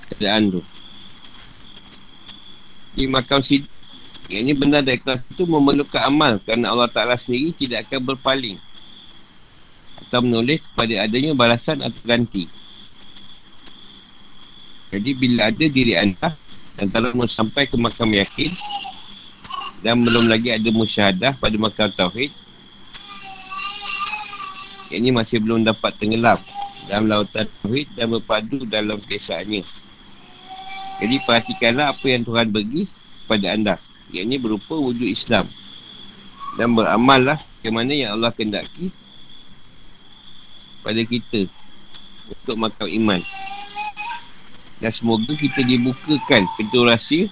Keadaan 0.10 0.58
tu 0.58 0.62
Di 2.98 3.06
makam 3.06 3.40
sid 3.46 3.66
Yang 4.30 4.44
ni 4.44 4.54
benar 4.58 4.82
dari 4.82 4.98
kelas 4.98 5.22
itu 5.30 5.46
memerlukan 5.46 6.02
amal 6.06 6.42
Kerana 6.42 6.74
Allah 6.74 6.90
Ta'ala 6.90 7.16
sendiri 7.18 7.54
tidak 7.54 7.90
akan 7.90 8.14
berpaling 8.14 8.58
atau 10.10 10.26
menulis 10.26 10.64
pada 10.74 11.06
adanya 11.06 11.38
balasan 11.38 11.86
atau 11.86 12.02
ganti. 12.02 12.50
Jadi 14.90 15.12
bila 15.14 15.54
ada 15.54 15.66
diri 15.70 15.94
anda 15.94 16.34
dan 16.74 16.90
telah 16.90 17.14
sampai 17.30 17.70
ke 17.70 17.78
makam 17.78 18.10
yakin 18.10 18.50
dan 19.86 20.02
belum 20.02 20.26
lagi 20.26 20.50
ada 20.50 20.66
musyahadah 20.74 21.38
pada 21.38 21.56
makam 21.62 21.94
tauhid 21.94 22.34
ini 24.90 25.14
masih 25.14 25.38
belum 25.38 25.62
dapat 25.62 25.94
tenggelam 26.02 26.42
dalam 26.90 27.06
lautan 27.06 27.46
tauhid 27.62 27.86
dan 27.94 28.10
berpadu 28.10 28.66
dalam 28.66 28.98
kesaannya. 28.98 29.62
Jadi 31.00 31.16
perhatikanlah 31.24 31.96
apa 31.96 32.06
yang 32.12 32.28
Tuhan 32.28 32.48
bagi 32.52 32.84
kepada 33.24 33.48
anda. 33.56 33.76
Yang 34.12 34.24
ini 34.28 34.38
berupa 34.38 34.76
wujud 34.76 35.08
Islam. 35.08 35.48
Dan 36.60 36.76
beramallah 36.76 37.40
ke 37.64 37.72
mana 37.72 37.96
yang 37.96 38.20
Allah 38.20 38.36
kendaki 38.36 38.92
pada 40.84 41.00
kita 41.04 41.48
untuk 42.28 42.56
makam 42.60 42.88
iman. 42.90 43.22
Dan 44.80 44.92
semoga 44.92 45.32
kita 45.36 45.64
dibukakan 45.64 46.48
pintu 46.56 46.84
rahsia 46.84 47.28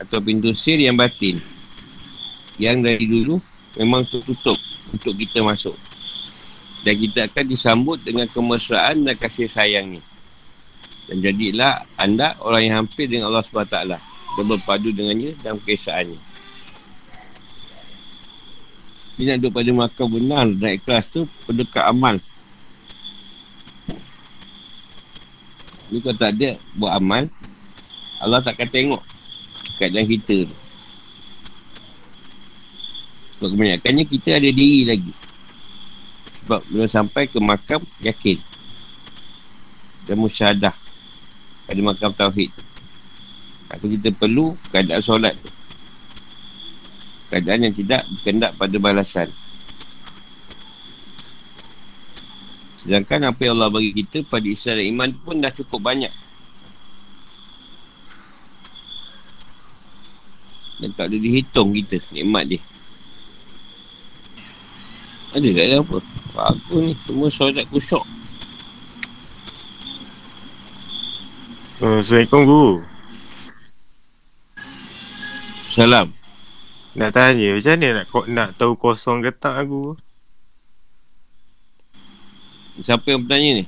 atau 0.00 0.18
pintu 0.22 0.54
sir 0.56 0.80
yang 0.80 0.96
batin 0.96 1.42
yang 2.60 2.84
dari 2.84 3.08
dulu 3.08 3.40
memang 3.80 4.04
tertutup 4.04 4.56
untuk 4.92 5.16
kita 5.16 5.40
masuk. 5.40 5.76
Dan 6.80 6.96
kita 6.96 7.28
akan 7.28 7.44
disambut 7.44 8.00
dengan 8.00 8.24
kemesraan 8.28 9.04
dan 9.04 9.16
kasih 9.16 9.48
sayang 9.48 9.96
ni. 9.96 10.00
Dan 11.10 11.26
jadilah 11.26 11.82
anda 11.98 12.38
orang 12.38 12.62
yang 12.62 12.76
hampir 12.86 13.10
dengan 13.10 13.34
Allah 13.34 13.42
SWT 13.42 13.98
dan 14.38 14.44
berpadu 14.46 14.94
dengannya 14.94 15.34
dalam 15.42 15.58
kesaannya. 15.58 16.30
Dia 19.18 19.34
nak 19.34 19.42
duduk 19.42 19.52
pada 19.58 19.70
makam 19.74 20.06
benar 20.06 20.46
dan 20.54 20.78
ikhlas 20.78 21.10
tu 21.10 21.26
pendekat 21.50 21.82
amal. 21.82 22.22
Ni 25.90 25.98
kau 25.98 26.14
tak 26.14 26.38
ada 26.38 26.54
buat 26.78 26.94
amal, 26.94 27.26
Allah 28.22 28.38
takkan 28.40 28.70
tengok 28.70 29.02
keadaan 29.82 30.06
kita 30.06 30.46
tu. 30.46 30.56
Sebab 33.34 33.56
kebanyakannya 33.56 34.04
kita 34.06 34.38
ada 34.38 34.48
diri 34.52 34.86
lagi. 34.86 35.12
Sebab 36.44 36.60
belum 36.70 36.88
sampai 36.88 37.24
ke 37.26 37.42
makam 37.42 37.82
yakin. 38.04 38.38
Dan 40.06 40.22
musyadah. 40.22 40.89
Pada 41.70 41.86
makam 41.86 42.10
tauhid. 42.10 42.50
Apa 43.70 43.86
kita 43.86 44.10
perlu 44.10 44.58
keadaan 44.74 44.98
solat. 44.98 45.38
Keadaan 47.30 47.70
yang 47.70 47.74
tidak 47.78 48.02
berkendak 48.10 48.58
pada 48.58 48.74
balasan. 48.82 49.30
Sedangkan 52.82 53.30
apa 53.30 53.38
yang 53.46 53.54
Allah 53.54 53.70
bagi 53.70 53.94
kita 53.94 54.26
pada 54.26 54.50
Islam 54.50 54.82
dan 54.82 54.86
Iman 54.90 55.10
pun 55.14 55.38
dah 55.38 55.54
cukup 55.54 55.78
banyak. 55.78 56.10
Dan 60.82 60.90
tak 60.98 61.06
ada 61.06 61.16
dihitung 61.22 61.70
kita 61.70 62.02
nikmat 62.10 62.50
dia. 62.50 62.60
Ada 65.38 65.48
tak 65.54 65.64
ada 65.70 65.76
apa? 65.86 65.96
Aku 66.50 66.82
ni 66.82 66.98
semua 67.06 67.30
solat 67.30 67.62
kusok. 67.70 68.02
Uh, 71.80 72.04
Assalamualaikum 72.04 72.44
Guru. 72.44 72.72
Salam. 75.72 76.12
Nak 76.92 77.08
tanya 77.16 77.56
macam 77.56 77.72
mana 77.72 77.88
nak, 77.96 78.06
nak 78.28 78.48
tahu 78.60 78.76
kosong 78.76 79.24
ke 79.24 79.32
tak 79.32 79.64
aku? 79.64 79.96
Siapa 82.84 83.16
yang 83.16 83.24
bertanya 83.24 83.50
ni? 83.56 83.64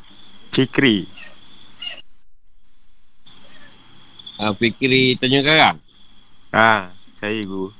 Fikri. 0.52 1.08
Ah, 4.36 4.52
Fikri 4.52 5.16
Tanjung 5.16 5.48
Karang. 5.48 5.80
Ah, 6.52 6.92
saya 7.16 7.40
guru. 7.48 7.72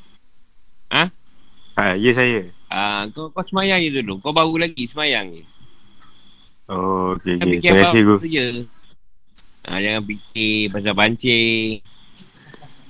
Ha? 0.97 1.13
Ah, 1.77 1.93
ya 1.93 2.09
saya. 2.17 2.49
Ah, 2.73 3.05
kau, 3.13 3.29
kau 3.29 3.45
semayang 3.45 3.85
je 3.85 4.01
dulu. 4.01 4.17
Kau 4.25 4.33
baru 4.33 4.65
lagi 4.65 4.89
semayang 4.89 5.29
je. 5.29 5.45
Oh, 6.73 7.21
okey 7.21 7.37
okey. 7.37 7.61
Terima 7.61 7.85
kasih 7.85 8.01
guru. 8.01 8.19
Ah, 9.63 9.79
jangan 9.79 10.03
fikir 10.03 10.75
pasal 10.75 10.95
pancing. 10.95 11.79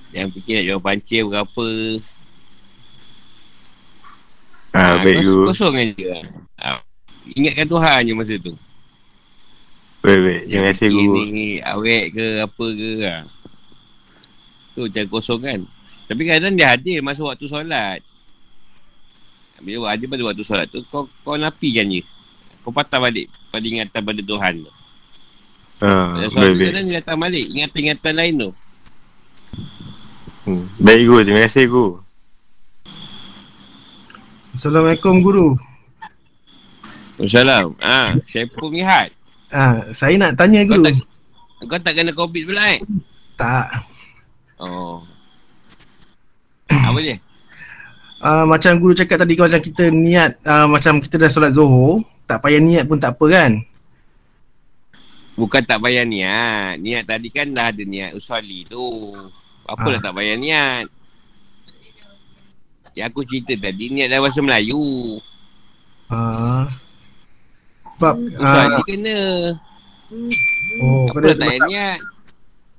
Jangan 0.09 0.29
fikir 0.33 0.53
nak 0.57 0.65
jual 0.65 0.81
pancing 0.81 1.23
berapa. 1.29 1.67
Ah, 4.73 4.97
baik 5.05 5.21
kos-. 5.21 5.47
Kosong 5.53 5.93
je. 5.93 6.09
Ah, 6.57 6.81
ingatkan 7.37 7.69
Tuhan 7.69 7.99
je 8.09 8.13
masa 8.17 8.35
tu. 8.41 8.53
Baik 10.01 10.19
baik. 10.19 10.41
Terima 10.43 10.51
Jangan 10.51 10.71
kasih 10.73 10.87
fikir 10.89 11.05
guru. 11.05 11.21
Ni 11.29 11.47
awet 11.61 12.05
ke 12.09 12.25
apa 12.41 12.65
ke. 12.73 12.91
Ha. 13.05 13.15
Tu 14.73 14.79
macam 14.89 15.03
kosong 15.13 15.41
kan. 15.45 15.59
Tapi 16.09 16.21
kadang 16.25 16.53
dia 16.57 16.73
hadir 16.73 16.99
masa 17.05 17.21
waktu 17.21 17.45
solat. 17.45 18.01
Bila 19.63 19.95
ada 19.95 20.03
pada 20.03 20.21
waktu 20.27 20.43
solat 20.43 20.67
tu, 20.67 20.83
kau 20.89 21.07
kau 21.23 21.37
napikan 21.37 21.87
je. 21.87 22.01
Kau 22.65 22.73
patah 22.73 22.99
balik 22.99 23.29
pada 23.53 23.63
ingatan 23.63 24.01
pada 24.01 24.21
Tuhan 24.25 24.65
tu. 24.65 24.73
Ah, 25.79 26.15
Pada 26.15 26.27
baik 26.29 26.53
baik. 26.53 26.71
dia 26.85 27.01
datang 27.01 27.17
balik. 27.17 27.45
Ingatan-ingatan 27.49 28.13
lain 28.13 28.33
tu. 28.37 28.49
Hmm. 30.43 30.65
Baik 30.77 31.01
guru. 31.05 31.21
Terima 31.23 31.41
kasih 31.41 31.65
guru. 31.65 31.89
Assalamualaikum 34.53 35.15
guru. 35.19 35.47
Assalamualaikum. 37.17 37.73
Ah, 37.79 38.05
ha, 38.05 38.17
Syaiful 38.23 38.69
Mihat. 38.69 39.09
Ah, 39.49 39.85
saya 39.89 40.15
nak 40.15 40.33
tanya 40.33 40.61
Kau 40.63 40.77
guru. 40.77 40.83
tak, 40.83 40.93
kau 41.63 41.79
tak 41.79 41.93
kena 41.93 42.11
COVID 42.11 42.43
pula 42.45 42.63
eh? 42.69 42.79
Tak. 43.35 43.67
Oh. 44.59 45.01
Apa 46.69 46.99
dia? 46.99 47.17
Ah, 48.23 48.47
macam 48.47 48.79
guru 48.79 48.95
cakap 48.95 49.19
tadi 49.19 49.35
macam 49.35 49.59
kita 49.59 49.91
niat 49.91 50.39
ah, 50.47 50.63
macam 50.63 51.03
kita 51.03 51.19
dah 51.19 51.27
solat 51.27 51.51
Zuhur, 51.51 51.99
tak 52.23 52.39
payah 52.39 52.55
niat 52.55 52.87
pun 52.87 52.95
tak 52.95 53.19
apa 53.19 53.25
kan? 53.27 53.51
Bukan 55.33 55.61
tak 55.61 55.79
payah 55.79 56.03
niat. 56.03 56.77
Niat 56.77 57.03
tadi 57.03 57.27
kan 57.27 57.49
dah 57.49 57.69
ada 57.69 57.81
niat 57.81 58.13
usali 58.13 58.63
tu. 58.63 59.13
Apalah 59.63 59.97
Ah. 59.97 60.03
tak 60.03 60.13
payah 60.13 60.37
niat. 60.37 60.85
Yang 62.93 63.07
aku 63.09 63.21
cerita 63.23 63.53
tadi 63.59 63.89
niat 63.89 64.07
dalam 64.07 64.23
bahasa 64.23 64.39
Melayu. 64.39 65.17
Ah. 66.05 66.69
Sebab 67.95 68.15
Usali 68.35 68.75
ah, 68.75 68.83
kena. 68.83 69.17
oh, 70.77 71.09
Apa 71.09 71.17
pada 71.17 71.31
tak 71.31 71.39
payah 71.41 71.61
niat. 71.65 71.99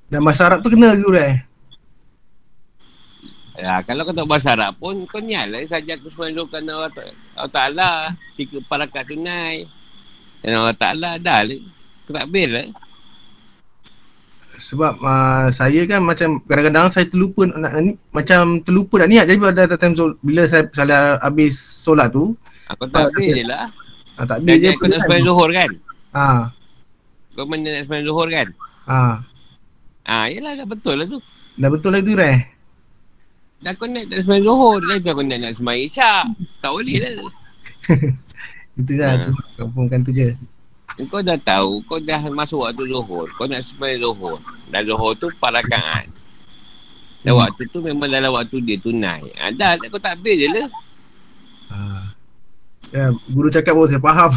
dan 0.05 0.19
bahasa 0.21 0.41
Arab 0.45 0.59
tu 0.61 0.69
kena 0.69 0.95
guru 0.95 1.17
eh. 1.17 1.35
Ya, 3.55 3.79
kalau 3.81 4.03
kau 4.03 4.11
tak 4.11 4.27
bahasa 4.27 4.51
Arab 4.51 4.75
pun 4.75 5.03
kau 5.05 5.19
niat 5.19 5.47
lah 5.47 5.63
saja 5.65 5.95
aku 5.95 6.07
semua 6.07 6.43
kerana 6.45 6.71
Allah, 6.77 6.91
Ta- 6.91 7.07
Allah 7.33 7.51
Ta'ala. 7.51 7.91
Tiga 8.35 8.59
parakat 8.61 9.03
tunai. 9.05 9.63
Dan 10.39 10.55
Allah 10.57 10.75
Ta'ala 10.75 11.09
dah 11.17 11.39
lah. 11.41 11.59
Ketakbir 12.05 12.47
lah. 12.47 12.67
Sebab 14.55 14.93
uh, 14.97 15.47
saya 15.51 15.83
kan 15.83 15.99
macam 15.99 16.39
kadang-kadang 16.41 16.87
saya 16.87 17.05
terlupa 17.05 17.43
nak, 17.45 17.59
nak 17.59 17.81
ni- 17.81 17.99
macam 18.09 18.63
terlupa 18.63 18.95
nak 18.97 19.09
niat 19.09 19.25
jadi 19.25 19.37
pada 19.37 19.75
time 19.75 19.93
Zuhur, 19.93 20.15
bila 20.21 20.47
saya 20.47 20.63
salah 20.71 21.19
habis 21.19 21.53
solat 21.59 22.07
tu 22.09 22.31
Aku 22.65 22.87
takbir 22.87 23.35
je 23.35 23.43
lah. 23.43 23.67
ah, 24.15 24.23
tak 24.23 24.41
boleh 24.41 24.57
je 24.57 24.71
kau 24.73 24.87
nak 24.87 25.03
sembahyang 25.03 25.27
zuhur 25.27 25.49
kan? 25.51 25.69
Ah. 26.09 26.41
Kau 27.35 27.43
mana 27.43 27.67
nak 27.69 27.83
sembahyang 27.83 28.07
zuhur 28.07 28.27
kan? 28.27 28.47
Ah. 28.85 29.15
Ah, 30.01 30.25
yelah 30.25 30.55
dah 30.55 30.65
betul 30.65 30.95
lah 30.95 31.05
tu. 31.05 31.19
Dah 31.55 31.69
betul 31.69 31.91
lah 31.91 31.99
tu 31.99 32.15
Reh. 32.15 32.39
Dah 33.59 33.71
kau 33.75 33.85
nak 33.85 34.07
tak 34.07 34.23
sembahyang 34.23 34.45
zuhur. 34.45 34.79
Dah 34.79 34.97
kau 35.05 35.19
nak 35.19 35.37
nak 35.37 35.53
sembahyang 35.53 35.83
isyak. 35.85 36.23
Tak 36.63 36.71
boleh 36.71 36.95
lah. 36.97 37.13
Itu 38.79 38.93
lah 38.95 39.09
Ah. 39.09 39.15
tu. 39.19 39.31
Kampungkan 39.59 39.99
tu 39.99 40.11
je. 40.11 40.31
Kau 40.95 41.19
dah 41.19 41.35
tahu, 41.35 41.83
kau 41.83 41.99
dah 41.99 42.23
masuk 42.31 42.63
waktu 42.63 42.87
zuhur. 42.87 43.27
Kau 43.35 43.43
nak 43.51 43.67
sembahyang 43.67 43.99
zuhur. 43.99 44.39
Dan 44.71 44.81
zuhur 44.87 45.11
tu 45.19 45.27
parakaan. 45.35 46.07
Dan 47.19 47.35
Hmm. 47.35 47.41
waktu 47.43 47.67
tu 47.67 47.83
memang 47.83 48.07
dalam 48.07 48.31
waktu 48.31 48.63
dia 48.63 48.79
tunai. 48.79 49.27
Ah, 49.35 49.51
dah, 49.51 49.75
kau 49.91 49.99
takbir 49.99 50.39
je 50.39 50.47
lah. 50.47 50.67
Ah. 51.67 52.05
Ya, 52.95 53.11
guru 53.27 53.51
cakap 53.51 53.75
pun 53.75 53.91
saya 53.91 53.99
faham. 53.99 54.31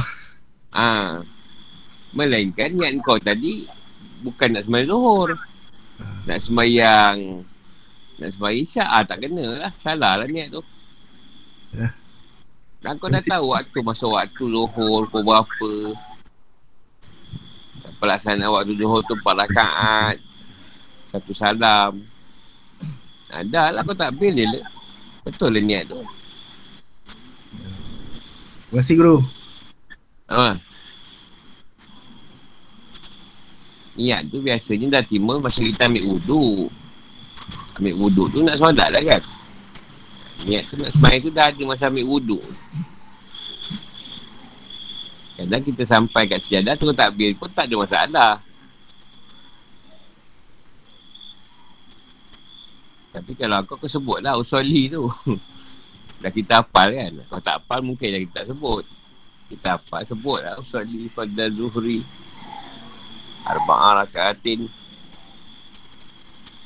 Ah. 0.74 1.22
Melainkan 2.10 2.74
niat 2.74 2.98
kau 3.04 3.20
tadi 3.22 3.68
bukan 4.24 4.58
nak 4.58 4.66
sembahyang 4.66 4.88
zuhur. 4.90 5.30
Nak 6.26 6.38
sembahyang 6.42 7.16
nak 8.18 8.30
sembahyang 8.34 8.62
isyak 8.66 8.88
ah 8.88 9.02
tak 9.06 9.18
kena 9.22 9.46
lah. 9.62 9.72
Salah 9.78 10.18
lah 10.18 10.26
niat 10.26 10.50
tu. 10.50 10.64
Ya. 11.76 11.92
Dan 12.82 12.96
kau 12.98 13.12
dah 13.12 13.20
tahu 13.22 13.52
waktu 13.54 13.78
masa 13.84 14.10
waktu 14.10 14.42
zuhur 14.42 15.06
pukul 15.06 15.22
berapa. 15.22 15.70
Pelaksanaan 17.98 18.54
waktu 18.54 18.78
zuhur 18.78 19.02
tu 19.02 19.18
empat 19.18 19.34
rakaat. 19.46 20.16
Satu 21.10 21.34
salam. 21.34 21.98
Ah, 23.28 23.44
dah 23.44 23.74
lah 23.74 23.82
kau 23.84 23.92
tak 23.92 24.14
pilih 24.16 24.48
lah. 24.48 24.64
Betul 25.26 25.58
lah 25.58 25.62
niat 25.62 25.84
tu. 25.90 26.00
Terima 28.68 28.80
kasih 28.80 28.94
guru. 28.96 29.16
Ha. 30.28 30.56
Niat 33.98 34.30
tu 34.30 34.38
biasanya 34.38 34.86
dah 35.00 35.02
timbul 35.02 35.42
masa 35.42 35.58
kita 35.58 35.90
ambil 35.90 36.04
wuduk. 36.16 36.70
Ambil 37.76 37.94
wuduk 37.98 38.26
tu 38.30 38.44
nak 38.46 38.56
solat 38.60 38.88
lah 38.94 39.02
kan. 39.02 39.22
Niat 40.46 40.70
tu 40.70 40.78
nak 40.78 40.94
sembahyang 40.94 41.22
tu 41.24 41.30
dah 41.34 41.46
ada 41.50 41.62
masa 41.66 41.90
ambil 41.90 42.06
wuduk. 42.06 42.44
Kadang 45.38 45.62
kita 45.62 45.86
sampai 45.86 46.26
kat 46.26 46.42
sejadah 46.42 46.74
tu 46.74 46.90
takbir 46.90 47.30
pun 47.38 47.46
tak 47.54 47.70
ada 47.70 47.78
masalah. 47.78 48.32
Tapi 53.14 53.32
kalau 53.38 53.62
aku, 53.62 53.78
aku 53.78 53.86
sebut 53.86 54.18
lah 54.18 54.34
usoli 54.34 54.90
tu. 54.90 55.06
dah 56.22 56.30
kita 56.34 56.58
hafal 56.58 56.90
kan. 56.90 57.12
Kalau 57.30 57.42
tak 57.42 57.54
hafal 57.62 57.80
mungkin 57.86 58.18
dah 58.18 58.20
kita 58.26 58.34
tak 58.42 58.46
sebut. 58.50 58.82
Kita 59.46 59.78
hafal 59.78 60.02
sebut 60.02 60.38
lah 60.42 60.58
usoli 60.58 61.06
pada 61.06 61.46
zuhri. 61.54 62.02
Arba'ah 63.46 64.02
rakaatin. 64.02 64.66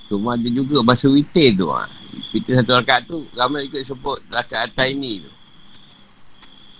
Cuma 0.08 0.32
ada 0.32 0.48
juga 0.48 0.80
bahasa 0.80 1.12
witir 1.12 1.60
tu 1.60 1.68
ha. 1.68 1.84
Witir 2.32 2.56
satu 2.56 2.72
rakaat 2.80 3.04
tu 3.04 3.28
ramai 3.36 3.68
ikut 3.68 3.84
sebut 3.84 4.16
rakaatan 4.32 4.96
ini 4.96 5.20
tu. 5.20 5.32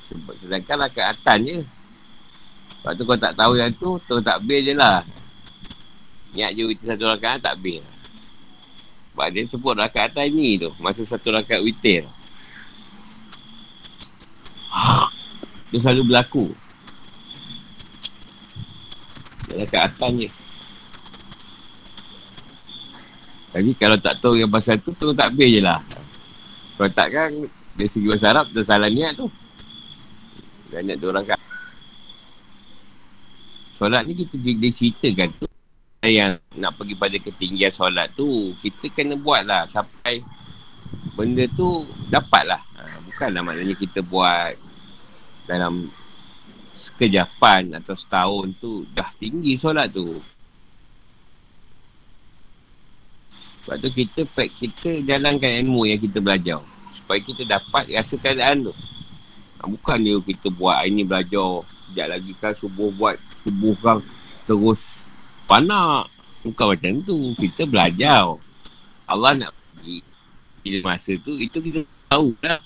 Sebut 0.09 0.41
sedangkan 0.41 0.89
rakaatan 0.89 1.39
je. 1.45 1.61
Lepas 2.83 2.99
tu 2.99 3.07
kau 3.07 3.15
tak 3.15 3.39
tahu 3.39 3.55
yang 3.55 3.71
tu, 3.79 3.95
tu 4.11 4.19
takbir 4.19 4.59
je 4.67 4.75
lah. 4.75 5.07
Niat 6.35 6.51
je 6.51 6.67
witir 6.67 6.91
satu 6.91 7.07
rakaat 7.07 7.39
takbir. 7.39 7.79
Sebab 9.15 9.29
dia 9.31 9.47
sebut 9.47 9.79
rakaatan 9.79 10.27
ni 10.35 10.59
tu. 10.59 10.75
Masa 10.83 11.07
satu 11.07 11.31
rakaat 11.31 11.63
witir. 11.63 12.11
Dia 15.71 15.79
selalu 15.79 16.11
berlaku. 16.11 16.47
Dalam 19.47 19.69
keatan 19.71 20.27
je. 20.27 20.31
Jadi 23.55 23.71
kalau 23.79 24.01
tak 24.03 24.19
tahu 24.19 24.43
yang 24.43 24.51
pasal 24.51 24.83
tu, 24.83 24.91
tu 24.91 25.15
takbir 25.15 25.47
je 25.55 25.63
lah. 25.63 25.79
Kalau 26.75 26.91
tak 26.91 27.15
kan, 27.15 27.31
Dari 27.73 27.89
segi 27.89 28.05
bahasa 28.05 28.27
Arab, 28.35 28.53
dah 28.53 28.65
salah 28.67 28.91
niat 28.91 29.17
tu. 29.17 29.31
Dan 30.75 30.89
niat 30.89 30.99
dua 30.99 31.23
rakaat. 31.23 31.52
Solat 33.83 34.07
ni 34.07 34.15
kita 34.15 34.39
dia, 34.39 34.55
dia 34.55 34.71
ceritakan 34.71 35.29
tu. 35.43 35.51
Yang 36.07 36.39
nak 36.55 36.79
pergi 36.79 36.95
pada 36.95 37.19
ketinggian 37.19 37.75
solat 37.75 38.15
tu, 38.15 38.55
kita 38.63 38.87
kena 38.95 39.19
buat 39.19 39.43
lah 39.43 39.67
sampai 39.67 40.23
benda 41.19 41.43
tu 41.51 41.83
dapat 42.07 42.47
lah. 42.47 42.63
Ha, 42.79 43.03
bukanlah 43.11 43.43
maknanya 43.43 43.75
kita 43.75 44.07
buat 44.07 44.55
dalam 45.51 45.91
sekejapan 46.79 47.75
atau 47.83 47.99
setahun 47.99 48.55
tu 48.63 48.87
dah 48.95 49.11
tinggi 49.19 49.59
solat 49.59 49.91
tu. 49.91 50.15
Sebab 53.67 53.83
tu 53.83 53.91
kita 53.99 54.23
kita 54.63 55.03
jalankan 55.03 55.59
ilmu 55.67 55.91
yang 55.91 55.99
kita 55.99 56.23
belajar. 56.23 56.63
Supaya 57.03 57.19
kita 57.19 57.43
dapat 57.51 57.91
rasa 57.91 58.15
keadaan 58.15 58.71
tu. 58.71 58.75
Ha, 59.63 59.71
bukan 59.71 60.03
dia 60.03 60.19
kita 60.19 60.51
buat 60.51 60.83
hari 60.83 60.91
ni 60.91 61.07
belajar. 61.07 61.63
Sekejap 61.87 62.07
lagi 62.11 62.33
kan 62.43 62.53
subuh 62.59 62.91
buat. 62.99 63.15
Subuh 63.47 63.75
kan 63.79 64.03
terus 64.43 64.91
panak. 65.47 66.11
Bukan 66.43 66.67
macam 66.75 66.93
tu. 67.07 67.17
Kita 67.39 67.63
belajar. 67.71 68.27
Allah 69.07 69.33
nak 69.39 69.51
bagi. 69.79 70.03
Bila 70.63 70.95
masa 70.95 71.15
tu, 71.23 71.39
itu 71.39 71.59
kita 71.63 71.87
tahu 72.11 72.35
lah. 72.43 72.59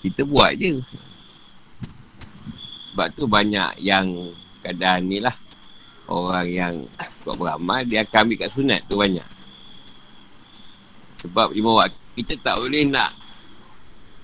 Kita 0.00 0.24
buat 0.24 0.56
je. 0.56 0.80
Sebab 2.92 3.12
tu 3.12 3.28
banyak 3.28 3.76
yang 3.84 4.32
keadaan 4.64 5.04
ni 5.04 5.20
lah. 5.20 5.36
Orang 6.08 6.48
yang 6.48 6.74
buat 7.24 7.36
beramal, 7.36 7.84
dia 7.84 8.00
akan 8.08 8.24
ambil 8.24 8.36
kat 8.40 8.50
sunat 8.56 8.80
tu 8.88 8.96
banyak. 8.96 9.28
Sebab 11.20 11.52
lima 11.52 11.84
waktu 11.84 11.98
kita 12.16 12.34
tak 12.40 12.56
boleh 12.62 12.88
nak 12.88 13.12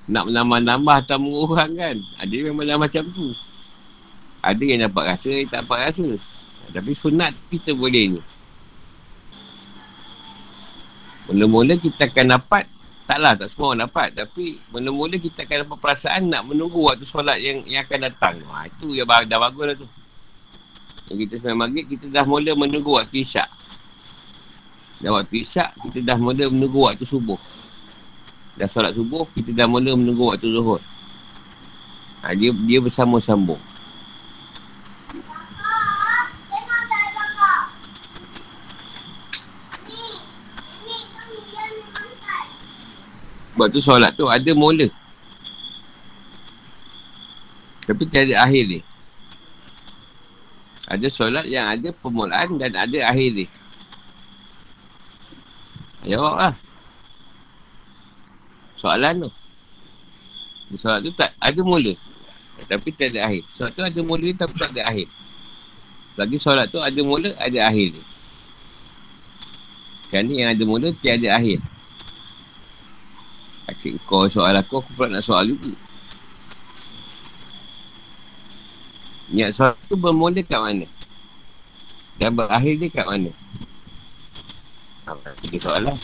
nak 0.05 0.29
menambah-nambah 0.29 0.97
atau 1.09 1.17
mengurang 1.17 1.73
kan. 1.73 1.97
Ada 2.21 2.35
memang 2.53 2.81
macam 2.81 3.03
tu. 3.13 3.33
Ada 4.45 4.61
yang 4.61 4.81
dapat 4.85 5.05
rasa, 5.17 5.31
yang 5.33 5.49
tak 5.49 5.65
dapat 5.65 5.79
rasa. 5.89 6.09
Tapi 6.73 6.93
sunat 6.93 7.33
kita 7.49 7.73
boleh 7.73 8.19
ni. 8.19 8.21
Mula-mula 11.25 11.81
kita 11.81 12.05
akan 12.05 12.37
dapat, 12.37 12.69
taklah 13.09 13.33
tak 13.33 13.49
semua 13.49 13.73
orang 13.73 13.89
dapat. 13.89 14.09
Tapi 14.13 14.61
mula-mula 14.69 15.17
kita 15.17 15.49
akan 15.49 15.65
dapat 15.65 15.79
perasaan 15.81 16.29
nak 16.29 16.45
menunggu 16.45 16.85
waktu 16.85 17.09
solat 17.09 17.41
yang 17.41 17.65
yang 17.65 17.81
akan 17.89 18.01
datang. 18.05 18.37
Ha, 18.53 18.69
itu 18.69 18.93
yang 18.93 19.09
dah 19.09 19.41
bagus 19.41 19.65
lah 19.65 19.77
tu. 19.81 19.89
Yang 21.09 21.17
kita 21.29 21.35
sembahyang 21.41 21.61
maghrib, 21.65 21.85
kita 21.89 22.07
dah 22.13 22.25
mula 22.29 22.53
menunggu 22.53 22.91
waktu 22.97 23.25
isyak. 23.25 23.49
Dan 25.01 25.17
waktu 25.17 25.45
isyak, 25.45 25.73
kita 25.89 25.99
dah 26.05 26.17
mula 26.21 26.45
menunggu 26.53 26.81
waktu 26.93 27.05
subuh. 27.09 27.41
Dah 28.55 28.71
solat 28.71 28.95
subuh, 28.95 29.27
kita 29.35 29.51
dah 29.51 29.67
mula 29.67 29.99
menunggu 29.99 30.31
waktu 30.31 30.47
zuhur. 30.47 30.79
Ha, 32.23 32.33
dia, 32.39 32.55
dia 32.55 32.79
bersama-sambung. 32.79 33.59
Sebab 43.55 43.67
tu 43.71 43.79
solat 43.83 44.11
tu 44.15 44.27
ada 44.31 44.51
mula. 44.55 44.87
Tapi 47.85 48.03
tiada 48.07 48.35
akhir 48.43 48.65
dia. 48.67 48.83
Ada 50.91 51.07
solat 51.11 51.47
yang 51.51 51.67
ada 51.71 51.91
permulaan 51.91 52.55
dan 52.59 52.71
ada 52.75 52.99
akhir 53.11 53.31
dia. 53.35 53.49
Jawab 56.07 56.35
lah. 56.39 56.55
Soalan 58.85 59.25
tu. 59.25 59.31
Soalan 60.77 61.09
tu 61.09 61.13
tak 61.17 61.33
ada 61.41 61.61
mula. 61.65 61.97
Tapi 62.69 62.93
tak 62.93 63.17
ada 63.17 63.33
akhir. 63.33 63.49
Soalan 63.57 63.73
tu 63.73 63.81
ada 63.81 64.01
mula 64.05 64.29
tapi 64.37 64.55
tak 64.61 64.77
ada 64.77 64.85
akhir. 64.85 65.09
Lagi 66.15 66.39
solat 66.39 66.71
tu 66.71 66.79
ada 66.79 67.01
mula, 67.03 67.35
ada 67.43 67.59
akhir 67.67 67.99
dia. 67.99 68.05
Kan 70.15 70.31
yang 70.31 70.55
ada 70.55 70.63
mula, 70.63 70.95
tiada 70.95 71.35
akhir. 71.35 71.59
Asyik 73.67 73.99
kau 74.07 74.31
soal 74.31 74.55
aku, 74.55 74.79
aku 74.79 74.95
pula 74.95 75.11
nak 75.11 75.27
soal 75.27 75.51
juga. 75.51 75.75
Niat 79.35 79.57
soal 79.59 79.75
tu 79.91 79.99
bermula 79.99 80.39
kat 80.47 80.61
mana? 80.61 80.87
Dan 82.15 82.37
berakhir 82.39 82.79
dia 82.79 82.95
kat 82.95 83.07
mana? 83.11 83.33
Tiga 85.43 85.59
soalan. 85.59 85.99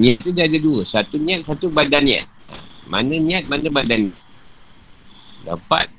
Niat 0.00 0.16
tu 0.24 0.32
dia 0.32 0.48
ada 0.48 0.56
dua. 0.56 0.80
Satu 0.88 1.20
niat, 1.20 1.44
satu 1.44 1.68
badan 1.68 2.08
niat. 2.08 2.24
Mana 2.88 3.20
niat, 3.20 3.44
mana 3.52 3.68
badan 3.68 4.08
Dapat. 5.44 5.92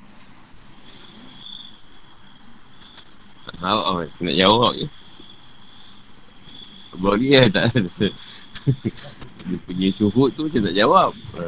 Oh, 3.62 4.02
oh, 4.02 4.02
nak 4.02 4.34
jawab 4.34 4.74
je. 4.74 4.86
Boleh 6.98 7.46
lah 7.46 7.48
tak 7.48 7.78
Dia 9.46 9.56
punya 9.62 9.88
suhut 9.94 10.34
tu 10.34 10.50
macam 10.50 10.62
tak 10.66 10.74
jawab. 10.74 11.10
Ha. 11.38 11.44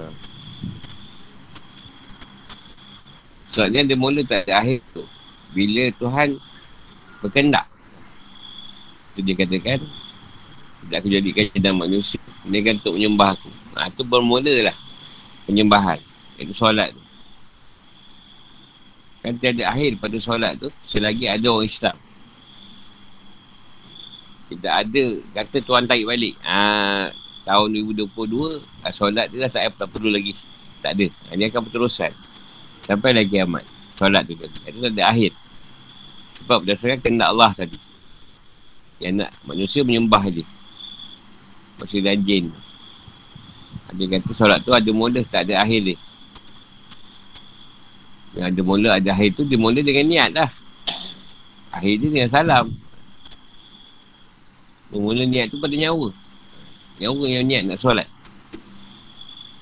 Soalnya 3.50 3.82
dia 3.82 3.98
mula 3.98 4.22
tak 4.22 4.46
ada 4.46 4.62
akhir 4.62 4.78
tu. 4.94 5.02
Bila 5.54 5.90
Tuhan 5.98 6.38
berkendak. 7.18 7.66
Itu 9.14 9.26
dia 9.26 9.34
katakan 9.38 9.82
Tidak 10.84 10.98
aku 11.00 11.08
jadikan 11.08 11.44
jenam 11.56 11.80
manusia. 11.80 12.20
Ini 12.44 12.60
kan 12.60 12.76
untuk 12.76 12.94
menyembah 13.00 13.32
aku. 13.32 13.48
Ha, 13.74 13.88
Itu 13.88 14.04
bermula 14.04 14.68
lah 14.68 14.76
Penyembahan. 15.48 15.98
Itu 16.36 16.52
solat 16.52 16.92
tu. 16.92 17.02
Kan 19.24 19.40
tiada 19.40 19.72
akhir 19.72 19.96
pada 19.96 20.20
solat 20.20 20.60
tu 20.60 20.68
Selagi 20.84 21.24
ada 21.24 21.46
orang 21.48 21.64
Islam. 21.64 21.96
Tidak 24.52 24.74
ada 24.74 25.04
Kata 25.32 25.56
Tuhan 25.64 25.88
tarik 25.88 26.04
balik. 26.04 26.36
Ha, 26.44 27.08
Tahun 27.48 27.68
2022 27.72 28.84
ha, 28.84 28.92
Solat 28.92 29.32
tu 29.32 29.40
dah 29.40 29.48
tak, 29.48 29.72
tak 29.72 29.88
perlu 29.88 30.12
lagi. 30.12 30.36
Tak 30.84 30.92
ada. 31.00 31.06
Ha, 31.08 31.32
Ini 31.32 31.48
akan 31.48 31.60
berterusan. 31.64 32.12
Sampai 32.84 33.16
lagi 33.16 33.40
amat 33.40 33.64
Solat 33.96 34.28
tu 34.28 34.36
tadi 34.36 34.58
Itu 34.68 34.84
tak 34.84 34.92
ada 35.00 35.04
akhir. 35.08 35.32
Sebab 36.44 36.60
berdasarkan 36.60 37.00
kendak 37.00 37.32
Allah 37.32 37.56
tadi. 37.56 37.80
Yang 39.00 39.24
nak 39.24 39.30
manusia 39.48 39.80
menyembah 39.80 40.28
je 40.28 40.44
Manusia 41.84 42.16
jin 42.16 42.48
Ada 43.92 44.02
kata 44.08 44.32
solat 44.32 44.64
tu 44.64 44.72
ada 44.72 44.88
mula 44.88 45.20
tak 45.28 45.44
ada 45.44 45.60
akhir 45.60 45.92
dia. 45.92 45.96
Yang 48.32 48.46
ada 48.48 48.60
mula 48.64 48.88
ada 48.96 49.08
akhir 49.12 49.36
tu 49.36 49.44
dia 49.44 49.60
mula 49.60 49.84
dengan 49.84 50.08
niat 50.08 50.30
lah. 50.32 50.48
Akhir 51.68 52.00
dia 52.00 52.08
dengan 52.08 52.30
salam. 52.32 52.72
Mula 54.96 55.28
niat 55.28 55.52
tu 55.52 55.60
pada 55.60 55.76
nyawa. 55.76 56.08
Nyawa 57.04 57.24
yang 57.28 57.44
niat 57.44 57.62
nak 57.68 57.76
solat. 57.76 58.08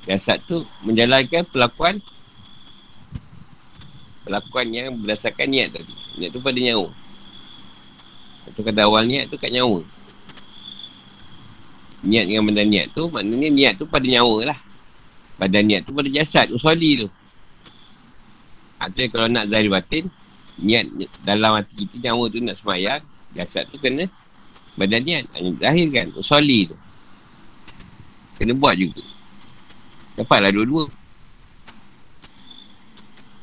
Jasad 0.07 0.39
tu 0.47 0.63
menjalankan 0.87 1.43
pelakuan 1.51 1.99
Pelakuan 4.23 4.71
yang 4.71 4.95
berdasarkan 4.95 5.51
niat 5.51 5.75
tadi. 5.75 5.91
Niat 6.23 6.31
tu 6.31 6.39
pada 6.39 6.55
nyawa. 6.63 6.87
Itu 8.47 8.63
kata 8.63 8.87
awal 8.87 9.11
niat 9.11 9.27
tu 9.27 9.35
kat 9.35 9.51
nyawa. 9.51 9.83
Niat 12.03 12.27
dengan 12.27 12.51
badan 12.51 12.67
niat 12.67 12.87
tu, 12.91 13.07
maknanya 13.07 13.49
niat 13.51 13.73
tu 13.79 13.87
pada 13.87 14.03
nyawa 14.03 14.51
lah. 14.51 14.59
Badan 15.39 15.63
niat 15.71 15.87
tu 15.87 15.95
pada 15.95 16.11
jasad, 16.11 16.51
usoli 16.51 17.07
tu. 17.07 17.09
Artinya 18.83 19.09
kalau 19.15 19.27
nak 19.31 19.47
zahir 19.47 19.71
batin, 19.71 20.11
niat 20.59 20.91
dalam 21.23 21.63
hati 21.63 21.87
kita 21.87 22.11
nyawa 22.11 22.27
tu 22.27 22.43
nak 22.43 22.59
semayang, 22.59 23.03
jasad 23.39 23.71
tu 23.71 23.79
kena 23.79 24.11
badan 24.75 25.03
niat. 25.07 25.31
Zahir 25.63 25.87
kan, 25.95 26.11
usoli 26.19 26.67
tu. 26.67 26.77
Kena 28.35 28.59
buat 28.59 28.75
juga. 28.75 29.07
Dapatlah 30.19 30.51
dua-dua. 30.51 30.91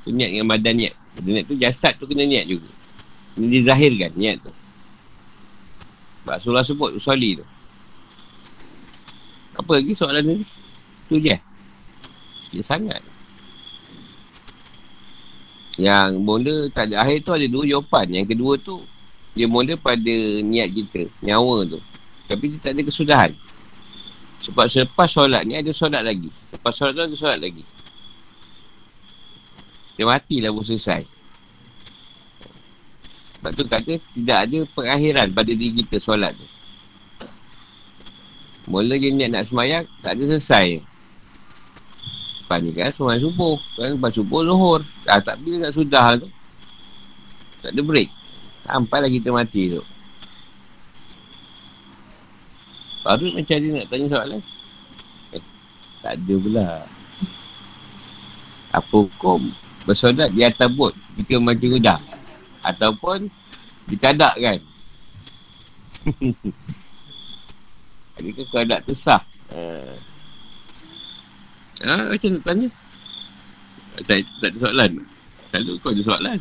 Tu 0.03 0.11
niat 0.11 0.35
dengan 0.35 0.51
badan 0.51 0.75
niat. 0.75 0.95
Badan 1.15 1.31
niat 1.31 1.45
tu 1.47 1.55
jasad 1.55 1.95
tu 1.95 2.03
kena 2.11 2.27
niat 2.27 2.43
juga. 2.43 2.67
Kena 3.39 3.47
dizahirkan 3.47 4.11
niat 4.19 4.43
tu. 4.43 4.51
Rasulullah 6.27 6.67
sebut 6.67 6.99
usali 6.99 7.39
tu. 7.39 7.47
Apa 9.59 9.71
lagi 9.75 9.91
soalan 9.91 10.23
ni? 10.23 10.37
Tu 11.11 11.19
je. 11.19 11.35
Sikit 12.47 12.63
sangat. 12.63 13.03
Yang 15.75 16.19
mula 16.23 16.71
tak 16.71 16.91
ada 16.91 17.03
akhir 17.03 17.27
tu 17.27 17.31
ada 17.35 17.43
dua 17.47 17.63
jawapan. 17.67 18.23
Yang 18.23 18.27
kedua 18.35 18.53
tu, 18.55 18.79
dia 19.35 19.47
mula 19.51 19.75
pada 19.75 20.15
niat 20.43 20.71
kita, 20.71 21.11
nyawa 21.19 21.67
tu. 21.67 21.79
Tapi 22.31 22.55
dia 22.55 22.59
tak 22.63 22.71
ada 22.75 22.81
kesudahan. 22.87 23.31
Sebab 24.39 24.65
selepas 24.71 25.07
solat 25.11 25.43
ni 25.43 25.59
ada 25.59 25.71
solat 25.75 26.03
lagi. 26.07 26.31
Lepas 26.55 26.71
solat 26.79 26.95
tu 26.95 27.03
ada 27.03 27.15
solat 27.15 27.39
lagi. 27.43 27.63
Dia 29.99 30.07
matilah 30.07 30.55
pun 30.55 30.63
selesai. 30.63 31.03
Sebab 33.35 33.51
tu 33.51 33.63
kata 33.67 33.93
tidak 34.15 34.37
ada 34.47 34.59
perakhiran 34.71 35.27
pada 35.35 35.51
diri 35.51 35.83
kita 35.83 35.99
solat 35.99 36.31
tu. 36.35 36.58
Mula 38.69 39.01
je 39.01 39.09
niat 39.09 39.33
nak 39.33 39.49
semayang, 39.49 39.81
tak 40.05 40.13
ada 40.13 40.23
selesai. 40.29 40.77
Lepas 42.45 42.57
ni 42.61 42.69
kan 42.69 42.93
semayang 42.93 43.25
subuh. 43.25 43.57
Kan 43.73 43.97
lepas 43.97 44.13
subuh 44.13 44.45
lohor. 44.45 44.85
Dah 45.09 45.17
tak 45.17 45.41
bila 45.41 45.65
nak 45.65 45.73
sudah 45.73 46.21
tu. 46.21 46.29
Tak 47.65 47.73
ada 47.73 47.81
break. 47.81 48.09
Sampailah 48.69 49.09
kita 49.09 49.33
mati 49.33 49.73
tu. 49.73 49.81
Baru 53.01 53.33
macam 53.33 53.57
dia 53.57 53.69
nak 53.73 53.85
tanya 53.89 54.05
soalan. 54.05 54.41
Eh, 55.33 55.43
tak 56.05 56.13
ada 56.21 56.33
pula. 56.37 56.65
Apa 58.69 58.95
hukum 59.01 59.49
bersolat 59.89 60.29
di 60.29 60.45
atas 60.45 60.69
bot 60.77 60.93
jika 61.17 61.41
macam 61.41 61.73
udang? 61.73 62.03
Ataupun 62.61 63.33
dikadak 63.89 64.37
kan? 64.37 64.57
Adakah 68.19 68.45
kadak 68.51 68.79
tu 68.83 68.93
sah? 68.93 69.23
Uh. 69.47 69.95
Ha, 71.79 72.11
macam 72.11 72.29
nak 72.35 72.43
tanya? 72.43 72.67
Tak, 74.03 74.19
tak 74.43 74.49
ada 74.51 74.57
soalan. 74.59 74.91
Selalu 75.47 75.71
kau 75.79 75.91
ada 75.95 76.03
soalan. 76.03 76.39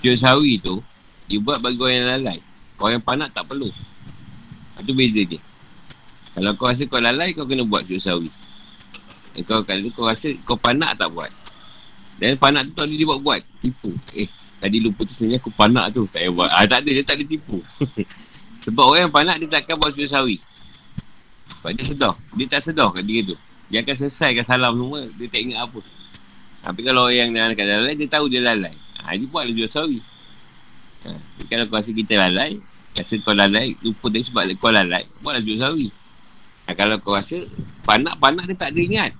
Sujud 0.00 0.16
sawi 0.16 0.56
tu, 0.60 0.80
dia 1.28 1.36
buat 1.36 1.60
bagi 1.60 1.76
orang 1.76 1.96
yang 2.00 2.08
lalai. 2.16 2.38
Kau 2.80 2.88
yang 2.88 3.04
panak 3.04 3.32
tak 3.36 3.44
perlu. 3.44 3.68
Itu 4.80 4.92
beza 4.96 5.22
dia. 5.24 5.40
Kalau 6.36 6.52
kau 6.56 6.68
rasa 6.68 6.84
kau 6.88 7.00
lalai, 7.00 7.36
kau 7.36 7.44
kena 7.44 7.64
buat 7.68 7.84
sujud 7.84 8.00
sawi. 8.00 8.30
Eh, 9.36 9.44
kau 9.44 9.60
kalau 9.60 9.88
kau 9.92 10.08
rasa 10.08 10.32
kau 10.48 10.56
panak 10.56 10.96
tak 10.96 11.12
buat. 11.12 11.28
Dan 12.16 12.40
panak 12.40 12.72
tu 12.72 12.80
tak 12.80 12.88
boleh 12.88 12.96
dia 12.96 13.08
buat-buat. 13.12 13.40
Tipu. 13.60 13.92
Eh, 14.16 14.28
tadi 14.56 14.80
lupa 14.80 15.04
tu 15.04 15.12
sebenarnya 15.12 15.36
aku 15.44 15.52
panak 15.52 15.92
tu. 15.92 16.08
Tak 16.08 16.24
payah 16.24 16.32
buat. 16.32 16.48
Ah, 16.48 16.64
tak 16.64 16.80
ada, 16.80 16.90
dia 16.92 17.04
tak 17.04 17.20
ada 17.20 17.24
tipu. 17.28 17.60
Sebab 18.66 18.82
orang 18.82 19.06
yang 19.06 19.14
panak, 19.14 19.36
dia 19.38 19.62
takkan 19.62 19.78
buat 19.78 19.94
sujud 19.94 20.10
sawi. 20.10 20.42
Sebab 21.62 21.70
dia 21.70 21.84
sedar. 21.86 22.14
Dia 22.34 22.46
tak 22.50 22.66
sedar 22.66 22.90
kat 22.90 23.06
dia 23.06 23.22
tu. 23.22 23.38
Dia 23.70 23.86
akan 23.86 23.94
selesaikan 23.94 24.42
salam 24.42 24.74
semua. 24.74 25.06
Dia 25.14 25.26
tak 25.30 25.40
ingat 25.46 25.70
apa. 25.70 25.80
Tapi 26.66 26.80
kalau 26.82 27.06
orang 27.06 27.30
yang 27.30 27.54
kat 27.54 27.62
lalai, 27.62 27.94
dia 27.94 28.10
tahu 28.10 28.26
dia 28.26 28.42
lalai. 28.42 28.74
Ha, 29.06 29.14
dia 29.14 29.26
buatlah 29.30 29.54
sujud 29.54 29.70
sawi. 29.70 29.98
Ha, 31.06 31.14
kalau 31.46 31.64
kau 31.70 31.78
rasa 31.78 31.94
kita 31.94 32.18
lalai, 32.18 32.58
rasa 32.98 33.14
kau 33.22 33.30
lalai, 33.38 33.78
lupa 33.86 34.10
dia 34.10 34.26
sebab 34.26 34.50
kau 34.58 34.74
lalai, 34.74 35.06
buatlah 35.22 35.46
sujud 35.46 35.58
sawi. 35.62 35.88
Ha, 36.66 36.74
kalau 36.74 36.98
kau 36.98 37.14
rasa 37.14 37.38
panak-panak 37.86 38.50
dia 38.50 38.56
tak 38.58 38.74
ada 38.74 38.80
ingat. 38.82 39.10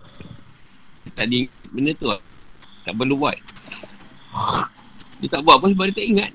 Dia 1.07 1.11
tak 1.15 1.25
ada 1.31 1.35
ingat 1.39 1.55
benda 1.71 1.93
tu. 1.95 2.11
Tak 2.83 2.95
perlu 2.99 3.15
buat. 3.15 3.39
Dia 5.23 5.29
tak 5.31 5.43
buat 5.47 5.63
pun 5.63 5.71
sebab 5.71 5.87
dia 5.95 6.03
tak 6.03 6.07
ingat. 6.11 6.31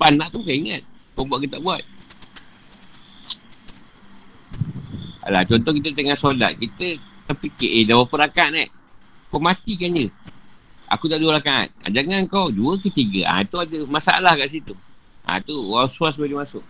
Panak 0.00 0.32
tu 0.32 0.40
kan 0.40 0.56
ingat. 0.56 0.80
Kau 1.12 1.28
buat 1.28 1.44
ke 1.44 1.48
tak 1.52 1.60
buat. 1.60 1.84
Alah, 5.28 5.44
contoh 5.44 5.76
kita 5.76 5.92
tengah 5.92 6.16
solat. 6.16 6.56
Kita 6.56 6.96
terfikir, 7.28 7.68
eh 7.68 7.82
dah 7.84 8.00
berapa 8.00 8.24
rakat 8.24 8.48
ni? 8.48 8.64
Kau 9.28 9.36
matikan 9.36 9.92
je. 9.92 10.08
Aku 10.88 11.04
tak 11.04 11.20
dua 11.20 11.36
rakaat. 11.36 11.68
Ha, 11.84 11.92
jangan 11.92 12.24
kau 12.24 12.48
dua 12.48 12.80
ke 12.80 12.88
tiga. 12.88 13.28
Ha, 13.28 13.44
tu 13.44 13.60
ada 13.60 13.76
masalah 13.84 14.32
kat 14.40 14.48
situ. 14.48 14.72
Ha, 15.28 15.36
tu 15.44 15.52
was-was 15.68 16.16
boleh 16.16 16.40
masuk. 16.40 16.64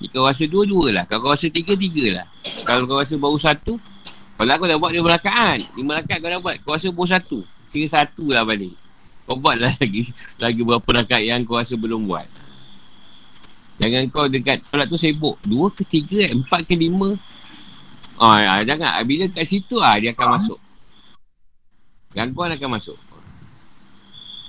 Jika 0.00 0.24
rasa 0.24 0.48
dua-dua 0.48 0.96
lah. 0.96 1.04
Kalau 1.04 1.28
kau 1.28 1.32
rasa 1.36 1.52
tiga-tiga 1.52 2.20
lah. 2.20 2.26
Kalau 2.64 2.88
kau 2.88 2.96
rasa 2.96 3.20
baru 3.20 3.36
satu. 3.36 3.76
Kalau 4.36 4.52
aku 4.52 4.64
dah 4.64 4.80
buat 4.80 4.92
lima 4.96 5.12
rakaat. 5.12 5.76
Lima 5.76 6.00
rakaat 6.00 6.24
kau 6.24 6.32
dah 6.32 6.40
buat. 6.40 6.56
Kau 6.64 6.72
rasa 6.72 6.88
baru 6.88 7.08
satu. 7.08 7.38
Kira 7.68 7.86
satu 7.92 8.32
lah 8.32 8.48
balik. 8.48 8.72
Kau 9.28 9.36
buat 9.36 9.60
lah 9.60 9.76
lagi. 9.80 10.08
Lagi 10.40 10.60
berapa 10.64 10.88
rakaat 11.04 11.20
yang 11.20 11.44
kau 11.44 11.60
rasa 11.60 11.76
belum 11.76 12.08
buat. 12.08 12.24
Jangan 13.76 14.08
kau 14.08 14.24
dekat 14.24 14.64
solat 14.64 14.88
tu 14.88 14.96
sibuk. 14.96 15.36
Dua 15.44 15.68
ke 15.68 15.84
tiga, 15.84 16.32
empat 16.32 16.64
ke 16.64 16.72
lima. 16.72 17.12
Oh, 18.16 18.36
ya, 18.40 18.64
jangan. 18.64 19.04
Bila 19.04 19.28
kat 19.28 19.44
situ 19.44 19.76
ah 19.84 20.00
dia 20.00 20.16
akan 20.16 20.40
masuk. 20.40 20.60
Gangguan 22.16 22.56
akan 22.56 22.80
masuk. 22.80 22.96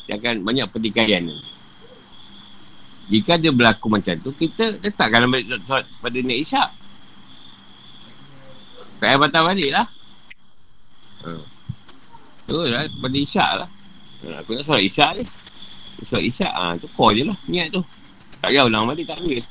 Dia 0.08 0.16
akan 0.16 0.48
banyak 0.48 0.72
pertikaian 0.72 1.28
ni. 1.28 1.36
Jika 3.12 3.36
dia 3.36 3.52
berlaku 3.52 3.92
macam 3.92 4.16
tu, 4.24 4.32
kita 4.32 4.80
letakkan 4.80 5.28
balik 5.28 5.48
solat 5.68 5.84
pada 6.00 6.18
niat 6.20 6.40
isyak. 6.44 6.70
Tak 9.00 9.08
payah 9.08 9.20
batal 9.20 9.44
balik 9.48 9.72
lah. 9.72 9.88
Ha. 11.28 11.32
Tu 12.48 12.56
lah, 12.56 12.88
pada 12.88 13.18
isyak 13.20 13.52
lah. 13.64 13.70
Ha, 14.24 14.40
aku 14.44 14.56
nak 14.56 14.64
solat 14.64 14.84
isyak 14.88 15.12
ni. 15.20 15.24
Solat 16.08 16.24
isyak, 16.24 16.52
ha, 16.56 16.76
tu 16.80 16.88
core 16.96 17.20
je 17.20 17.24
lah 17.28 17.38
niat 17.52 17.68
tu. 17.76 17.84
Tak 18.42 18.50
payah 18.54 18.66
ulang 18.70 18.86
balik 18.86 19.06
tak 19.10 19.18
habis. 19.22 19.46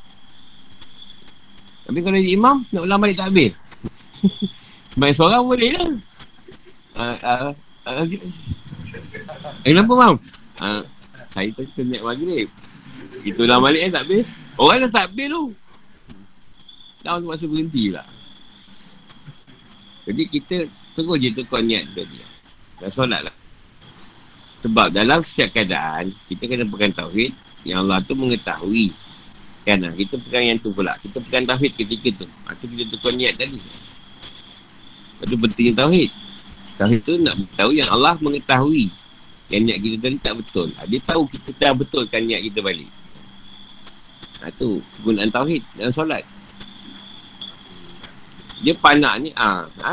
Tapi 1.86 1.98
kalau 2.02 2.18
jadi 2.18 2.32
imam, 2.34 2.56
nak 2.70 2.82
ulang 2.82 3.00
balik 3.02 3.16
tak 3.18 3.28
habis. 3.30 3.52
Main 4.98 5.14
seorang 5.14 5.42
boleh 5.44 5.70
lah. 5.76 5.90
Uh, 6.96 7.16
uh, 7.20 7.50
uh, 7.84 8.04
eh, 9.62 9.70
kenapa 9.70 9.92
mam? 9.92 10.14
Uh, 10.56 10.80
saya 11.28 11.52
tu 11.52 11.68
kita 11.68 11.84
naik 11.84 12.02
maghrib. 12.02 12.48
Kita 13.20 13.38
ulang 13.44 13.60
balik 13.60 13.80
eh 13.84 13.90
tak 13.92 14.02
habis. 14.08 14.24
Orang 14.56 14.78
dah 14.86 14.90
tak 14.90 15.04
habis 15.12 15.28
tu. 15.28 15.44
Dah 17.04 17.20
tu 17.20 17.28
masa 17.28 17.44
berhenti 17.44 17.92
lah. 17.92 18.06
Jadi 20.08 20.22
kita 20.30 20.56
terus 20.96 21.18
je 21.20 21.28
tukar 21.34 21.60
niat 21.60 21.84
tadi. 21.92 22.24
Dah 22.80 22.88
solat 22.88 23.20
lah. 23.26 23.36
Sebab 24.64 24.90
dalam 24.90 25.20
setiap 25.22 25.60
keadaan, 25.60 26.10
kita 26.26 26.48
kena 26.48 26.64
pegang 26.64 26.94
tauhid 26.96 27.30
yang 27.66 27.82
Allah 27.82 27.98
tu 28.06 28.14
mengetahui. 28.14 28.94
Kan 29.66 29.82
lah, 29.82 29.90
kita 29.98 30.14
pegang 30.22 30.54
yang 30.54 30.58
tu 30.62 30.70
pula. 30.70 30.94
Kita 31.02 31.18
pegang 31.18 31.42
tauhid 31.42 31.74
ketika 31.74 32.22
tu. 32.22 32.26
Itu 32.30 32.64
kita 32.70 32.82
tukar 32.94 33.12
niat 33.18 33.34
tadi. 33.34 33.58
Itu 35.26 35.34
pentingnya 35.34 35.82
tauhid. 35.82 36.10
Tauhid 36.78 37.00
tu 37.02 37.18
nak 37.18 37.34
tahu 37.58 37.74
yang 37.74 37.90
Allah 37.90 38.14
mengetahui 38.22 38.86
yang 39.50 39.62
niat 39.66 39.78
kita 39.82 39.96
tadi 39.98 40.16
tak 40.22 40.34
betul. 40.38 40.68
Ha, 40.78 40.86
dia 40.86 41.02
tahu 41.02 41.26
kita 41.26 41.50
dah 41.58 41.72
betulkan 41.74 42.22
niat 42.22 42.46
kita 42.46 42.62
balik. 42.62 42.90
Ha, 44.42 44.54
tu 44.54 44.78
kegunaan 44.98 45.34
tauhid 45.34 45.66
dalam 45.74 45.90
solat. 45.90 46.22
Dia 48.62 48.72
panak 48.78 49.14
ni, 49.18 49.30
ah, 49.34 49.66
ha, 49.82 49.92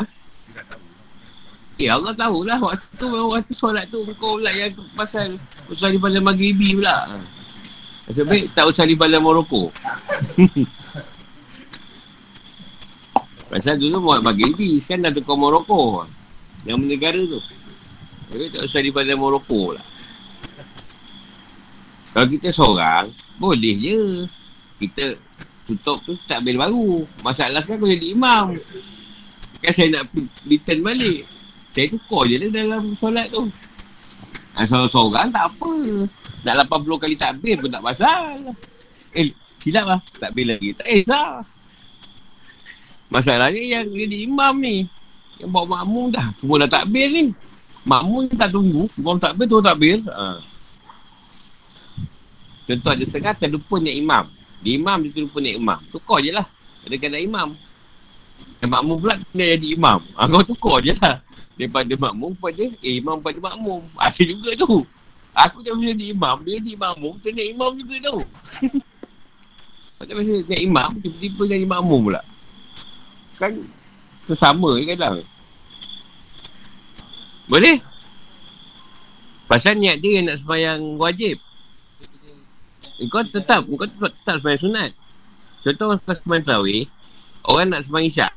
Eh 1.74 1.90
Allah 1.90 2.14
tahulah 2.14 2.58
waktu 2.62 2.86
tu 2.94 3.06
waktu 3.10 3.50
solat 3.50 3.90
tu 3.90 4.06
kau 4.14 4.38
pula 4.38 4.54
yang 4.54 4.70
pasal 4.94 5.34
usah 5.66 5.90
di 5.90 5.98
pada 5.98 6.22
maghribi 6.22 6.78
pula. 6.78 7.10
Ha. 7.10 7.18
Nasib 8.04 8.28
baik 8.28 8.52
tak 8.52 8.68
usah 8.68 8.84
di 8.84 8.96
pada 8.96 9.16
Morocco. 9.16 9.72
pasal 13.54 13.78
dulu 13.78 14.10
buat 14.10 14.18
maghribi 14.18 14.82
sekarang 14.82 15.08
dah 15.08 15.12
tukar 15.14 15.38
Morocco. 15.38 16.04
Yang 16.68 16.78
negara 16.84 17.20
tu. 17.22 17.40
Jadi 18.34 18.44
tak 18.50 18.62
usah 18.66 18.80
di 18.82 18.90
pada 18.90 19.14
Morocco 19.14 19.78
lah. 19.78 19.86
Kalau 22.14 22.26
kita 22.30 22.48
seorang, 22.50 23.10
boleh 23.38 23.74
je. 23.78 24.00
Kita 24.82 25.14
tutup 25.64 26.02
tu 26.02 26.12
tak 26.26 26.42
ambil 26.42 26.66
baru. 26.66 27.06
Masalah 27.22 27.62
sekarang 27.62 27.86
kau 27.86 27.90
jadi 27.90 28.06
imam. 28.10 28.58
Kan 29.62 29.72
saya 29.72 29.88
nak 29.96 30.10
return 30.44 30.80
balik. 30.82 31.24
Saya 31.72 31.86
tukar 31.90 32.26
je 32.28 32.36
lah 32.42 32.50
dalam 32.50 32.94
solat 32.98 33.30
tu. 33.30 33.48
Ha, 34.54 34.62
seorang-seorang 34.70 35.34
tak 35.34 35.50
apa. 35.50 35.74
Nak 36.46 36.54
80 36.70 37.02
kali 37.02 37.16
takbir 37.18 37.56
pun 37.58 37.70
tak 37.72 37.82
pasal. 37.82 38.54
Eh, 39.10 39.34
silap 39.58 39.84
lah. 39.90 40.00
Takbir 40.22 40.54
lagi. 40.54 40.70
Tak 40.78 40.86
eh, 40.86 41.02
sah. 41.02 41.42
Masalahnya 43.10 43.58
yang 43.58 43.86
jadi 43.90 44.16
imam 44.30 44.54
ni. 44.62 44.86
Yang 45.42 45.50
bawa 45.50 45.82
makmum 45.82 46.14
dah. 46.14 46.30
Semua 46.38 46.62
dah 46.62 46.70
takbir 46.70 47.06
ni. 47.10 47.34
Makmum 47.82 48.30
tak 48.30 48.54
tunggu. 48.54 48.86
Imam 48.94 49.18
takbir 49.18 49.46
tu 49.50 49.58
takbir. 49.58 49.98
Ha. 50.06 50.38
Contoh 52.64 52.90
ada 52.94 53.04
setengah 53.04 53.34
terlupa 53.34 53.76
niat 53.82 53.96
imam. 53.98 54.24
Di 54.62 54.78
imam 54.78 54.96
dia 55.02 55.10
terlupa 55.10 55.38
niat 55.42 55.56
imam. 55.58 55.78
Tukar 55.90 56.22
je 56.22 56.30
lah. 56.30 56.46
Ada 56.86 56.94
kata 56.94 57.18
imam. 57.18 57.48
Dan 58.62 58.68
makmum 58.70 58.96
pula 59.02 59.18
dia 59.34 59.58
jadi 59.58 59.66
imam. 59.74 59.98
Ha, 60.14 60.30
kau 60.30 60.46
tukar 60.46 60.78
je 60.80 60.94
lah. 60.94 61.18
Daripada 61.54 61.92
makmum 61.94 62.34
pada 62.34 62.66
eh, 62.66 62.98
imam 62.98 63.22
pada 63.22 63.38
makmum. 63.38 63.82
Ada 64.04 64.22
juga 64.22 64.50
tu. 64.58 64.82
Aku 65.34 65.62
tak 65.66 65.74
bisa 65.78 65.94
jadi 65.94 66.14
imam. 66.14 66.36
Dia 66.46 66.58
jadi 66.62 66.74
makmum. 66.78 67.14
Niat 67.22 67.48
imam 67.50 67.70
juga 67.78 67.94
tu. 68.10 68.16
Tak 69.98 70.10
bisa 70.10 70.34
niat 70.46 70.62
imam. 70.62 70.90
Tiba-tiba 71.02 71.42
jadi 71.46 71.66
makmum 71.66 72.00
pula. 72.10 72.22
Kan 73.38 73.52
sesama 74.26 74.78
je 74.78 74.84
kadang. 74.94 75.22
Boleh? 77.50 77.76
Pasal 79.44 79.76
niat 79.76 80.00
dia 80.00 80.24
nak 80.24 80.40
sembahyang 80.40 80.96
wajib. 80.96 81.36
Kau 83.10 83.26
tetap, 83.26 83.66
kau 83.66 83.84
tetap, 83.84 84.12
tetap 84.16 84.34
sembahyang 84.40 84.62
sunat. 84.62 84.90
Contoh 85.64 85.86
orang 85.92 86.00
sembahyang 86.04 86.46
tarawih, 86.46 86.84
orang 87.48 87.66
nak 87.72 87.82
sembahyang 87.84 88.08
isyak. 88.08 88.32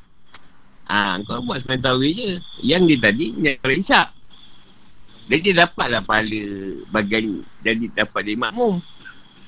Ah, 0.88 1.20
ha, 1.20 1.24
kau 1.28 1.44
buat 1.44 1.60
sembahyang 1.62 1.84
tarawih 1.84 2.12
je. 2.16 2.40
Yang 2.64 2.82
dia 2.88 2.98
tadi, 3.12 3.26
sembahyang 3.36 3.84
isyak. 3.84 4.08
Dan 5.28 5.38
dia 5.44 5.54
dapat 5.68 5.88
lah 5.92 6.00
pahala 6.08 6.40
bagian 6.88 7.44
jadi 7.60 7.92
dapat 7.92 8.22
dia 8.24 8.40
makmum 8.40 8.80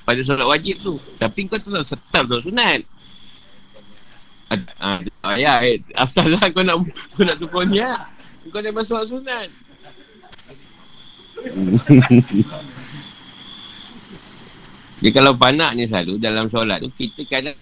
pada 0.04 0.20
solat 0.20 0.44
wajib 0.44 0.76
tu. 0.84 1.00
Tapi 1.16 1.48
kau 1.48 1.56
tetap 1.56 1.88
tetap 1.88 2.28
solat 2.28 2.44
sunat. 2.44 2.80
Ah, 4.52 5.00
ah, 5.24 5.36
ya, 5.40 5.64
eh, 5.64 5.80
asal 5.96 6.36
lah 6.36 6.44
kau 6.52 6.60
nak 6.60 6.84
kau 7.16 7.24
nak 7.24 7.40
tukar 7.40 7.64
ni 7.64 7.80
lah. 7.80 8.04
Kau 8.52 8.60
dah 8.60 8.72
masuk 8.76 9.00
sunat. 9.08 9.48
Dia 15.00 15.10
kalau 15.16 15.32
panak 15.32 15.80
ni 15.80 15.88
selalu 15.88 16.20
dalam 16.20 16.44
solat 16.52 16.84
tu 16.84 16.92
kita 16.92 17.24
kadang 17.24 17.56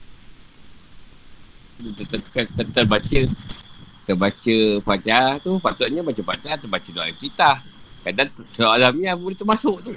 kita 1.79 2.83
baca 2.83 3.19
kita 4.09 4.17
baca 4.17 4.57
Fatihah 4.89 5.37
tu 5.45 5.61
patutnya 5.61 6.01
baca 6.01 6.17
Fatihah 6.17 6.57
atau 6.57 6.65
baca 6.73 6.89
doa 6.97 7.13
iftitah. 7.13 7.61
Kadang 8.01 8.33
soalan 8.57 8.97
ni 8.97 9.05
boleh 9.13 9.37
termasuk 9.37 9.85
tu. 9.85 9.93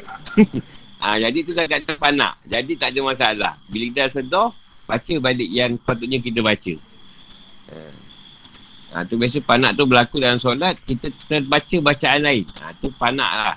ha, 1.00 1.16
jadi 1.24 1.40
tu 1.48 1.56
tak 1.56 1.72
ada 1.72 1.96
panak. 1.96 2.36
Jadi 2.44 2.76
tak 2.76 2.92
ada 2.92 3.00
masalah. 3.08 3.54
Bila 3.72 3.88
kita 3.88 4.12
sedar, 4.12 4.52
baca 4.84 5.14
balik 5.16 5.48
yang 5.48 5.80
patutnya 5.80 6.20
kita 6.20 6.44
baca. 6.44 6.76
Ha, 8.92 9.08
tu 9.08 9.16
biasa 9.16 9.40
panak 9.48 9.80
tu 9.80 9.88
berlaku 9.88 10.20
dalam 10.20 10.36
solat, 10.36 10.76
kita 10.84 11.08
terbaca 11.32 11.78
bacaan 11.80 12.20
lain. 12.20 12.44
Ha, 12.60 12.76
tu 12.84 12.92
panak 12.92 13.32
lah. 13.32 13.56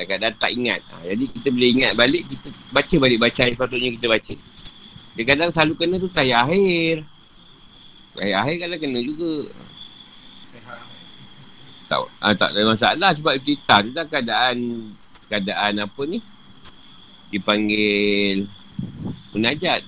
Kadang-kadang 0.00 0.34
tak 0.40 0.50
ingat. 0.56 0.80
Ha, 0.96 1.12
jadi 1.12 1.24
kita 1.28 1.48
boleh 1.52 1.70
ingat 1.76 1.92
balik, 1.92 2.24
kita 2.24 2.48
baca 2.72 2.94
balik 2.96 3.18
bacaan 3.20 3.52
yang 3.52 3.60
patutnya 3.60 3.90
kita 4.00 4.06
baca. 4.08 4.34
Dia 5.12 5.24
kadang 5.28 5.52
selalu 5.52 5.72
kena 5.76 5.94
tu 6.00 6.08
tayar 6.08 6.48
akhir. 6.48 7.11
Tayar 8.12 8.44
akhir 8.44 8.56
kadang 8.60 8.80
kena 8.80 9.00
juga. 9.00 9.32
Tak, 11.88 12.00
ha, 12.24 12.32
tak 12.32 12.50
ada 12.56 12.60
masalah 12.68 13.10
sebab 13.12 13.34
kita 13.40 13.84
tu 13.84 13.90
dah 13.92 14.06
keadaan 14.08 14.56
keadaan 15.28 15.84
apa 15.84 16.02
ni 16.08 16.24
dipanggil 17.32 18.44
munajat 19.32 19.80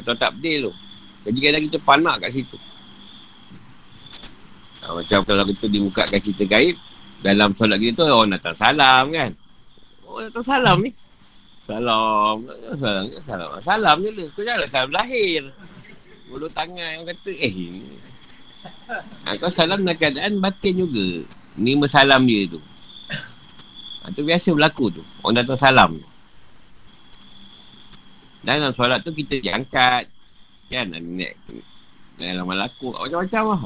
atau 0.00 0.12
takbdil 0.16 0.68
tu. 0.68 0.72
Jadi 1.28 1.38
kadang 1.40 1.62
kita 1.68 1.78
panak 1.80 2.16
kat 2.24 2.30
situ. 2.36 2.56
Ha, 4.84 4.92
macam 4.92 5.20
kalau 5.24 5.44
kita 5.48 5.66
dibukakan 5.68 6.18
cerita 6.20 6.44
gaib, 6.44 6.76
dalam 7.22 7.54
solat 7.54 7.78
kita 7.78 8.02
tu 8.02 8.12
orang 8.12 8.36
datang 8.36 8.56
salam 8.56 9.04
kan. 9.14 9.30
Oh 10.04 10.20
datang 10.20 10.44
salam 10.44 10.76
ni. 10.84 10.90
Salam. 11.62 12.36
Salam. 12.76 13.04
Salam, 13.22 13.48
salam 13.62 13.96
je 14.02 14.10
lah. 14.10 14.26
Kau 14.34 14.42
janganlah 14.42 14.68
salam 14.68 14.90
lahir. 14.90 15.42
Bulu 16.32 16.48
tangan 16.48 17.04
orang 17.04 17.12
kata, 17.12 17.32
eh 17.36 17.54
Ha, 19.26 19.34
kau 19.42 19.50
salam 19.50 19.82
dalam 19.82 19.98
keadaan 19.98 20.38
batin 20.38 20.86
juga. 20.86 21.26
Ni 21.58 21.74
salam 21.90 22.22
dia 22.24 22.46
tu. 22.46 22.62
Ha, 24.02 24.14
tu 24.14 24.22
biasa 24.22 24.54
berlaku 24.54 24.86
tu. 24.88 25.02
Orang 25.20 25.42
datang 25.42 25.58
salam 25.58 25.90
tu. 25.98 26.08
Dan 28.42 28.62
dalam 28.62 28.74
solat 28.74 29.02
tu 29.02 29.10
kita 29.14 29.38
diangkat. 29.38 30.06
Kan? 30.70 30.94
Dalam 32.18 32.46
malaku. 32.46 32.94
Macam-macam 32.94 33.42
lah. 33.50 33.62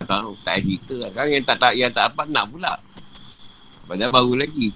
Tak 0.00 0.06
tahu. 0.08 0.32
Tak 0.44 0.56
cerita 0.60 0.94
lah. 0.96 1.10
Kan 1.12 1.24
yang 1.28 1.44
tak, 1.44 1.56
tak, 1.60 1.72
yang 1.76 1.92
tak 1.92 2.04
apa 2.12 2.22
nak 2.28 2.44
pula. 2.52 2.72
Padahal 3.88 4.12
baru 4.12 4.32
lagi. 4.44 4.68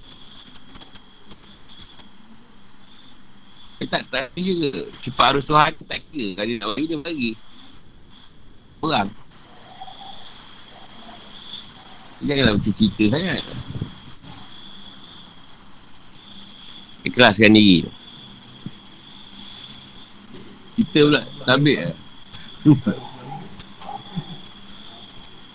Dia 3.82 3.98
tak 3.98 4.06
tahu 4.14 4.38
juga. 4.38 4.86
Sifat 5.02 5.34
arus 5.34 5.50
Tuhan 5.50 5.74
tak 5.90 5.98
kira. 6.14 6.38
Kalau 6.38 6.46
dia 6.46 6.56
nak 6.62 6.68
bagi, 6.70 6.86
dia 6.86 6.98
bagi. 7.02 7.30
Perang. 8.78 9.10
Janganlah 12.22 12.54
macam 12.54 12.74
cerita 12.78 13.04
sangat. 13.10 13.42
Ikhlaskan 17.02 17.58
diri 17.58 17.76
tu. 17.82 17.92
Kita 20.78 20.98
pula 21.02 21.22
tabik 21.42 21.78
lah. 21.82 21.96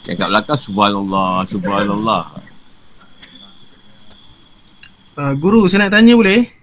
Yang 0.04 0.18
kat 0.20 0.28
belakang 0.28 0.60
subhanallah, 0.60 1.48
subhanallah. 1.48 2.24
Uh, 5.16 5.34
guru, 5.40 5.72
saya 5.72 5.88
nak 5.88 5.96
tanya 5.96 6.20
boleh? 6.20 6.57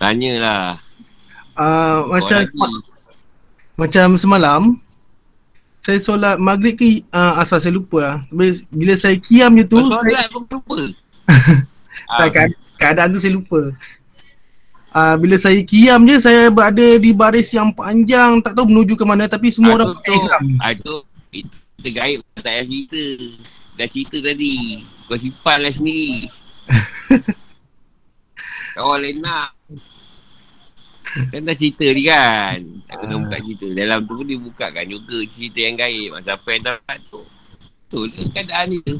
Tanyalah. 0.00 0.80
Uh, 1.52 2.08
macam 2.08 2.40
lagi. 2.40 2.56
macam 3.76 4.06
semalam 4.16 4.60
saya 5.84 6.00
solat 6.00 6.36
maghrib 6.40 6.76
ke 6.76 7.04
uh, 7.12 7.36
asal 7.36 7.60
saya 7.60 7.76
lupa 7.76 8.00
lah. 8.00 8.16
Bila, 8.72 8.96
saya 8.96 9.20
kiam 9.20 9.52
je 9.60 9.64
tu 9.68 9.76
Kau 9.76 9.92
saya 9.92 10.00
solat 10.00 10.26
pun 10.32 10.42
lupa. 10.48 10.78
tak, 12.20 12.28
kead- 12.32 12.58
keadaan 12.80 13.12
tu 13.12 13.20
saya 13.20 13.36
lupa. 13.36 13.76
Uh, 14.90 15.14
bila 15.20 15.36
saya 15.36 15.60
kiam 15.68 16.00
je 16.08 16.16
saya 16.16 16.48
berada 16.48 16.82
di 16.82 17.12
baris 17.12 17.52
yang 17.52 17.70
panjang 17.70 18.40
tak 18.42 18.56
tahu 18.56 18.72
menuju 18.72 18.96
ke 18.96 19.04
mana 19.04 19.28
tapi 19.28 19.52
semua 19.52 19.76
orang 19.76 19.92
pakai 20.00 20.16
ihram. 20.16 20.42
Ah, 20.64 20.72
tu, 20.74 21.04
itu 21.30 21.56
kita 21.80 21.88
gaib 21.92 22.20
tak 22.40 22.44
payah 22.44 22.64
cerita. 22.64 23.04
Dah 23.76 23.88
cerita 23.88 24.16
tadi. 24.24 24.56
Kau 25.08 25.20
simpan 25.20 25.58
lah 25.60 25.72
sendiri. 25.72 26.28
Kau 28.76 28.96
lain 28.96 29.20
nak. 29.20 29.59
Kan 31.10 31.42
dah 31.42 31.56
cerita 31.58 31.84
ni 31.90 32.02
kan. 32.06 32.58
Tak 32.86 32.96
kena 33.02 33.14
buka 33.18 33.36
cerita. 33.42 33.66
Dalam 33.74 33.98
tu 34.06 34.12
pun 34.14 34.26
dia 34.26 34.38
buka 34.38 34.66
kan 34.70 34.84
juga 34.86 35.16
cerita 35.34 35.58
yang 35.58 35.76
gaib. 35.78 36.08
Masa 36.14 36.30
apa 36.38 36.48
yang 36.54 36.62
dapat 36.66 36.98
tu. 37.10 37.20
Tu 37.90 37.98
dia 38.14 38.22
keadaan 38.30 38.66
ni 38.70 38.78
tu. 38.86 38.96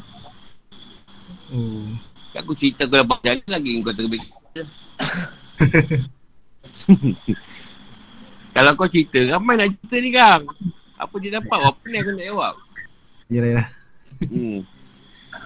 Oh. 1.51 1.87
Kan 2.35 2.39
aku 2.43 2.53
cerita 2.55 2.87
kau 2.87 2.99
dapat 2.99 3.19
jaga 3.23 3.47
lagi 3.47 3.79
kau 3.79 3.95
terbit 3.95 4.21
cerita. 4.23 4.61
Kalau 8.51 8.75
kau 8.75 8.91
cerita, 8.91 9.19
ramai 9.31 9.55
nak 9.55 9.71
cerita 9.79 9.95
ni 10.03 10.09
kang. 10.11 10.43
Apa 10.99 11.15
dia 11.23 11.39
dapat? 11.39 11.59
Apa 11.63 11.83
ni 11.87 11.97
aku 11.97 12.11
nak 12.11 12.25
jawab? 12.27 12.55
Yalah 13.31 13.49
yalah. 13.55 13.67
Hmm. 14.27 14.59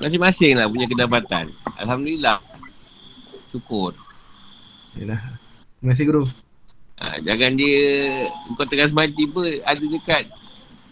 Masing-masing 0.01 0.57
lah 0.57 0.65
punya 0.65 0.89
kedapatan. 0.89 1.53
Alhamdulillah. 1.77 2.41
Syukur. 3.53 3.93
Yalah. 4.97 5.21
Terima 5.79 5.93
kasih 5.93 6.05
guru. 6.09 6.25
Ha, 6.95 7.19
jangan 7.19 7.59
dia 7.59 7.83
kau 8.55 8.63
tengah 8.63 8.87
sembahyang 8.87 9.15
tiba 9.19 9.43
ada 9.67 9.83
dekat 9.83 10.23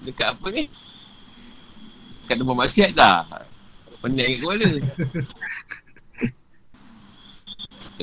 dekat 0.03 0.27
apa 0.35 0.47
ni? 0.51 0.63
Dekat 2.23 2.35
tempat 2.43 2.55
maksiat 2.59 2.91
dah. 2.91 3.23
Pening 4.03 4.35
kat 4.35 4.39
kepala. 4.43 4.67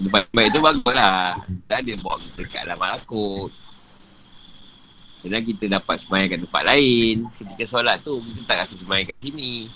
tempat 0.00 0.22
baik 0.32 0.48
tu 0.48 0.60
bagus 0.64 0.94
lah. 0.96 1.36
Tak 1.68 1.78
ada 1.84 1.92
bawa 2.00 2.16
kita 2.16 2.40
dekat 2.40 2.62
dalam 2.64 2.78
malakut. 2.80 3.52
Sedang 5.20 5.44
kita 5.44 5.64
dapat 5.68 6.00
semayang 6.00 6.28
kat 6.32 6.40
tempat 6.40 6.62
lain. 6.64 7.28
Ketika 7.36 7.64
solat 7.68 8.00
tu, 8.00 8.24
kita 8.24 8.40
tak 8.48 8.56
rasa 8.64 8.74
semayang 8.80 9.12
kat 9.12 9.16
sini. 9.20 9.68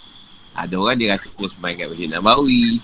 Ada 0.57 0.75
orang 0.81 0.97
dia 0.97 1.12
rasa 1.12 1.29
semayang 1.29 1.77
kat 1.77 1.89
Masjid 1.93 2.09
Nabawi. 2.09 2.81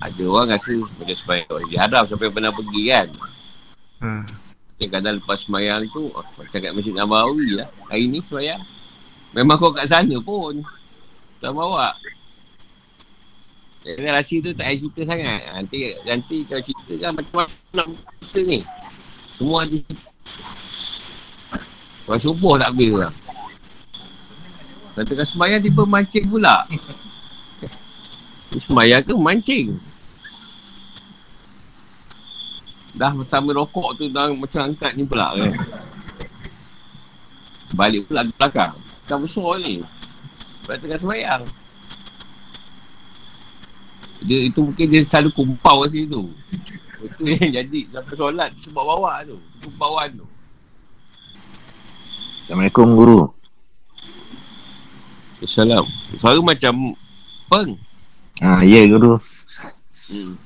Ada 0.00 0.22
orang 0.24 0.48
rasa 0.56 0.72
macam 0.80 1.16
semayang 1.20 1.44
kat 1.44 1.56
Masjid 1.60 1.78
Haram 1.84 2.04
sampai 2.08 2.32
pernah 2.32 2.52
pergi 2.56 2.82
kan. 2.88 3.08
Ha. 4.00 4.08
Kadang 4.90 5.20
lepas 5.20 5.38
semayang 5.44 5.84
tu, 5.92 6.08
oh, 6.12 6.24
macam 6.36 6.58
kat 6.58 6.72
Masjid 6.72 6.94
Nabawi 6.94 7.60
lah. 7.60 7.68
Hari 7.88 8.08
ni 8.08 8.20
semayang. 8.24 8.60
Memang 9.34 9.56
kau 9.58 9.74
kat 9.74 9.90
sana 9.90 10.16
pun. 10.22 10.62
Tak 11.42 11.52
bawa. 11.52 11.92
Jadi 13.84 14.08
rahsia 14.08 14.40
tu 14.40 14.50
tak 14.56 14.64
payah 14.64 14.78
cerita 14.80 15.00
sangat. 15.04 15.40
Ha, 15.44 15.60
Nanti, 15.60 15.78
nanti 16.08 16.36
kalau 16.48 16.62
cerita 16.64 16.92
kan 17.04 17.10
macam 17.12 17.34
mana 17.36 17.52
nak 17.76 17.86
cerita 18.32 18.40
ni. 18.48 18.58
Semua 19.34 19.66
ada 19.66 19.78
Orang 22.04 22.20
subuh 22.20 22.60
tak 22.60 22.68
habis 22.72 22.92
lah. 22.92 23.12
Dan 24.94 25.04
tengah 25.08 25.26
semayang 25.26 25.60
tiba 25.64 25.82
mancing 25.88 26.26
pula. 26.28 26.68
Semayang 28.64 29.02
ke 29.02 29.12
mancing? 29.16 29.74
Dah 32.94 33.10
sama 33.26 33.50
rokok 33.50 33.98
tu 33.98 34.06
dah 34.06 34.30
macam 34.30 34.70
angkat 34.70 34.94
ni 34.94 35.02
pula 35.02 35.34
kan. 35.34 35.52
Balik 37.74 38.06
pula 38.06 38.22
ke 38.22 38.32
belakang. 38.38 38.74
Dah 39.10 39.18
besar 39.18 39.58
ni. 39.58 39.82
Sebab 40.62 40.76
tengah 40.78 40.98
semayang. 41.02 41.42
Dia, 44.24 44.48
itu 44.48 44.62
mungkin 44.64 44.86
dia 44.88 45.02
selalu 45.04 45.30
kumpau 45.34 45.84
kat 45.84 45.90
situ. 45.92 46.22
Itu 47.04 47.22
yang 47.28 47.52
jadi 47.60 47.80
sampai 47.92 48.14
solat 48.16 48.50
sebab 48.64 48.82
bawah 48.86 49.20
tu. 49.26 49.36
Kumpauan 49.60 50.08
tu. 50.16 50.26
Assalamualaikum 52.46 52.88
guru. 52.96 53.20
Assalam. 55.44 55.84
Suara 56.16 56.40
macam 56.40 56.96
peng. 57.52 57.76
Ah 58.40 58.64
ya 58.64 58.88
guru. 58.88 59.20
Hmm. 60.08 60.43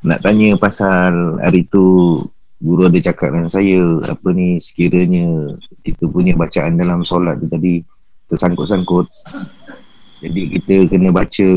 Nak 0.00 0.24
tanya 0.24 0.56
pasal 0.56 1.36
hari 1.44 1.68
tu 1.68 2.16
guru 2.60 2.88
ada 2.88 2.96
cakap 3.00 3.36
dengan 3.36 3.52
saya 3.52 3.80
apa 4.08 4.28
ni 4.32 4.56
sekiranya 4.60 5.56
kita 5.84 6.08
punya 6.08 6.32
bacaan 6.36 6.80
dalam 6.80 7.04
solat 7.04 7.40
tu 7.40 7.48
tadi 7.52 7.84
tersangkut-sangkut. 8.32 9.08
Jadi 10.24 10.40
kita 10.56 10.74
kena 10.88 11.12
baca 11.12 11.48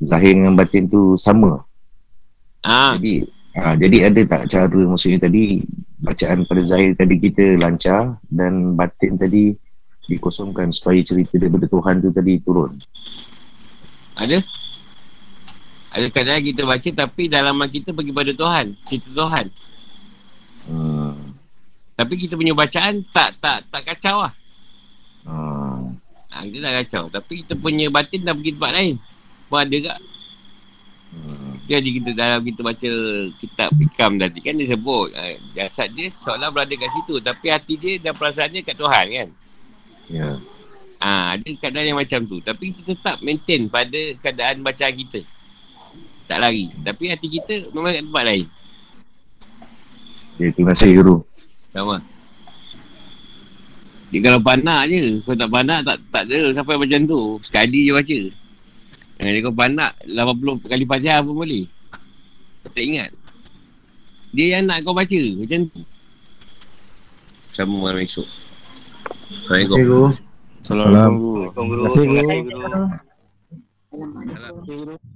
zahir 0.00 0.32
dengan 0.36 0.56
batin 0.56 0.88
tu 0.88 1.16
sama. 1.20 1.64
Ah, 2.64 2.96
Jadi 2.96 3.28
ah 3.60 3.76
jadi 3.76 4.08
ada 4.08 4.20
tak 4.24 4.48
cara 4.48 4.80
maksudnya 4.88 5.28
tadi 5.28 5.60
bacaan 6.00 6.48
pada 6.48 6.62
zahir 6.64 6.96
tadi 6.96 7.16
kita 7.20 7.60
lancar 7.60 8.16
dan 8.32 8.72
batin 8.72 9.20
tadi 9.20 9.52
dikosongkan 10.08 10.72
supaya 10.72 11.00
cerita 11.00 11.36
daripada 11.40 11.68
Tuhan 11.68 12.00
tu 12.00 12.08
tadi 12.12 12.40
turun. 12.40 12.76
Ada? 14.16 14.40
Ada 15.94 16.10
kadang 16.10 16.42
kita 16.42 16.66
baca 16.66 16.88
tapi 16.90 17.30
dalaman 17.30 17.70
kita 17.70 17.94
pergi 17.94 18.10
pada 18.10 18.32
Tuhan. 18.34 18.74
Cerita 18.82 19.08
Tuhan. 19.14 19.46
Hmm. 20.66 21.14
Tapi 21.94 22.14
kita 22.18 22.34
punya 22.34 22.50
bacaan 22.50 22.98
tak 23.14 23.38
tak 23.38 23.62
tak 23.70 23.82
kacau 23.86 24.26
lah. 24.26 24.34
Hmm. 25.22 25.94
Ha, 26.34 26.42
kita 26.50 26.58
tak 26.58 26.74
kacau. 26.82 27.04
Tapi 27.14 27.32
kita 27.46 27.54
punya 27.54 27.86
batin 27.94 28.26
dah 28.26 28.34
pergi 28.34 28.52
tempat 28.58 28.72
lain. 28.74 28.94
Pun 29.46 29.58
ada 29.62 29.76
tak? 29.94 29.98
Hmm. 31.14 31.54
Jadi 31.70 31.88
kita 32.02 32.10
dalam 32.10 32.40
kita 32.42 32.60
baca 32.66 32.90
kitab 33.38 33.70
Hikam 33.78 34.18
tadi 34.18 34.38
kan 34.42 34.58
dia 34.58 34.68
sebut 34.74 35.14
uh, 35.14 35.34
jasad 35.54 35.94
dia 35.94 36.10
seolah 36.10 36.50
berada 36.50 36.74
kat 36.76 36.90
situ 36.92 37.22
tapi 37.24 37.48
hati 37.48 37.78
dia 37.80 38.02
dan 38.02 38.12
perasaan 38.18 38.50
dia 38.50 38.66
kat 38.66 38.74
Tuhan 38.74 39.06
kan. 39.14 39.28
Ya. 40.10 40.28
Ah, 40.98 41.38
ada 41.38 41.48
keadaan 41.54 41.94
yang 41.94 42.00
macam 42.02 42.20
tu 42.26 42.42
tapi 42.42 42.74
kita 42.74 42.98
tetap 42.98 43.16
maintain 43.22 43.70
pada 43.70 44.00
keadaan 44.18 44.66
bacaan 44.66 44.92
kita. 44.92 45.22
Tak 46.24 46.38
lari. 46.40 46.72
Tapi 46.80 47.04
hati 47.12 47.28
kita 47.28 47.54
memang 47.76 47.92
kat 47.92 48.02
tempat 48.04 48.24
lain. 48.24 48.46
Dia 50.40 50.50
tu 50.50 50.60
nasihat 50.64 50.92
guru. 50.98 51.16
Sama. 51.70 51.96
Dia 54.10 54.20
kalau 54.24 54.40
panak 54.40 54.82
je. 54.90 55.20
Kalau 55.22 55.36
tak 55.36 55.50
panak 55.50 55.80
tak 55.84 55.96
tak 56.10 56.22
ada 56.30 56.38
sampai 56.54 56.76
macam 56.78 57.00
tu. 57.04 57.20
Sekali 57.44 57.90
je 57.90 57.92
baca. 57.92 58.20
Eh, 59.22 59.30
dia 59.30 59.44
kau 59.46 59.54
panak 59.54 59.94
80 60.06 60.70
kali 60.70 60.84
fajar 60.88 61.22
pun 61.22 61.34
boleh. 61.38 61.64
Tak 62.64 62.82
ingat. 62.82 63.10
Dia 64.34 64.58
yang 64.58 64.66
nak 64.66 64.82
kau 64.82 64.96
baca. 64.96 65.22
Macam 65.38 65.60
tu. 65.70 65.80
Sama 67.54 67.74
malam 67.78 68.02
esok. 68.02 68.26
Assalamualaikum. 69.46 70.10
Assalamualaikum. 70.64 71.52
Assalamualaikum 71.54 71.64
guru. 71.70 71.84
Terima 71.94 72.14
kasih, 72.18 72.40
Terima 72.42 72.42
kasih 72.42 72.42
guru. 72.50 72.82
Assalamualaikum. 73.94 75.13